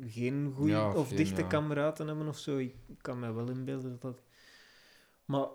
geen 0.00 0.52
goede 0.56 0.72
Ja, 0.72 0.88
of, 0.88 0.94
of 0.94 1.08
geen, 1.08 1.16
dichte 1.16 1.40
ja. 1.40 1.46
kameraden 1.46 2.06
hebben 2.06 2.28
of 2.28 2.38
zo. 2.38 2.56
Ik 2.58 2.74
kan 3.00 3.18
me 3.18 3.32
wel 3.32 3.48
inbeelden 3.48 3.90
dat 3.90 4.00
dat... 4.00 4.22
Maar 5.24 5.46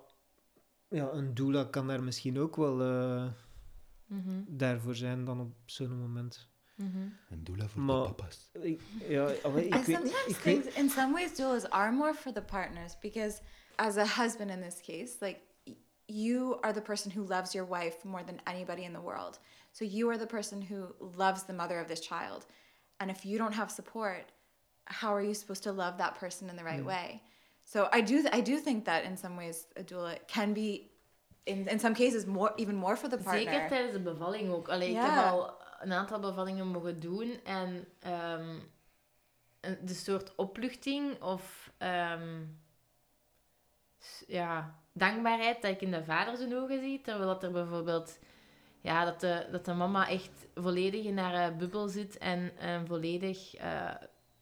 ja, 0.89 1.11
een 1.11 1.33
doula 1.33 1.63
kan 1.63 1.87
daar 1.87 2.03
misschien 2.03 2.39
ook 2.39 2.55
wel 2.55 2.81
eh, 2.81 3.27
Mhm. 4.07 4.41
daarvoor 4.47 4.95
zijn 4.95 5.25
dan 5.25 5.39
op 5.41 5.53
zo'n 5.65 5.99
moment. 5.99 6.47
Mhm. 6.75 6.97
Een 7.29 7.43
doula 7.43 7.67
voor 7.67 7.81
Maar- 7.81 7.95
de 8.07 8.13
papa's. 8.13 8.49
Ik, 8.61 8.81
ja, 9.07 9.31
allee, 9.43 9.65
ik 9.67 9.73
weet 9.73 10.43
weet, 10.43 10.65
in 10.65 10.89
some 10.89 11.13
ways, 11.13 11.35
doulas 11.35 11.69
are 11.69 11.91
more 11.91 12.13
for 12.13 12.33
the 12.33 12.41
partners 12.41 12.99
because, 12.99 13.41
as 13.75 13.97
a 13.97 14.05
husband 14.23 14.49
in 14.49 14.61
this 14.61 14.81
case, 14.81 15.15
like 15.19 15.39
you 16.05 16.57
are 16.61 16.73
the 16.73 16.81
person 16.81 17.11
who 17.15 17.25
loves 17.27 17.51
your 17.51 17.69
wife 17.69 18.07
more 18.07 18.23
than 18.23 18.39
anybody 18.43 18.81
in 18.81 18.93
the 18.93 19.01
world. 19.01 19.39
So 19.71 19.85
you 19.85 20.09
are 20.09 20.17
the 20.19 20.25
person 20.25 20.61
who 20.69 20.95
loves 21.17 21.43
the 21.45 21.53
mother 21.53 21.81
of 21.81 21.87
this 21.87 21.99
child, 22.07 22.45
and 22.99 23.09
if 23.11 23.25
you 23.25 23.37
don't 23.37 23.53
have 23.55 23.69
support, 23.71 24.25
how 24.85 25.13
are 25.13 25.23
you 25.23 25.33
supposed 25.33 25.63
to 25.63 25.71
love 25.71 25.97
that 25.97 26.17
person 26.19 26.49
in 26.49 26.55
the 26.55 26.63
right 26.63 26.83
way? 26.85 27.21
So 27.63 27.87
I 27.91 28.01
do, 28.01 28.23
I 28.31 28.41
do 28.41 28.57
think 28.59 28.85
that 28.85 29.03
in 29.03 29.17
some 29.17 29.35
ways, 29.35 29.65
a 29.75 29.83
doula 29.83 30.17
can 30.27 30.53
be, 30.53 30.89
in 31.43 31.67
in 31.67 31.79
some 31.79 31.93
cases, 31.93 32.25
more 32.25 32.53
even 32.57 32.75
more 32.75 32.95
for 32.95 33.09
the 33.09 33.17
partner. 33.17 33.51
Zeker 33.51 33.67
tijdens 33.67 33.91
de 33.93 33.99
bevalling 33.99 34.51
ook. 34.51 34.67
Allee, 34.69 34.89
Ik 34.89 34.95
heb 34.95 35.25
al 35.31 35.55
een 35.79 35.93
aantal 35.93 36.19
bevallingen 36.19 36.67
mogen 36.67 36.99
doen 36.99 37.39
en 37.43 37.87
een- 37.99 39.77
de 39.85 39.93
soort 39.93 40.35
opluchting 40.35 41.21
of 41.21 41.71
s- 43.99 44.23
ja, 44.27 44.75
dankbaarheid 44.93 45.61
dat 45.61 45.71
ik 45.71 45.81
in 45.81 45.91
de 45.91 46.03
vader 46.03 46.37
zijn 46.37 46.55
ogen 46.55 46.79
zie, 46.79 47.01
terwijl 47.01 47.27
dat 47.27 47.43
er 47.43 47.51
bijvoorbeeld 47.51 48.19
ja, 48.87 49.05
dat, 49.05 49.19
de, 49.19 49.47
dat 49.51 49.65
de 49.65 49.73
mama 49.73 50.09
echt 50.09 50.47
volledig 50.55 51.05
in 51.05 51.17
haar 51.17 51.49
eh, 51.49 51.57
bubbel 51.57 51.87
zit 51.87 52.17
en 52.17 52.51
eh, 52.57 52.81
volledig 52.85 53.55
eh, 53.55 53.89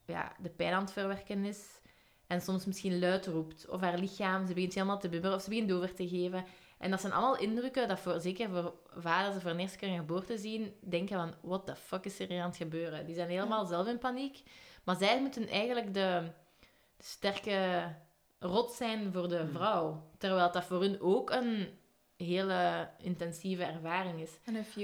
ja, 0.05 0.31
de 0.41 0.49
pijn 0.49 0.73
aan 0.73 0.81
het 0.81 0.91
verwerken 0.91 1.45
is. 1.45 1.79
En 2.27 2.41
soms 2.41 2.65
misschien 2.65 2.99
luid 2.99 3.27
roept. 3.27 3.69
Of 3.69 3.81
haar 3.81 3.97
lichaam, 3.97 4.47
ze 4.47 4.53
begint 4.53 4.73
helemaal 4.73 4.99
te 4.99 5.09
bibberen 5.09 5.35
of 5.35 5.41
ze 5.41 5.49
begint 5.49 5.71
over 5.71 5.93
te 5.93 6.07
geven. 6.07 6.45
En 6.77 6.91
dat 6.91 7.01
zijn 7.01 7.13
allemaal 7.13 7.37
indrukken 7.37 7.87
dat 7.87 7.99
voor, 7.99 8.19
zeker 8.19 8.49
voor 8.49 8.73
vaders 8.95 9.33
die 9.33 9.41
voor 9.41 9.51
een 9.51 9.59
eerste 9.59 9.77
keer 9.77 9.89
een 9.89 9.97
geboorte 9.97 10.37
zien, 10.37 10.73
denken 10.79 11.17
van, 11.17 11.33
what 11.41 11.65
the 11.65 11.75
fuck 11.75 12.05
is 12.05 12.19
er 12.19 12.27
hier 12.27 12.41
aan 12.41 12.47
het 12.47 12.57
gebeuren? 12.57 13.05
Die 13.05 13.15
zijn 13.15 13.29
helemaal 13.29 13.65
zelf 13.65 13.87
in 13.87 13.97
paniek. 13.97 14.43
Maar 14.83 14.95
zij 14.95 15.21
moeten 15.21 15.47
eigenlijk 15.47 15.93
de, 15.93 16.23
de 16.97 17.03
sterke 17.03 17.87
rot 18.39 18.71
zijn 18.71 19.13
voor 19.13 19.27
de 19.27 19.47
vrouw. 19.47 20.11
Terwijl 20.17 20.51
dat 20.51 20.63
voor 20.63 20.81
hun 20.81 21.01
ook 21.01 21.29
een, 21.29 21.67
hele 22.17 22.89
intensieve 22.97 23.63
ervaring 23.63 24.21
is. 24.21 24.31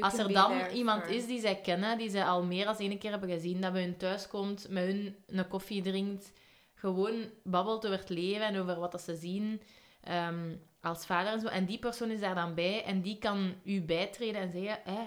Als 0.03 0.17
er 0.17 0.33
dan 0.33 0.51
iemand 0.73 1.03
for- 1.03 1.11
is 1.11 1.25
die 1.25 1.39
zij 1.39 1.55
kennen, 1.55 1.97
die 1.97 2.09
zij 2.09 2.23
al 2.25 2.43
meer 2.43 2.65
dan 2.65 2.77
één 2.77 2.97
keer 2.97 3.11
hebben 3.11 3.29
gezien, 3.29 3.61
dat 3.61 3.73
bij 3.73 3.81
hun 3.83 3.97
thuis 3.97 4.27
komt, 4.27 4.69
met 4.69 4.83
hun 4.83 5.15
een 5.27 5.47
koffie 5.47 5.81
drinkt, 5.81 6.31
gewoon 6.73 7.29
babbelt 7.43 7.85
over 7.85 7.99
het 7.99 8.09
leven 8.09 8.45
en 8.47 8.59
over 8.59 8.79
wat 8.79 8.91
dat 8.91 9.01
ze 9.01 9.15
zien 9.15 9.61
ehm, 10.03 10.55
als 10.81 11.05
vader 11.05 11.31
en 11.31 11.39
zo. 11.39 11.47
En 11.47 11.65
die 11.65 11.79
persoon 11.79 12.11
is 12.11 12.19
daar 12.19 12.35
dan 12.35 12.53
bij 12.53 12.83
en 12.83 13.01
die 13.01 13.17
kan 13.17 13.55
u 13.63 13.81
bijtreden 13.81 14.41
en 14.41 14.51
zeggen, 14.51 14.79
hè, 14.83 15.01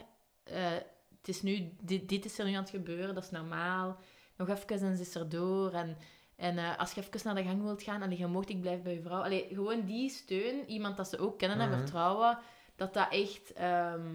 eh, 0.45 0.73
het 1.19 1.29
is 1.29 1.43
nu, 1.43 1.73
dit, 1.81 2.09
dit 2.09 2.25
is 2.25 2.39
er 2.39 2.45
nu 2.45 2.53
aan 2.53 2.63
het 2.63 2.71
gebeuren, 2.71 3.15
dat 3.15 3.25
is 3.25 3.31
normaal. 3.31 3.99
Nog 4.37 4.49
even 4.49 4.87
en 4.87 4.97
ze 4.97 5.03
is 5.03 5.15
er 5.15 5.29
door. 5.29 5.73
En, 5.73 5.97
en 6.37 6.59
eh, 6.59 6.79
als 6.79 6.93
je 6.93 7.01
even 7.01 7.21
naar 7.25 7.35
de 7.35 7.43
gang 7.43 7.63
wilt 7.63 7.83
gaan, 7.83 8.03
en 8.03 8.17
je 8.17 8.27
mocht, 8.27 8.49
ik 8.49 8.61
blijf 8.61 8.83
bij 8.83 8.95
je 8.95 9.03
vrouw. 9.03 9.23
Allee, 9.23 9.47
gewoon 9.53 9.85
die 9.85 10.11
steun, 10.11 10.71
iemand 10.71 10.97
dat 10.97 11.09
ze 11.09 11.19
ook 11.19 11.39
kennen 11.39 11.61
en 11.61 11.69
Mhm. 11.69 11.79
vertrouwen, 11.79 12.39
dat 12.77 12.95
dat 12.95 13.07
echt 13.11 13.53
ehm, 13.53 14.07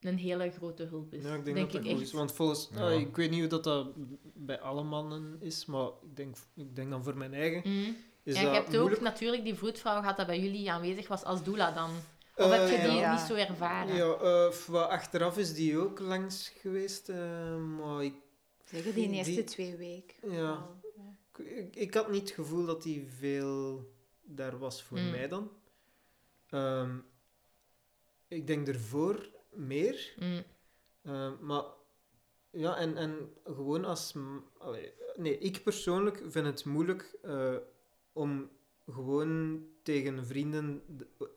een 0.00 0.18
hele 0.18 0.50
grote 0.50 0.82
hulp 0.84 1.14
is. 1.14 1.22
Ja, 1.24 1.34
ik 1.34 1.44
denk, 1.44 1.56
denk 1.56 1.56
dat 1.56 1.66
ik 1.66 1.72
dat 1.72 1.82
goed 1.92 2.00
echt. 2.00 2.00
is. 2.00 2.12
Want 2.12 2.32
volgens... 2.32 2.68
Ja. 2.74 2.88
ik 2.90 3.16
weet 3.16 3.30
niet 3.30 3.40
hoe 3.40 3.48
dat, 3.48 3.64
dat 3.64 3.92
bij 4.34 4.60
alle 4.60 4.82
mannen 4.82 5.36
is, 5.40 5.66
maar 5.66 5.86
ik 5.86 6.16
denk, 6.16 6.36
ik 6.56 6.76
denk 6.76 6.90
dan 6.90 7.04
voor 7.04 7.16
mijn 7.16 7.34
eigen... 7.34 7.60
Mhm. 7.64 7.90
Is 8.22 8.34
en 8.34 8.40
je 8.40 8.46
dat 8.46 8.56
hebt 8.56 8.68
moeilijk? 8.68 8.94
ook 8.96 9.00
natuurlijk 9.02 9.44
die 9.44 9.54
vroedvrouw 9.54 10.00
gehad 10.00 10.16
dat 10.16 10.26
bij 10.26 10.40
jullie 10.40 10.70
aanwezig 10.70 11.08
was 11.08 11.24
als 11.24 11.42
doula 11.44 11.70
dan. 11.72 11.90
Of 12.36 12.44
Eh, 12.46 12.50
heb 12.50 12.68
je 12.80 12.88
die 12.88 12.98
ja. 12.98 13.12
niet 13.12 13.20
zo 13.20 13.34
ervaren? 13.34 13.94
Ja, 13.94 14.12
eh, 14.14 14.52
wat 14.66 14.88
achteraf 14.88 15.38
is 15.38 15.54
die 15.54 15.78
ook 15.78 15.98
langs 16.00 16.48
geweest, 16.48 17.08
maar 17.78 18.04
ik, 18.04 18.14
Zeker 18.64 18.94
die 18.94 19.08
die- 19.08 19.16
eerste 19.16 19.44
twee 19.44 19.76
weken. 19.76 20.32
ja. 20.32 20.66
Ik, 21.44 21.76
ik 21.76 21.94
had 21.94 22.10
niet 22.10 22.20
het 22.20 22.30
gevoel 22.30 22.66
dat 22.66 22.82
die 22.82 23.06
veel 23.18 23.88
daar 24.22 24.58
was 24.58 24.82
voor 24.82 24.98
Mm. 24.98 25.10
mij 25.10 25.28
dan. 25.28 25.50
Ehm, 26.48 26.98
ik 28.28 28.46
denk 28.46 28.68
ervoor 28.68 29.28
meer, 29.50 30.14
Mm. 30.18 30.42
eh, 31.02 31.30
maar 31.40 31.64
ja, 32.50 32.76
en, 32.76 32.96
en 32.96 33.32
gewoon 33.44 33.84
als... 33.84 34.14
allee, 34.58 34.92
nee, 35.16 35.38
ik 35.38 35.62
persoonlijk 35.62 36.22
vind 36.26 36.46
het 36.46 36.64
moeilijk 36.64 37.18
eh, 37.22 37.56
om 38.12 38.50
gewoon 38.90 39.64
tegen 39.82 40.26
vrienden 40.26 40.82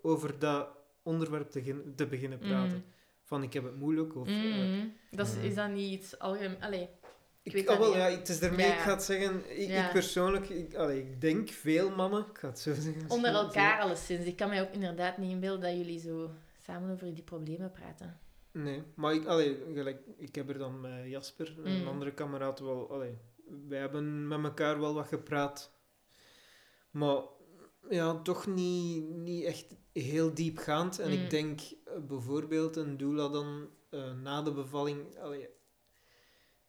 over 0.02 0.40
dat 0.40 0.68
onderwerp 1.04 1.50
te, 1.50 1.94
te 1.96 2.08
beginnen 2.08 2.40
praten. 2.40 2.78
Mhm. 2.78 2.88
Van 3.24 3.44
ik 3.44 3.54
heb 3.54 3.64
het 3.64 3.76
moeilijk 3.76 4.16
of... 4.16 4.28
eh. 4.28 4.82
Dat 5.12 5.28
is, 5.28 5.36
is 5.36 5.56
dat 5.56 5.70
niet 5.72 5.92
iets 5.94 6.20
algemeen? 6.20 6.88
Ik, 7.44 7.52
weet 7.54 7.68
dat 7.68 7.78
wel, 7.78 7.96
ja, 7.98 8.10
het 8.10 8.30
is 8.30 8.40
daarmee, 8.40 8.66
Ja, 8.66 8.74
ik 8.74 8.80
ga 8.80 8.92
het 8.94 9.04
zeggen, 9.04 9.60
ik, 9.62 9.68
Ja. 9.70 9.86
ik 9.86 9.92
persoonlijk, 9.92 10.50
ik, 10.50 10.76
allee, 10.76 11.00
ik 11.00 11.22
denk 11.22 11.50
veel 11.50 11.90
mannen, 11.96 12.26
ik 12.32 12.38
ga 12.38 12.48
het 12.48 12.60
zo 12.60 12.74
zeggen. 12.74 13.10
Onder 13.10 13.34
elkaar 13.34 13.80
alleszins. 13.82 14.26
Ik 14.26 14.36
kan 14.36 14.50
mij 14.50 14.62
ook 14.62 14.72
inderdaad 14.74 15.18
niet 15.18 15.32
inbeelden 15.32 15.62
dat 15.62 15.78
jullie 15.78 16.00
zo 16.00 16.32
samen 16.66 16.92
over 16.92 17.14
die 17.14 17.24
problemen 17.24 17.72
praten. 17.72 18.20
zo. 18.54 18.60
Nee, 18.60 18.84
maar 18.96 19.14
ik, 19.14 19.26
allee, 19.26 19.58
gelijk, 19.74 20.02
ik 20.18 20.36
heb 20.36 20.50
er 20.50 20.58
dan 20.58 20.82
met 20.82 21.10
Jasper, 21.10 21.56
een 21.64 21.82
Mm. 21.82 21.88
andere 21.88 22.14
kameraad, 22.14 22.60
wel, 22.60 22.92
allee, 22.92 23.18
wij 23.68 23.80
hebben 23.80 24.28
met 24.28 24.44
elkaar 24.44 24.80
wel 24.80 24.94
wat 24.94 25.08
gepraat. 25.08 25.72
Maar 26.92 27.22
ja, 27.90 28.22
toch 28.22 28.48
niet, 28.48 29.10
niet 29.10 29.44
echt 29.44 29.66
heel 29.94 30.34
diepgaand. 30.34 31.00
En 31.00 31.08
Mm. 31.12 31.24
ik 31.24 31.30
denk 31.30 31.60
eh, 31.62 31.94
bijvoorbeeld 32.08 32.76
een 32.76 32.98
doula 32.98 33.28
dan 33.30 33.70
eh, 33.90 34.14
na 34.14 34.42
de 34.42 34.52
bevalling, 34.54 35.20
allee, 35.20 35.48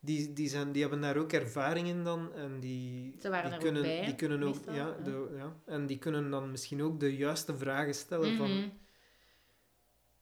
die, 0.04 0.32
die, 0.32 0.48
zijn, 0.48 0.72
die 0.72 0.82
hebben 0.82 1.00
daar 1.00 1.16
ook 1.16 1.32
ervaring 1.32 1.88
in 1.88 2.04
dan. 2.04 2.32
En 2.34 2.60
die, 2.60 3.14
Ze 3.20 3.28
waren 3.30 3.42
die 3.44 3.50
er 3.50 3.56
ook 3.56 3.62
kunnen, 3.64 3.82
bij, 3.82 4.04
die 4.04 4.14
kunnen 4.14 4.42
ook, 4.42 4.54
meestal, 4.54 4.74
ja, 4.74 4.86
ja. 4.86 5.04
De, 5.04 5.34
ja, 5.36 5.52
en 5.66 5.86
die 5.86 5.98
kunnen 5.98 6.30
dan 6.30 6.50
misschien 6.50 6.82
ook 6.82 7.00
de 7.00 7.16
juiste 7.16 7.56
vragen 7.56 7.94
stellen. 7.94 8.36
van, 8.36 8.50
Mhm. 8.58 8.68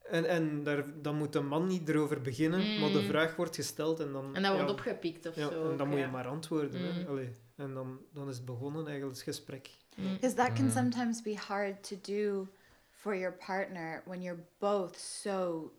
en 0.02 0.24
en 0.24 0.62
daar, 0.62 0.84
dan 1.02 1.16
moet 1.16 1.32
de 1.32 1.40
man 1.40 1.66
niet 1.66 1.88
erover 1.88 2.20
beginnen, 2.20 2.80
maar 2.80 2.90
de 2.92 2.98
Mm. 3.00 3.06
vraag 3.06 3.36
wordt 3.36 3.54
gesteld 3.54 4.00
en 4.00 4.12
dan... 4.12 4.34
En 4.34 4.42
dat 4.42 4.54
wordt 4.54 4.70
opgepikt 4.70 5.26
of 5.26 5.36
ja, 5.36 5.50
zo. 5.50 5.70
en 5.70 5.76
dan 5.76 5.80
ook, 5.86 5.92
moet 5.92 5.98
je 5.98 6.06
maar 6.06 6.26
antwoorden. 6.26 6.80
Hè. 6.80 7.00
Mm. 7.00 7.06
Allee, 7.08 7.34
en 7.56 7.74
dan, 7.74 7.98
dan 8.12 8.28
is 8.28 8.36
het 8.36 8.44
begonnen 8.44 8.86
eigenlijk, 8.86 9.16
het 9.16 9.24
gesprek. 9.24 9.70
Mm. 9.96 10.12
Because 10.12 10.34
that 10.34 10.52
can 10.52 10.64
Mhm. 10.64 10.74
sometimes 10.74 11.22
be 11.22 11.34
hard 11.36 11.88
to 11.88 11.96
do 12.02 12.48
for 12.90 13.16
your 13.16 13.36
partner 13.46 14.02
when 14.06 14.22
you're 14.22 14.42
both 14.58 14.96
so 14.98 15.72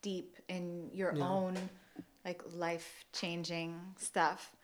deep 0.00 0.38
in 0.46 0.88
your 0.92 1.16
Yeah. 1.16 1.30
own 1.32 1.54
like 2.28 2.42
life 2.54 3.04
changing 3.12 3.80
stuff. 3.96 4.54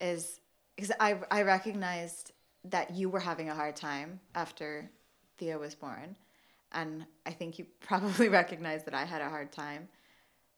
Is 0.00 0.40
because 0.74 0.92
I 1.00 1.18
I 1.30 1.42
recognized 1.42 2.32
that 2.64 2.94
you 2.94 3.08
were 3.08 3.20
having 3.20 3.48
a 3.48 3.54
hard 3.54 3.76
time 3.76 4.20
after 4.34 4.90
Theo 5.38 5.58
was 5.58 5.74
born, 5.74 6.16
and 6.72 7.06
I 7.24 7.32
think 7.32 7.58
you 7.58 7.66
probably 7.80 8.28
recognized 8.28 8.86
that 8.86 8.94
I 8.94 9.04
had 9.04 9.22
a 9.22 9.28
hard 9.28 9.50
time. 9.52 9.88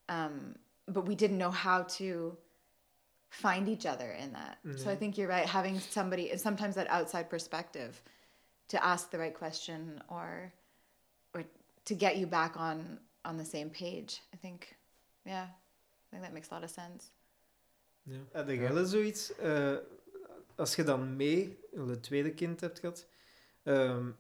Um, 0.09 0.57
but 0.87 1.07
we 1.07 1.15
didn't 1.15 1.39
know 1.39 1.51
how 1.51 1.83
to 1.83 2.37
find 3.31 3.69
each 3.69 3.85
other 3.85 4.11
in 4.11 4.33
that. 4.33 4.59
So 4.79 4.91
I 4.91 4.97
think 4.97 5.19
you're 5.19 5.29
right. 5.29 5.47
Having 5.47 5.81
somebody, 5.81 6.31
and 6.31 6.41
sometimes 6.41 6.75
that 6.77 6.89
outside 6.89 7.29
perspective, 7.29 8.03
to 8.69 8.83
ask 8.83 9.11
the 9.11 9.19
right 9.19 9.35
question 9.35 10.01
or, 10.09 10.53
or 11.35 11.45
to 11.85 11.95
get 11.95 12.17
you 12.17 12.27
back 12.27 12.59
on 12.59 12.99
on 13.25 13.37
the 13.37 13.45
same 13.45 13.69
page. 13.69 14.23
I 14.33 14.37
think, 14.39 14.75
yeah, 15.27 15.49
I 16.09 16.11
think 16.11 16.23
that 16.23 16.33
makes 16.33 16.51
a 16.51 16.55
lot 16.55 16.65
of 16.65 16.71
sense. 16.71 17.07
Ja. 18.03 18.45
Jij 18.47 18.73
wel 18.73 18.87
zoiets, 18.87 19.37
eh, 19.37 19.77
als 20.57 20.75
je 20.75 20.85
dan 20.85 21.17
mee, 21.17 21.59
het 21.87 22.03
tweede 22.03 22.35
kind 22.35 22.61
hebt 22.61 22.79
gehad, 22.79 23.07
ehm 23.63 24.11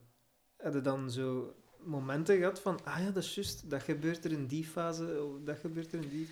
heb 0.56 0.74
je 0.74 0.80
dan 0.80 1.10
zo 1.10 1.54
momenten 1.78 2.36
gehad 2.38 2.60
van, 2.60 2.84
ah 2.84 2.98
ja, 3.00 3.10
dat 3.10 3.22
is 3.22 3.34
juist, 3.34 3.70
dat 3.70 3.82
gebeurt 3.82 4.24
er 4.24 4.32
in 4.32 4.46
die 4.46 4.64
fase, 4.64 5.22
of 5.22 5.40
dat 5.44 5.58
gebeurt 5.58 5.92
er 5.92 6.02
in 6.02 6.08
die... 6.08 6.28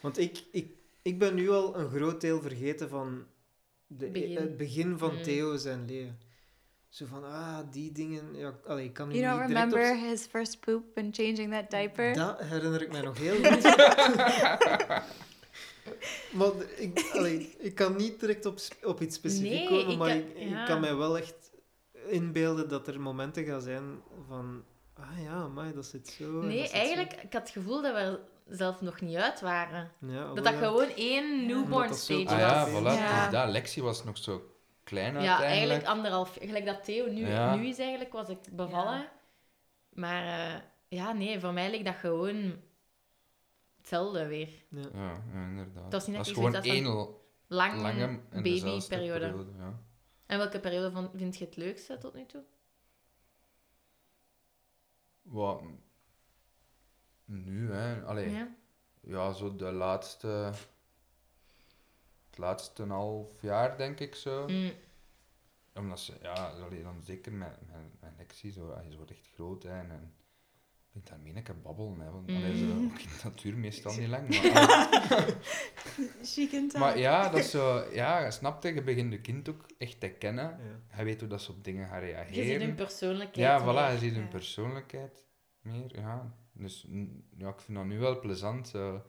Want 0.00 0.18
ik, 0.18 0.44
ik, 0.50 0.70
ik 1.02 1.18
ben 1.18 1.34
nu 1.34 1.50
al 1.50 1.76
een 1.76 1.88
groot 1.90 2.20
deel 2.20 2.40
vergeten 2.40 2.88
van 2.88 3.26
de, 3.86 4.08
Begin. 4.10 4.36
het 4.36 4.56
begin 4.56 4.98
van 4.98 5.14
Mm. 5.14 5.22
Theo 5.22 5.56
zijn 5.56 5.84
leven. 5.86 6.18
Zo 6.88 7.06
van, 7.10 7.24
ah, 7.24 7.58
die 7.70 7.92
dingen, 7.92 8.34
ja, 8.36 8.52
allee, 8.66 8.84
ik 8.84 8.92
kan 8.92 9.08
nu 9.08 9.14
You 9.14 9.26
don't 9.26 9.38
niet 9.38 9.48
direct 9.48 9.72
op- 9.72 9.78
remember 9.78 10.08
his 10.08 10.26
first 10.26 10.60
poop 10.60 10.84
and 10.98 11.16
changing 11.16 11.52
that 11.52 11.70
diaper? 11.70 12.14
Dat 12.14 12.40
herinner 12.40 12.82
ik 12.82 12.92
mij 12.92 13.00
nog 13.00 13.18
heel 13.18 13.34
goed. 13.44 13.62
maar 16.38 16.50
ik, 16.76 17.10
allee, 17.12 17.54
ik 17.58 17.74
kan 17.74 17.96
niet 17.96 18.20
direct 18.20 18.46
op, 18.46 18.58
op 18.82 19.00
iets 19.00 19.16
specifiek 19.16 19.50
Nee, 19.50 19.68
komen, 19.68 19.88
ik 19.92 19.98
maar 19.98 20.08
kan- 20.08 20.18
ik, 20.18 20.38
ja. 20.48 20.60
ik 20.60 20.66
kan 20.66 20.80
mij 20.80 20.94
wel 20.96 21.16
echt 21.16 21.34
inbeelden 22.08 22.68
dat 22.68 22.88
er 22.88 23.00
momenten 23.00 23.44
gaan 23.44 23.60
zijn 23.60 23.82
van... 24.28 24.62
Ah 24.94 25.22
ja, 25.22 25.48
maar 25.48 25.74
dat 25.74 25.86
zit 25.86 26.08
zo. 26.08 26.24
Nee, 26.42 26.58
zit 26.60 26.68
zo. 26.70 26.76
eigenlijk, 26.76 27.12
ik 27.12 27.32
had 27.32 27.42
het 27.42 27.50
gevoel 27.50 27.82
dat 27.82 27.92
we 27.92 27.98
er 27.98 28.20
zelf 28.48 28.80
nog 28.80 29.00
niet 29.00 29.16
uit 29.16 29.40
waren. 29.40 29.90
Ja, 30.00 30.24
Dat 30.34 30.44
dat 30.44 30.52
ja. 30.52 30.58
gewoon 30.58 30.88
één 30.96 31.46
newborn 31.46 31.88
dat 31.88 31.98
zo 31.98 32.20
stage 32.20 32.44
Ah 32.44 32.62
was. 32.62 32.70
ja, 32.70 32.70
Ja. 32.70 32.80
voilà. 32.80 32.98
Ja. 32.98 33.22
Dus 33.24 33.32
dat, 33.32 33.48
Lexi 33.48 33.82
was 33.82 34.04
nog 34.04 34.18
zo 34.18 34.42
klein 34.86 35.12
Ja, 35.12 35.18
uiteindelijk. 35.18 35.50
eigenlijk 35.50 35.86
anderhalf. 35.86 36.36
Gelijk 36.40 36.64
dat 36.66 36.84
Theo 36.84 37.06
nu, 37.06 37.26
Ja. 37.28 37.54
nu 37.54 37.66
is 37.66 37.78
eigenlijk, 37.78 38.12
was 38.12 38.28
ik 38.28 38.38
bevallen. 38.52 39.08
Maar 39.88 40.22
eh, 40.54 40.60
ja, 40.88 41.12
nee, 41.12 41.40
voor 41.40 41.52
mij 41.52 41.70
ligt 41.70 41.84
dat 41.84 41.94
gewoon 41.94 42.54
hetzelfde 43.76 44.26
weer. 44.26 44.48
Ja. 44.68 44.82
Ja, 44.94 45.22
inderdaad. 45.48 45.90
Dat 45.90 46.00
is 46.00 46.06
niet 46.06 46.16
dat 46.16 46.26
is 46.26 46.32
echt 46.32 46.40
gewoon 46.40 46.62
één 46.62 47.14
Lang 47.48 47.80
lange 47.80 48.20
babyperiode. 48.30 48.86
periode. 48.88 49.44
Ja. 49.58 49.80
En 50.26 50.38
welke 50.38 50.60
periode 50.60 50.90
vond, 50.92 51.10
vind 51.14 51.36
je 51.36 51.44
het 51.44 51.56
leukste 51.56 51.98
tot 51.98 52.14
nu 52.14 52.26
toe? 52.26 52.42
Wat... 55.22 55.62
Nu, 57.24 57.72
hè. 57.72 58.02
Allee, 58.04 58.30
ja. 58.30 58.48
Ja. 59.00 59.32
zo 59.32 59.56
de 59.56 59.72
laatste... 59.72 60.52
Het 62.36 62.44
laatste 62.44 62.84
half 62.86 63.42
jaar, 63.42 63.76
denk 63.76 64.00
ik 64.00 64.14
zo. 64.14 64.48
Mm. 64.48 64.70
Omdat 65.74 66.00
ze, 66.00 66.12
ja, 66.22 66.32
allee, 66.64 66.82
dan 66.82 67.02
zeker 67.04 67.32
met, 67.32 67.58
met, 67.66 68.00
met 68.00 68.10
Lexi, 68.18 68.50
zo, 68.50 68.70
ah, 68.70 68.90
ze 68.90 68.96
wordt 68.96 69.10
echt 69.10 69.28
groot, 69.34 69.62
hè. 69.62 69.70
En, 69.70 69.90
en 69.90 70.14
ik 70.86 70.92
vind 70.92 71.06
daarmee 71.08 71.36
een 71.36 71.42
keer 71.42 71.60
babbelen, 71.60 72.00
hè. 72.00 72.10
Want, 72.10 72.28
allee, 72.28 72.56
zo, 72.58 72.64
Mm. 72.64 72.84
ook 72.92 72.98
in 72.98 73.08
de 73.08 73.20
natuur 73.24 73.56
meestal 73.56 73.94
niet 73.96 74.08
lang, 74.08 74.28
maar... 74.28 75.34
Maar 76.80 76.98
ja, 76.98 77.28
dat 77.28 77.38
is 77.40 77.50
zo... 77.50 77.84
Ja, 77.92 78.30
snap 78.30 78.62
je? 78.62 78.74
Je 78.74 78.82
begint 78.82 79.12
je 79.12 79.20
kind 79.20 79.48
ook 79.48 79.66
echt 79.78 80.00
te 80.00 80.08
kennen. 80.08 80.44
Ja. 80.44 80.80
Hij 80.88 81.04
weet 81.04 81.20
hoe 81.20 81.28
dat 81.28 81.42
ze 81.42 81.50
op 81.50 81.64
dingen 81.64 81.88
gaan 81.88 82.00
Je 82.00 82.06
reageren. 82.06 82.44
ziet 82.46 82.60
hun 82.60 82.74
persoonlijkheid. 82.74 83.36
Ja, 83.36 83.58
meer. 83.64 83.74
voilà, 83.74 83.92
je 83.92 83.98
ziet 83.98 84.12
hun 84.14 84.22
Ja. 84.22 84.28
persoonlijkheid 84.28 85.24
meer. 85.60 86.00
Ja. 86.00 86.34
Dus 86.52 86.84
mm, 86.88 87.24
ja, 87.36 87.48
ik 87.48 87.60
vind 87.60 87.76
dat 87.78 87.86
nu 87.86 87.98
wel 87.98 88.20
plezant. 88.20 88.70
Ja. 88.70 89.04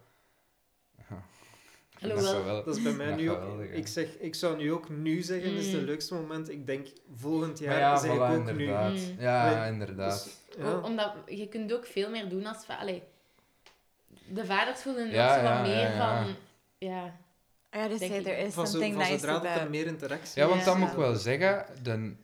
Dat 2.00 2.12
Alhoewel- 2.26 2.66
is 2.66 2.82
bij 2.82 2.92
mij 2.92 3.10
Ja, 3.10 3.16
nu 3.16 3.30
ook... 3.32 3.40
geweldig. 3.40 3.70
Ik, 3.72 3.88
zeg, 3.88 4.08
ik 4.18 4.36
zou 4.36 4.58
nu 4.58 4.72
ook 4.72 4.90
nu 4.90 5.22
zeggen, 5.22 5.52
is 5.52 5.72
het 5.72 5.80
Mm. 5.82 5.86
leukste 5.88 6.14
moment. 6.14 6.50
Ik 6.50 6.66
denk, 6.68 6.88
volgend 7.16 7.60
jaar 7.60 7.80
ja, 7.80 7.98
zeg 7.98 8.14
ik 8.14 8.20
ook 8.22 8.30
nu. 8.44 8.50
inderdaad. 8.52 8.92
Mm. 8.94 9.16
Ja, 9.20 9.60
Nee, 9.62 9.72
inderdaad. 9.72 10.24
Dus, 10.24 10.58
ja. 10.66 10.72
O- 10.74 10.82
Omdat 10.82 11.14
je 11.26 11.48
kunt 11.48 11.74
ook 11.74 11.86
veel 11.86 12.10
meer 12.10 12.30
doen 12.30 12.46
als... 12.46 12.66
va- 12.66 12.76
Allee, 12.78 13.04
de 14.28 14.46
vaders 14.46 14.82
voelen 14.82 15.10
Ja, 15.10 15.28
ook 15.30 15.36
zo 15.36 15.42
wat 15.42 15.52
ja, 15.52 15.62
meer 15.62 15.72
ja, 15.80 15.92
ja. 15.94 16.24
van... 16.24 16.36
Ja, 16.78 17.16
gotta 17.72 17.88
Denk 17.98 18.00
say, 18.12 18.18
ik. 18.20 18.24
there 18.24 18.38
is 18.38 18.54
van 18.54 18.66
zo, 18.68 18.72
something 18.72 18.94
van 18.96 19.04
nice 19.04 19.18
zodra 19.20 19.40
dat 19.40 19.62
er 19.62 19.70
meer 19.70 19.86
interactie 19.86 20.42
Ja, 20.42 20.48
want 20.48 20.64
dat 20.66 20.74
Ja. 20.74 20.80
moet 20.80 20.90
ik 20.92 20.96
wel 20.98 21.16
zeggen. 21.16 21.66
De, 21.84 22.16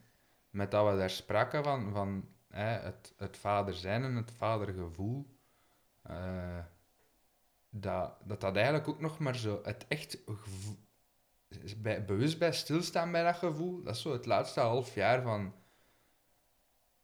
met 0.49 0.71
dat 0.71 0.91
we 0.91 0.97
daar 0.97 1.09
spraken 1.09 1.63
van, 1.63 1.91
van 1.93 2.25
hè, 2.49 2.65
het, 2.79 3.13
het 3.17 3.37
vader 3.37 3.73
zijn 3.73 4.03
en 4.03 4.15
het 4.15 4.31
vadergevoel, 4.37 5.25
eh, 6.03 6.15
dat, 7.75 8.13
dat 8.23 8.41
dat 8.41 8.55
eigenlijk 8.55 8.87
ook 8.87 8.99
nog 8.99 9.19
maar 9.19 9.35
zo 9.35 9.59
het 9.63 9.85
echt 9.87 10.17
gevoel, 10.25 10.77
bij, 11.77 12.05
bewust 12.05 12.39
bij 12.39 12.53
stilstaan 12.53 13.11
bij 13.11 13.23
dat 13.23 13.35
gevoel, 13.35 13.83
dat 13.83 13.95
is 13.95 14.01
zo 14.01 14.11
het 14.11 14.25
laatste 14.25 14.59
half 14.59 14.95
jaar 14.95 15.21
van, 15.21 15.53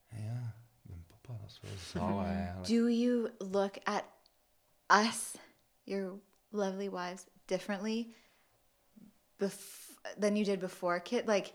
ja, 0.10 0.56
mijn 0.82 1.06
papa, 1.08 1.40
dat 1.42 1.50
is 1.50 1.60
wel 1.62 1.72
zalig 2.02 2.26
eigenlijk. 2.36 2.68
Do 2.68 2.90
you 2.90 3.32
look 3.38 3.78
at 3.84 4.04
us, 4.88 5.36
your 5.84 6.20
lovely 6.50 6.90
wives, 6.90 7.26
differently 7.46 8.14
bef- 9.38 10.00
than 10.20 10.36
you 10.36 10.44
did 10.44 10.60
before, 10.60 11.02
kid? 11.02 11.28
Like, 11.28 11.52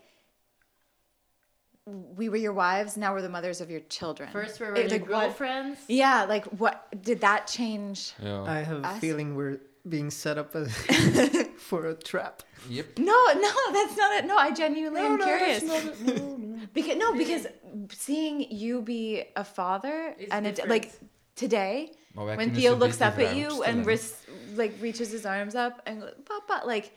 we 1.87 2.29
were 2.29 2.37
your 2.37 2.53
wives, 2.53 2.97
now 2.97 3.13
we're 3.13 3.21
the 3.21 3.29
mothers 3.29 3.61
of 3.61 3.69
your 3.69 3.81
children. 3.89 4.29
First 4.31 4.59
we 4.59 4.65
were 4.65 4.75
It- 4.75 4.89
the 4.89 4.95
like, 4.99 5.09
what- 5.09 5.21
girlfriends. 5.21 5.79
Yeah, 5.87 6.25
like 6.25 6.45
what 6.45 6.87
did 7.03 7.21
that 7.21 7.47
change? 7.47 8.13
Ja. 8.23 8.43
I 8.45 8.63
have 8.63 8.83
a 8.83 8.99
feeling 8.99 9.35
we're 9.35 9.59
being 9.87 10.09
set 10.09 10.37
up 10.39 10.55
as 10.55 10.73
for 11.57 11.85
a 11.89 11.93
trap. 11.93 12.41
Yep. 12.69 12.97
No, 12.97 13.13
no, 13.35 13.51
that's 13.71 13.95
not 13.97 14.11
it. 14.17 14.25
No, 14.25 14.35
I 14.35 14.51
genuinely 14.51 15.01
am 15.01 15.19
curious. 15.19 15.63
Because 16.73 16.97
no, 16.97 17.13
because 17.13 17.45
seeing 17.91 18.41
you 18.51 18.81
be 18.81 19.23
a 19.35 19.43
father 19.43 20.15
Is 20.17 20.29
and 20.31 20.47
it 20.47 20.67
like 20.67 20.91
today 21.35 21.91
Maar 22.15 22.25
wij 22.25 22.35
when 22.37 22.53
Theo 22.55 22.75
looks 22.75 22.99
up 23.01 23.19
at 23.19 23.35
you 23.35 23.61
and 23.63 23.85
res- 23.85 24.25
like 24.55 24.73
reaches 24.81 25.11
his 25.11 25.25
arms 25.25 25.53
up 25.53 25.81
and 25.85 26.01
goes, 26.01 26.13
Papa, 26.25 26.65
like 26.65 26.91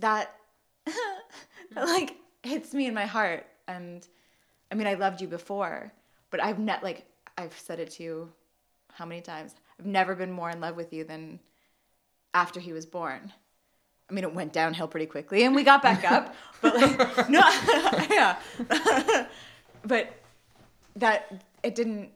that, 0.00 0.34
like 1.76 2.16
hits 2.42 2.72
me 2.74 2.86
in 2.86 2.94
my 2.94 3.06
heart. 3.06 3.46
And 3.68 4.06
I 4.70 4.74
mean, 4.74 4.86
I 4.86 4.94
loved 4.94 5.20
you 5.20 5.28
before, 5.28 5.92
but 6.30 6.42
I've 6.42 6.58
net 6.58 6.82
like 6.82 7.06
I've 7.38 7.56
said 7.58 7.80
it 7.80 7.90
to 7.92 8.02
you 8.02 8.32
how 8.92 9.06
many 9.06 9.20
times. 9.20 9.54
I've 9.78 9.86
never 9.86 10.14
been 10.14 10.32
more 10.32 10.50
in 10.50 10.60
love 10.60 10.76
with 10.76 10.92
you 10.92 11.04
than 11.04 11.38
after 12.34 12.60
he 12.60 12.72
was 12.72 12.86
born. 12.86 13.32
I 14.08 14.12
mean, 14.12 14.24
it 14.24 14.34
went 14.34 14.52
downhill 14.52 14.88
pretty 14.88 15.06
quickly, 15.06 15.42
and 15.44 15.54
we 15.54 15.64
got 15.64 15.82
back 15.82 16.10
up. 16.10 16.34
But 16.62 16.74
like, 16.74 17.28
no, 17.28 17.40
yeah, 18.10 18.36
but 19.84 20.10
that 20.96 21.44
it 21.62 21.74
didn't 21.74 22.10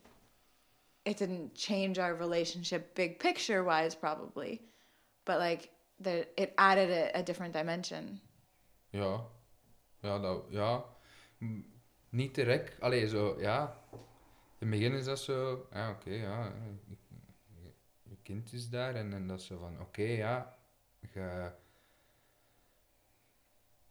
it 1.04 1.16
didn't 1.16 1.54
change 1.54 1.98
our 1.98 2.14
relationship 2.14 2.94
big 2.94 3.18
picture 3.18 3.62
wise 3.62 3.94
probably 3.94 4.62
but 5.24 5.38
like 5.38 5.70
the 6.00 6.26
it 6.40 6.54
added 6.56 6.90
a, 6.90 7.18
a 7.18 7.22
different 7.22 7.52
dimension 7.52 8.20
Ja. 8.92 9.20
Ja, 10.02 10.18
dat, 10.18 10.42
ja. 10.48 10.84
Niet 12.10 12.34
direct. 12.34 12.80
Allee, 12.80 13.08
zo, 13.08 13.36
ja. 13.40 13.78
In 14.58 14.70
het 14.70 14.70
begin 14.70 14.92
is 14.92 15.04
dat 15.04 15.18
zo, 15.18 15.66
ja, 15.72 15.90
oké, 15.90 16.10
ja. 16.10 16.52
Je, 18.02 18.16
kind 18.22 18.52
is 18.52 18.68
daar 18.68 18.94
en, 18.94 19.12
en 19.12 19.26
dat 19.26 19.40
is 19.40 19.46
zo 19.46 19.58
van, 19.58 19.80
oké, 19.80 20.02
ja. 20.02 20.56
Je, 21.12 21.50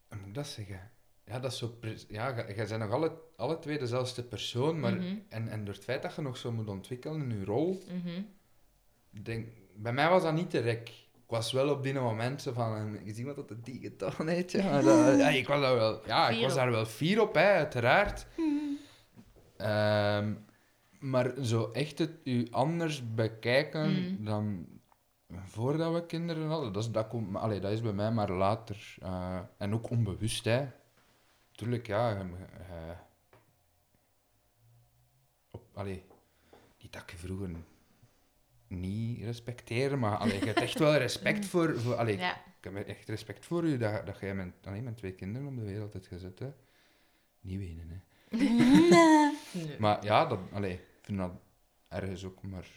hoe 0.08 0.18
moet 0.18 0.28
ik 0.28 0.34
dat 0.34 0.48
zeggen? 0.48 0.92
Ja, 1.26 1.40
dat 1.40 1.52
is 1.52 1.58
zo, 1.58 1.78
ja, 2.08 2.38
je 2.48 2.54
bent 2.56 2.78
nog 2.78 2.92
alle, 2.92 3.22
alle 3.36 3.60
twee 3.60 3.80
dezelfde 3.80 4.24
persoon, 4.24 4.80
maar, 4.80 4.94
Mhm. 4.96 5.16
en, 5.30 5.48
en 5.48 5.66
door 5.66 5.74
het 5.74 5.84
feit 5.84 6.02
dat 6.02 6.16
je 6.16 6.22
nog 6.22 6.38
zo 6.38 6.52
moet 6.52 6.68
ontwikkelen 6.68 7.32
in 7.32 7.40
je 7.40 7.46
rol, 7.46 7.84
Mhm. 7.88 8.22
denk, 9.10 9.48
bij 9.76 9.94
mij 9.94 10.10
was 10.10 10.24
dat 10.24 10.34
niet 10.34 10.52
direct. 10.52 10.92
Ik 11.30 11.36
was 11.36 11.52
wel 11.52 11.70
op 11.70 11.84
die 11.84 11.94
moment 11.94 12.42
zo 12.42 12.52
van, 12.54 12.76
eh, 12.96 13.06
je 13.06 13.14
ziet 13.14 13.26
wat 13.26 13.36
dat 13.36 13.66
die 13.66 13.80
gedaan 13.80 14.28
heeft, 14.28 14.52
ja. 14.52 14.72
Maar 14.72 14.84
dat- 14.84 15.18
ja, 15.20 15.30
ik 15.30 15.48
was 15.48 15.62
daar 15.62 15.76
wel, 15.76 16.02
ja, 16.08 16.30
ik 16.30 16.42
was 16.42 16.52
op. 16.52 16.58
daar 16.58 16.72
wel 16.72 16.86
fier 16.86 17.22
op, 17.22 17.34
hè, 17.36 17.42
uiteraard. 17.52 18.28
Ehm, 19.58 20.34
maar 21.00 21.34
zo 21.42 21.72
echt 21.72 22.00
het 22.00 22.12
u 22.24 22.48
anders 22.52 23.14
bekijken 23.14 23.90
Mm. 23.92 24.26
dan 24.26 24.68
voordat 25.44 25.94
we 25.94 26.06
kinderen 26.06 26.48
hadden, 26.48 26.74
dat 26.74 26.84
is, 26.84 26.92
dat 26.92 27.08
komt, 27.08 27.36
allee, 27.36 27.60
dat 27.60 27.72
is 27.72 27.82
bij 27.82 27.94
mij 27.94 28.12
maar 28.12 28.32
later. 28.32 28.96
Eh, 29.02 29.40
en 29.58 29.74
ook 29.74 29.90
onbewust, 29.90 30.46
hè. 30.46 30.68
Tuurlijk, 31.52 31.88
ja. 31.88 32.26
op, 35.52 35.64
allee, 35.74 36.04
niet 36.82 36.94
dat 36.94 37.02
ik 37.02 37.14
vroeger 37.18 37.50
niet 38.70 39.24
respecteer, 39.24 40.00
maar 40.00 40.18
allee, 40.18 40.40
je 40.40 40.46
hebt 40.46 40.60
echt 40.60 40.80
wel 40.80 40.96
respect 40.96 41.46
voor... 41.52 41.80
voor 41.80 41.96
allee, 41.96 42.18
Ja. 42.18 42.36
Ik 42.36 42.74
heb 42.74 42.88
echt 42.88 43.10
respect 43.10 43.46
voor 43.46 43.64
u 43.64 43.78
dat, 43.78 44.06
dat 44.06 44.20
jij 44.20 44.36
met, 44.36 44.54
allee, 44.64 44.82
met 44.82 44.98
twee 44.98 45.12
kinderen 45.14 45.48
op 45.48 45.56
de 45.56 45.64
wereld 45.64 45.94
hebt 45.94 46.08
gezet. 46.08 46.40
Hè. 46.40 46.54
Niet 47.42 47.60
wenen, 47.60 47.90
hè. 47.90 47.98
Nee. 49.54 49.80
Maar 49.80 50.04
ja, 50.04 50.26
dat, 50.26 50.40
allee, 50.52 50.74
ik 50.74 51.00
vind 51.02 51.18
dat 51.18 51.32
ergens 51.88 52.26
ook 52.26 52.42
maar 52.42 52.68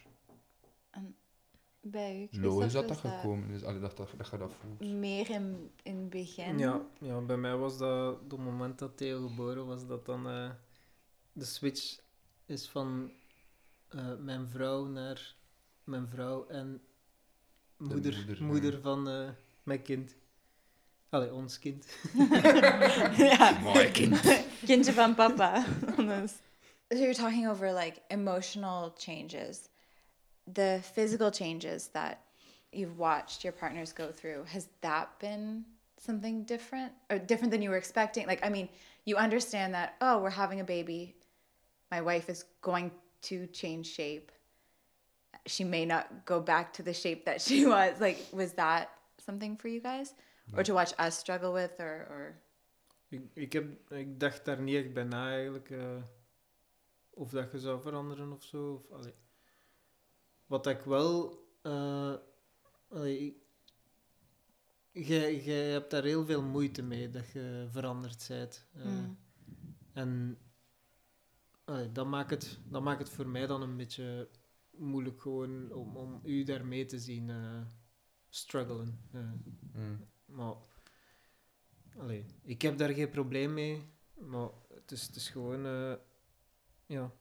bij 1.83 2.29
u 2.31 2.41
logisch 2.41 2.73
dat 2.73 2.89
dat 2.89 2.97
gekomen 2.97 3.51
is. 3.51 3.65
Allee, 3.65 3.81
dat, 3.81 3.97
dat, 3.97 4.15
dat 4.17 4.29
je 4.31 4.37
dat 4.37 4.55
voelt. 4.55 4.81
meer 4.81 5.31
in, 5.31 5.71
in 5.83 5.97
het 5.97 6.11
begin 6.11 6.59
Ja, 6.59 6.81
ja, 7.01 7.21
bij 7.21 7.37
mij 7.37 7.57
was 7.57 7.79
dat, 7.79 8.15
op 8.15 8.31
het 8.31 8.41
moment 8.41 8.79
dat 8.79 8.97
Theo 8.97 9.29
geboren 9.29 9.67
was, 9.67 9.87
dat 9.87 10.07
dan 10.07 10.29
eh, 10.29 10.51
de 11.33 11.45
switch 11.45 12.01
is 12.47 12.69
van 12.69 13.13
eh, 13.89 14.17
mijn 14.19 14.49
vrouw 14.49 14.85
naar 14.85 15.35
mijn 15.85 16.09
vrouw 16.09 16.47
en 16.47 16.83
moeder, 17.77 18.15
moeder, 18.17 18.45
moeder, 18.45 18.73
ja. 18.73 18.81
van 18.81 19.09
eh, 19.09 19.29
mijn 19.63 19.83
kind. 19.83 20.15
Allee, 21.09 21.33
ons 21.33 21.59
kind. 21.59 21.87
ja. 23.17 23.59
Mooi 23.61 23.91
kind. 23.91 24.21
kindje 24.65 24.93
van 24.93 25.15
papa 25.15 25.65
almost. 25.97 26.43
so 26.91 26.99
you're 26.99 27.15
talking 27.15 27.49
over 27.49 27.73
like 27.73 28.01
emotional 28.09 28.93
changes 28.97 29.69
the 30.53 30.81
physical 30.83 31.31
changes 31.31 31.89
that 31.93 32.19
you've 32.71 32.99
watched 32.99 33.43
your 33.43 33.53
partners 33.53 33.93
go 33.93 34.11
through 34.11 34.45
has 34.45 34.69
that 34.81 35.09
been 35.19 35.65
something 35.99 36.45
different 36.45 36.93
or 37.11 37.19
different 37.19 37.51
than 37.51 37.63
you 37.63 37.71
were 37.71 37.79
expecting 37.79 38.27
like 38.27 38.45
i 38.45 38.49
mean 38.49 38.69
you 39.05 39.17
understand 39.17 39.75
that 39.75 39.95
oh 40.01 40.19
we're 40.19 40.31
having 40.31 40.61
a 40.61 40.65
baby 40.65 41.15
my 41.91 42.01
wife 42.01 42.29
is 42.29 42.45
going 42.61 42.91
to 43.21 43.47
change 43.47 43.87
shape 43.87 44.33
she 45.47 45.65
may 45.65 45.85
not 45.85 46.07
go 46.25 46.41
back 46.43 46.73
to 46.73 46.83
the 46.83 46.93
shape 46.93 47.25
that 47.25 47.41
she 47.43 47.67
was 47.75 47.99
like 48.01 48.19
was 48.33 48.53
that 48.55 48.89
something 49.19 49.59
for 49.61 49.69
you 49.71 49.81
guys 49.81 50.15
or 50.57 50.63
to 50.65 50.75
watch 50.75 50.93
us 50.99 51.19
struggle 51.19 51.53
with 51.53 51.81
or, 51.81 52.07
or 52.11 52.41
Ik, 53.09 53.23
ik, 53.35 53.53
heb, 53.53 53.91
ik 53.91 54.21
dacht 54.21 54.45
daar 54.45 54.61
niet 54.61 54.77
echt 54.77 54.93
bij 54.93 55.05
na 55.05 55.31
eigenlijk. 55.31 55.71
eh, 55.71 56.03
of 57.11 57.31
dat 57.31 57.53
je 57.53 57.59
zou 57.59 57.81
veranderen 57.81 58.33
of 58.33 58.43
zo. 58.43 58.73
Of, 58.73 58.91
allee. 58.99 59.15
Wat 60.47 60.67
ik 60.67 60.81
wel. 60.81 61.41
eh, 61.63 62.15
allee, 62.89 63.43
jij, 64.91 65.43
jij 65.43 65.71
hebt 65.71 65.91
daar 65.91 66.03
heel 66.05 66.25
veel 66.25 66.43
moeite 66.43 66.83
mee 66.83 67.11
dat 67.11 67.31
je 67.31 67.67
veranderd 67.71 68.29
bent. 68.29 68.67
Mm. 68.73 69.19
En 69.93 70.39
allee, 71.65 71.93
dat, 71.93 72.07
maakt 72.07 72.31
het, 72.31 72.59
dat 72.65 72.83
maakt 72.83 72.99
het 72.99 73.11
voor 73.11 73.27
mij 73.27 73.47
dan 73.47 73.63
een 73.63 73.77
beetje 73.77 74.29
moeilijk 74.77 75.21
gewoon 75.21 75.73
om, 75.73 75.97
om 75.97 76.21
u 76.25 76.43
daarmee 76.43 76.85
te 76.85 76.99
zien 76.99 77.31
eh, 77.31 77.61
struggelen. 78.29 78.99
eh. 79.13 79.31
Mm. 79.73 80.07
Maar, 80.25 80.55
allee, 81.97 82.27
ik 82.43 82.63
heb 82.63 82.79
daar 82.79 82.91
geen 82.95 83.11
probleem 83.11 83.55
mee. 83.55 83.83
Maar 84.15 84.49
het 84.75 84.91
is, 84.91 85.07
het 85.07 85.17
is 85.17 85.29
gewoon, 85.29 85.67
eh, 85.67 85.95
ja, 86.87 87.13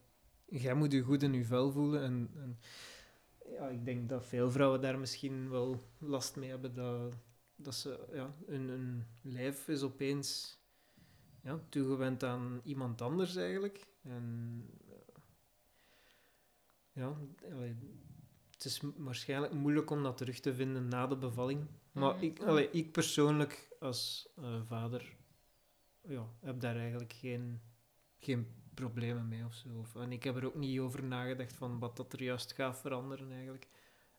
jij 0.45 0.73
moet 0.73 0.91
je 0.91 1.01
goed 1.01 1.23
in 1.23 1.33
je 1.33 1.45
vel 1.45 1.71
voelen. 1.71 2.03
En, 2.03 2.31
en 2.35 2.59
ja, 3.51 3.67
ik 3.69 3.85
denk 3.85 4.09
dat 4.09 4.25
veel 4.25 4.51
vrouwen 4.51 4.81
daar 4.81 4.99
misschien 4.99 5.49
wel 5.49 5.81
last 5.97 6.35
mee 6.35 6.49
hebben. 6.49 6.73
Dat, 6.73 7.15
dat 7.55 7.75
ze, 7.75 8.07
ja, 8.13 8.35
hun, 8.45 8.67
hun 8.67 9.05
lijf 9.21 9.67
is 9.67 9.81
opeens 9.81 10.59
ja, 11.43 11.59
toegewend 11.69 12.23
aan 12.23 12.61
iemand 12.63 13.01
anders 13.01 13.35
eigenlijk. 13.35 13.87
En 14.03 14.65
ja, 16.93 17.15
allee, 17.51 17.75
het 18.51 18.65
is 18.65 18.81
waarschijnlijk 18.95 19.53
moeilijk 19.53 19.89
om 19.89 20.03
dat 20.03 20.17
terug 20.17 20.39
te 20.39 20.53
vinden 20.53 20.87
na 20.87 21.07
de 21.07 21.15
bevalling. 21.17 21.67
Maar 21.91 22.15
Mhm. 22.15 22.23
ik, 22.23 22.39
allee, 22.43 22.69
ik 22.71 22.91
persoonlijk 22.91 23.69
als 23.79 24.29
eh, 24.37 24.61
vader 24.67 25.15
ja, 26.07 26.27
heb 26.39 26.59
daar 26.59 26.75
eigenlijk 26.77 27.13
geen, 27.13 27.61
geen 28.19 28.47
problemen 28.73 29.27
mee 29.27 29.45
of 29.45 29.53
zo. 29.53 29.67
Of, 29.79 29.95
en 29.95 30.11
ik 30.11 30.23
heb 30.23 30.35
er 30.35 30.45
ook 30.45 30.55
niet 30.55 30.79
over 30.79 31.03
nagedacht 31.03 31.53
van 31.53 31.79
wat 31.79 31.97
dat 31.97 32.13
er 32.13 32.23
juist 32.23 32.51
gaat 32.53 32.77
veranderen 32.79 33.31
eigenlijk. 33.31 33.67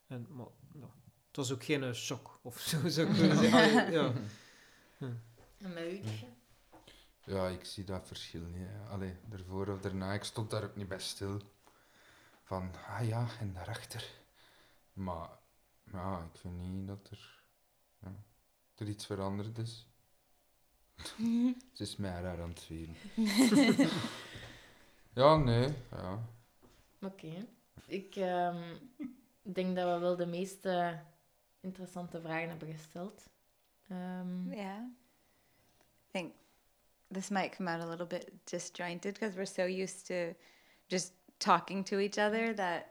En, 0.07 0.27
maar 0.31 0.47
ja, 0.75 0.91
het 1.27 1.37
was 1.37 1.53
ook 1.53 1.64
geen 1.64 1.83
eh, 1.83 1.93
shock 1.93 2.39
of 2.43 2.59
zo, 2.61 2.89
zou 2.89 3.09
ik 3.09 3.14
willen 3.16 3.37
zeggen. 3.37 3.93
Ja. 3.99 4.12
En 5.59 5.75
bij 5.75 5.93
u? 5.93 6.01
Tje? 6.01 6.27
Ja, 7.25 7.49
ik 7.49 7.64
zie 7.64 7.85
dat 7.85 8.07
verschil 8.07 8.41
niet. 8.43 8.66
hè. 8.68 8.89
Allee, 8.89 9.14
ervoor 9.31 9.68
of 9.68 9.81
daarna, 9.81 10.12
ik 10.12 10.25
stond 10.25 10.51
daar 10.51 10.64
ook 10.64 10.77
niet 10.77 10.89
bij 10.89 10.99
stil. 10.99 11.41
Van, 12.53 12.70
ah 12.88 13.07
ja, 13.07 13.26
en 13.40 13.53
daarachter. 13.53 14.11
Maar, 14.92 15.28
ja, 15.92 16.28
ik 16.32 16.38
vind 16.38 16.59
niet 16.59 16.86
dat 16.86 17.11
er, 17.11 17.44
ja, 17.98 18.14
er 18.74 18.88
iets 18.88 19.07
veranderd 19.07 19.59
is. 19.59 19.86
Het 21.70 21.80
is 21.80 21.96
mij 21.96 22.20
raar 22.20 22.42
aan 22.42 22.48
het 22.48 22.61
vieren. 22.61 22.96
Ja, 25.14 25.36
nee. 25.36 25.74
Ja. 25.90 26.28
Oké. 27.03 27.46
Ik 27.86 28.16
ehm, 28.16 28.76
denk 29.42 29.76
dat 29.76 29.94
we 29.94 29.98
wel 29.98 30.16
de 30.16 30.26
meeste 30.26 31.03
interessante 31.61 32.20
vragen 32.20 32.48
hebben 32.48 32.72
gesteld. 32.72 33.28
Ehm, 33.88 34.53
Yeah. 34.53 34.82
I 34.82 36.11
think 36.11 36.34
this 37.11 37.28
might 37.28 37.57
come 37.57 37.70
out 37.70 37.82
a 37.82 37.88
little 37.88 38.07
bit 38.07 38.30
disjointed 38.44 39.12
because 39.12 39.36
we're 39.36 39.46
so 39.46 39.82
used 39.82 40.07
to 40.07 40.34
just 40.86 41.20
talking 41.43 41.84
to 41.84 41.99
each 41.99 42.18
other 42.18 42.55
that 42.55 42.86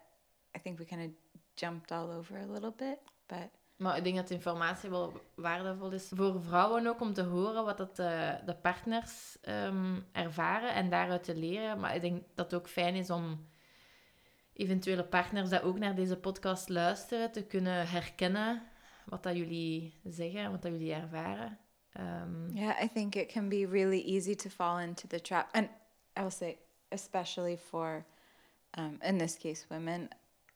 I 0.55 0.59
think 0.59 0.79
we 0.79 0.85
kind 0.85 1.01
of 1.01 1.11
jumped 1.55 1.91
all 1.91 2.09
over 2.11 2.37
a 2.37 2.45
little 2.45 2.73
bit. 2.77 2.99
But 3.27 3.49
Maar 3.75 3.97
ik 3.97 4.03
denk 4.03 4.15
dat 4.15 4.27
de 4.27 4.33
informatie 4.33 4.89
wel 4.89 5.21
waardevol 5.35 5.91
is 5.91 6.11
voor 6.15 6.41
vrouwen 6.41 6.87
ook 6.87 7.01
om 7.01 7.13
te 7.13 7.23
horen 7.23 7.65
wat 7.65 7.77
dat 7.77 7.95
de, 7.95 8.39
de 8.45 8.55
partners 8.55 9.37
ehm, 9.41 9.99
ervaren 10.11 10.73
en 10.73 10.89
daaruit 10.89 11.23
te 11.23 11.35
leren. 11.35 11.79
Maar 11.79 11.95
ik 11.95 12.01
denk 12.01 12.23
dat 12.35 12.51
het 12.51 12.61
ook 12.61 12.67
fijn 12.67 12.95
is 12.95 13.09
om 13.09 13.47
eventuele 14.53 15.03
partners 15.03 15.49
dat 15.49 15.61
ook 15.61 15.79
naar 15.79 15.95
deze 15.95 16.17
podcast 16.17 16.69
luisteren 16.69 17.31
te 17.31 17.43
kunnen 17.43 17.87
herkennen 17.87 18.63
wat 19.05 19.23
dat 19.23 19.35
jullie 19.35 19.99
zeggen, 20.03 20.51
wat 20.51 20.61
dat 20.61 20.71
jullie 20.71 20.93
ervaren. 20.93 21.59
Ehm, 21.91 22.49
yeah, 22.49 22.83
I 22.83 22.89
think 22.93 23.15
it 23.15 23.31
can 23.31 23.49
be 23.49 23.67
really 23.67 24.03
easy 24.05 24.35
to 24.35 24.49
fall 24.49 24.81
into 24.81 25.07
the 25.07 25.21
trap. 25.21 25.49
And 25.51 25.69
I 26.17 26.21
will 26.21 26.29
say, 26.29 26.57
especially 26.89 27.57
for, 27.57 28.05
um, 28.77 28.99
in 29.03 29.17
this 29.17 29.35
case, 29.35 29.65
women, 29.69 30.09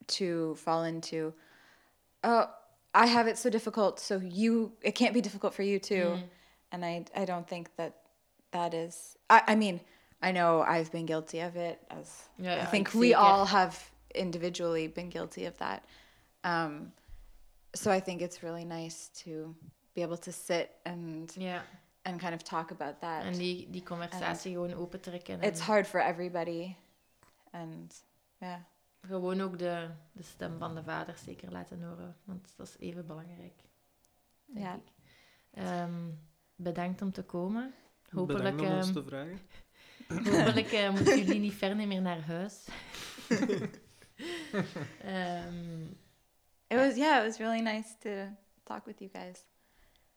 to 0.08 0.54
fall 0.56 0.84
into, 0.84 1.32
oh, 2.24 2.46
I 2.94 3.06
have 3.06 3.26
it 3.26 3.36
so 3.38 3.50
difficult, 3.50 4.00
so 4.00 4.18
you, 4.18 4.72
it 4.82 4.92
can't 4.92 5.12
be 5.12 5.20
difficult 5.20 5.54
for 5.54 5.62
you 5.62 5.78
too. 5.78 6.16
Mm. 6.16 6.22
And 6.72 6.84
I, 6.84 7.04
I 7.14 7.24
don't 7.24 7.46
think 7.46 7.74
that 7.76 7.96
that 8.52 8.74
is, 8.74 9.16
I, 9.28 9.42
I 9.48 9.54
mean, 9.54 9.80
I 10.22 10.32
know 10.32 10.62
I've 10.62 10.90
been 10.90 11.06
guilty 11.06 11.40
of 11.40 11.56
it 11.56 11.80
as 11.90 12.22
Ja, 12.38 12.54
I 12.54 12.64
think 12.64 12.94
we 12.94 13.14
all 13.14 13.44
have 13.44 13.90
individually 14.14 14.88
been 14.88 15.10
guilty 15.10 15.44
of 15.44 15.56
that. 15.58 15.84
Um, 16.42 16.92
so 17.74 17.90
I 17.90 18.00
think 18.00 18.22
it's 18.22 18.42
really 18.42 18.64
nice 18.64 19.10
to 19.24 19.54
be 19.94 20.02
able 20.02 20.16
to 20.16 20.32
sit 20.32 20.74
and 20.84 21.30
Ja, 21.36 21.58
and 22.04 22.18
kind 22.20 22.34
of 22.34 22.42
talk 22.44 22.70
about 22.70 23.00
that. 23.00 23.26
en 23.26 23.38
die, 23.38 23.66
die 23.70 23.82
conversatie 23.82 24.52
gewoon 24.52 25.42
it's 25.42 25.60
hard 25.60 25.86
for 25.86 26.00
everybody, 26.00 26.76
and 27.52 27.94
yeah, 28.38 28.60
gewoon 29.00 29.40
ook 29.40 29.58
de, 29.58 29.88
de 30.12 30.22
stem 30.22 30.58
van 30.58 30.74
de 30.74 30.82
vader 30.82 31.16
zeker 31.24 31.52
laten 31.52 31.82
horen, 31.82 32.16
want 32.24 32.52
dat 32.56 32.68
is 32.68 32.76
even 32.78 33.06
belangrijk. 33.06 33.60
denk 34.46 34.66
Ja. 34.66 34.74
ik. 34.74 34.92
Ehm, 35.50 36.10
bedankt 36.54 37.02
om 37.02 37.12
te 37.12 37.22
komen. 37.22 37.74
Hopelijk, 38.10 38.42
Bedankt 38.56 38.60
om 38.72 38.76
ons 38.76 38.86
ehm, 38.86 38.94
te 38.94 39.02
vragen. 39.04 39.40
hopelijk 40.36 40.72
eh, 40.72 40.90
moeten 40.90 41.18
jullie 41.18 41.40
niet 41.40 41.54
ver 41.54 41.76
meer 41.76 42.00
naar 42.02 42.20
huis. 42.20 42.64
Ehm, 45.02 45.82
it 46.68 46.76
was 46.76 46.94
yeah, 46.96 47.18
it 47.18 47.26
was 47.26 47.38
really 47.38 47.60
nice 47.60 47.88
to 47.98 48.10
talk 48.64 48.84
with 48.86 48.98
you 48.98 49.10
guys. 49.12 49.44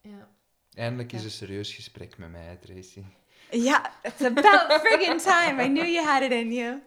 ja. 0.02 0.30
Eindelijk 0.74 1.12
is 1.12 1.24
een 1.24 1.32
serieus 1.32 1.74
gesprek 1.74 2.18
met 2.18 2.32
mij, 2.32 2.56
Tracy. 2.56 3.04
Yeah, 3.52 3.86
it's 4.04 4.22
about 4.22 4.82
friggin' 4.82 5.18
time. 5.18 5.64
I 5.64 5.68
knew 5.68 5.86
you 5.88 6.06
had 6.06 6.22
it 6.22 6.32
in 6.32 6.52
you. 6.54 6.82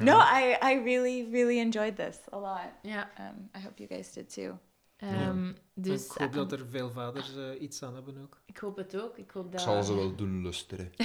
No, 0.00 0.18
I 0.20 0.56
I 0.62 0.82
really 0.84 1.28
really 1.30 1.58
enjoyed 1.58 1.96
this 1.96 2.18
a 2.30 2.38
lot. 2.38 2.70
ja. 2.82 3.10
Um, 3.20 3.50
I 3.56 3.64
hope 3.64 3.82
you 3.82 3.88
guys 3.88 4.12
did 4.12 4.34
too. 4.34 4.58
ehm, 4.96 5.52
dus, 5.74 6.06
ik 6.06 6.12
hoop 6.12 6.32
dat 6.32 6.52
eh, 6.52 6.58
er 6.58 6.66
veel 6.66 6.90
vaders 6.90 7.36
eh, 7.36 7.60
iets 7.60 7.82
aan 7.82 7.94
hebben 7.94 8.22
ook. 8.22 8.40
ik 8.46 8.58
hoop 8.58 8.76
het 8.76 9.00
ook. 9.00 9.18
Ik 9.18 9.30
hoop 9.30 9.44
Ik 9.46 9.52
dat, 9.52 9.60
zal 9.60 9.82
ze 9.82 9.94
wel 9.94 10.14
doen 10.14 10.42
lusteren. 10.42 10.90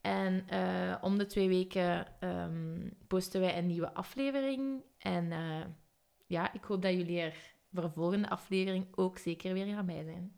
En 0.00 0.48
eh, 0.48 0.94
om 1.00 1.18
de 1.18 1.26
twee 1.26 1.48
weken 1.48 2.06
ehm, 2.20 2.90
posten 3.06 3.40
wij 3.40 3.58
een 3.58 3.66
nieuwe 3.66 3.94
aflevering. 3.94 4.82
En 4.98 5.32
eh, 5.32 5.64
ja, 6.26 6.52
ik 6.52 6.64
hoop 6.64 6.82
dat 6.82 6.92
jullie 6.92 7.20
er 7.20 7.54
voor 7.72 7.82
de 7.82 7.90
volgende 7.90 8.28
aflevering 8.28 8.86
ook 8.94 9.18
zeker 9.18 9.52
weer 9.52 9.66
gaan 9.66 9.86
bij 9.86 10.04
zijn. 10.04 10.36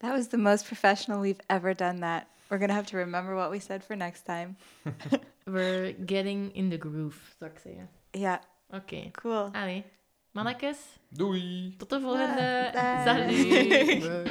That 0.00 0.12
was 0.14 0.28
the 0.28 0.38
most 0.38 0.66
professional 0.66 1.20
we've 1.20 1.40
ever 1.48 1.74
done 1.74 2.00
that. 2.00 2.26
We're 2.50 2.58
going 2.58 2.68
to 2.70 2.74
have 2.74 2.86
to 2.86 2.96
remember 2.98 3.34
what 3.34 3.50
we 3.50 3.58
said 3.58 3.82
for 3.82 3.96
next 3.96 4.22
time. 4.26 4.56
We're 5.46 5.92
getting 5.92 6.50
in 6.54 6.68
the 6.70 6.76
groove, 6.78 7.34
zou 7.38 7.50
ik 7.50 7.58
zeggen. 7.58 7.88
Yeah, 8.12 8.38
Oké. 8.70 9.10
cool. 9.12 9.50
Allee, 9.52 9.84
mannetjes, 10.32 10.78
Doei! 11.08 11.74
tot 11.78 11.90
de 11.90 12.00
volgende. 12.00 12.70
Bye. 12.72 13.02
Salut! 13.04 14.00
Bye. 14.00 14.30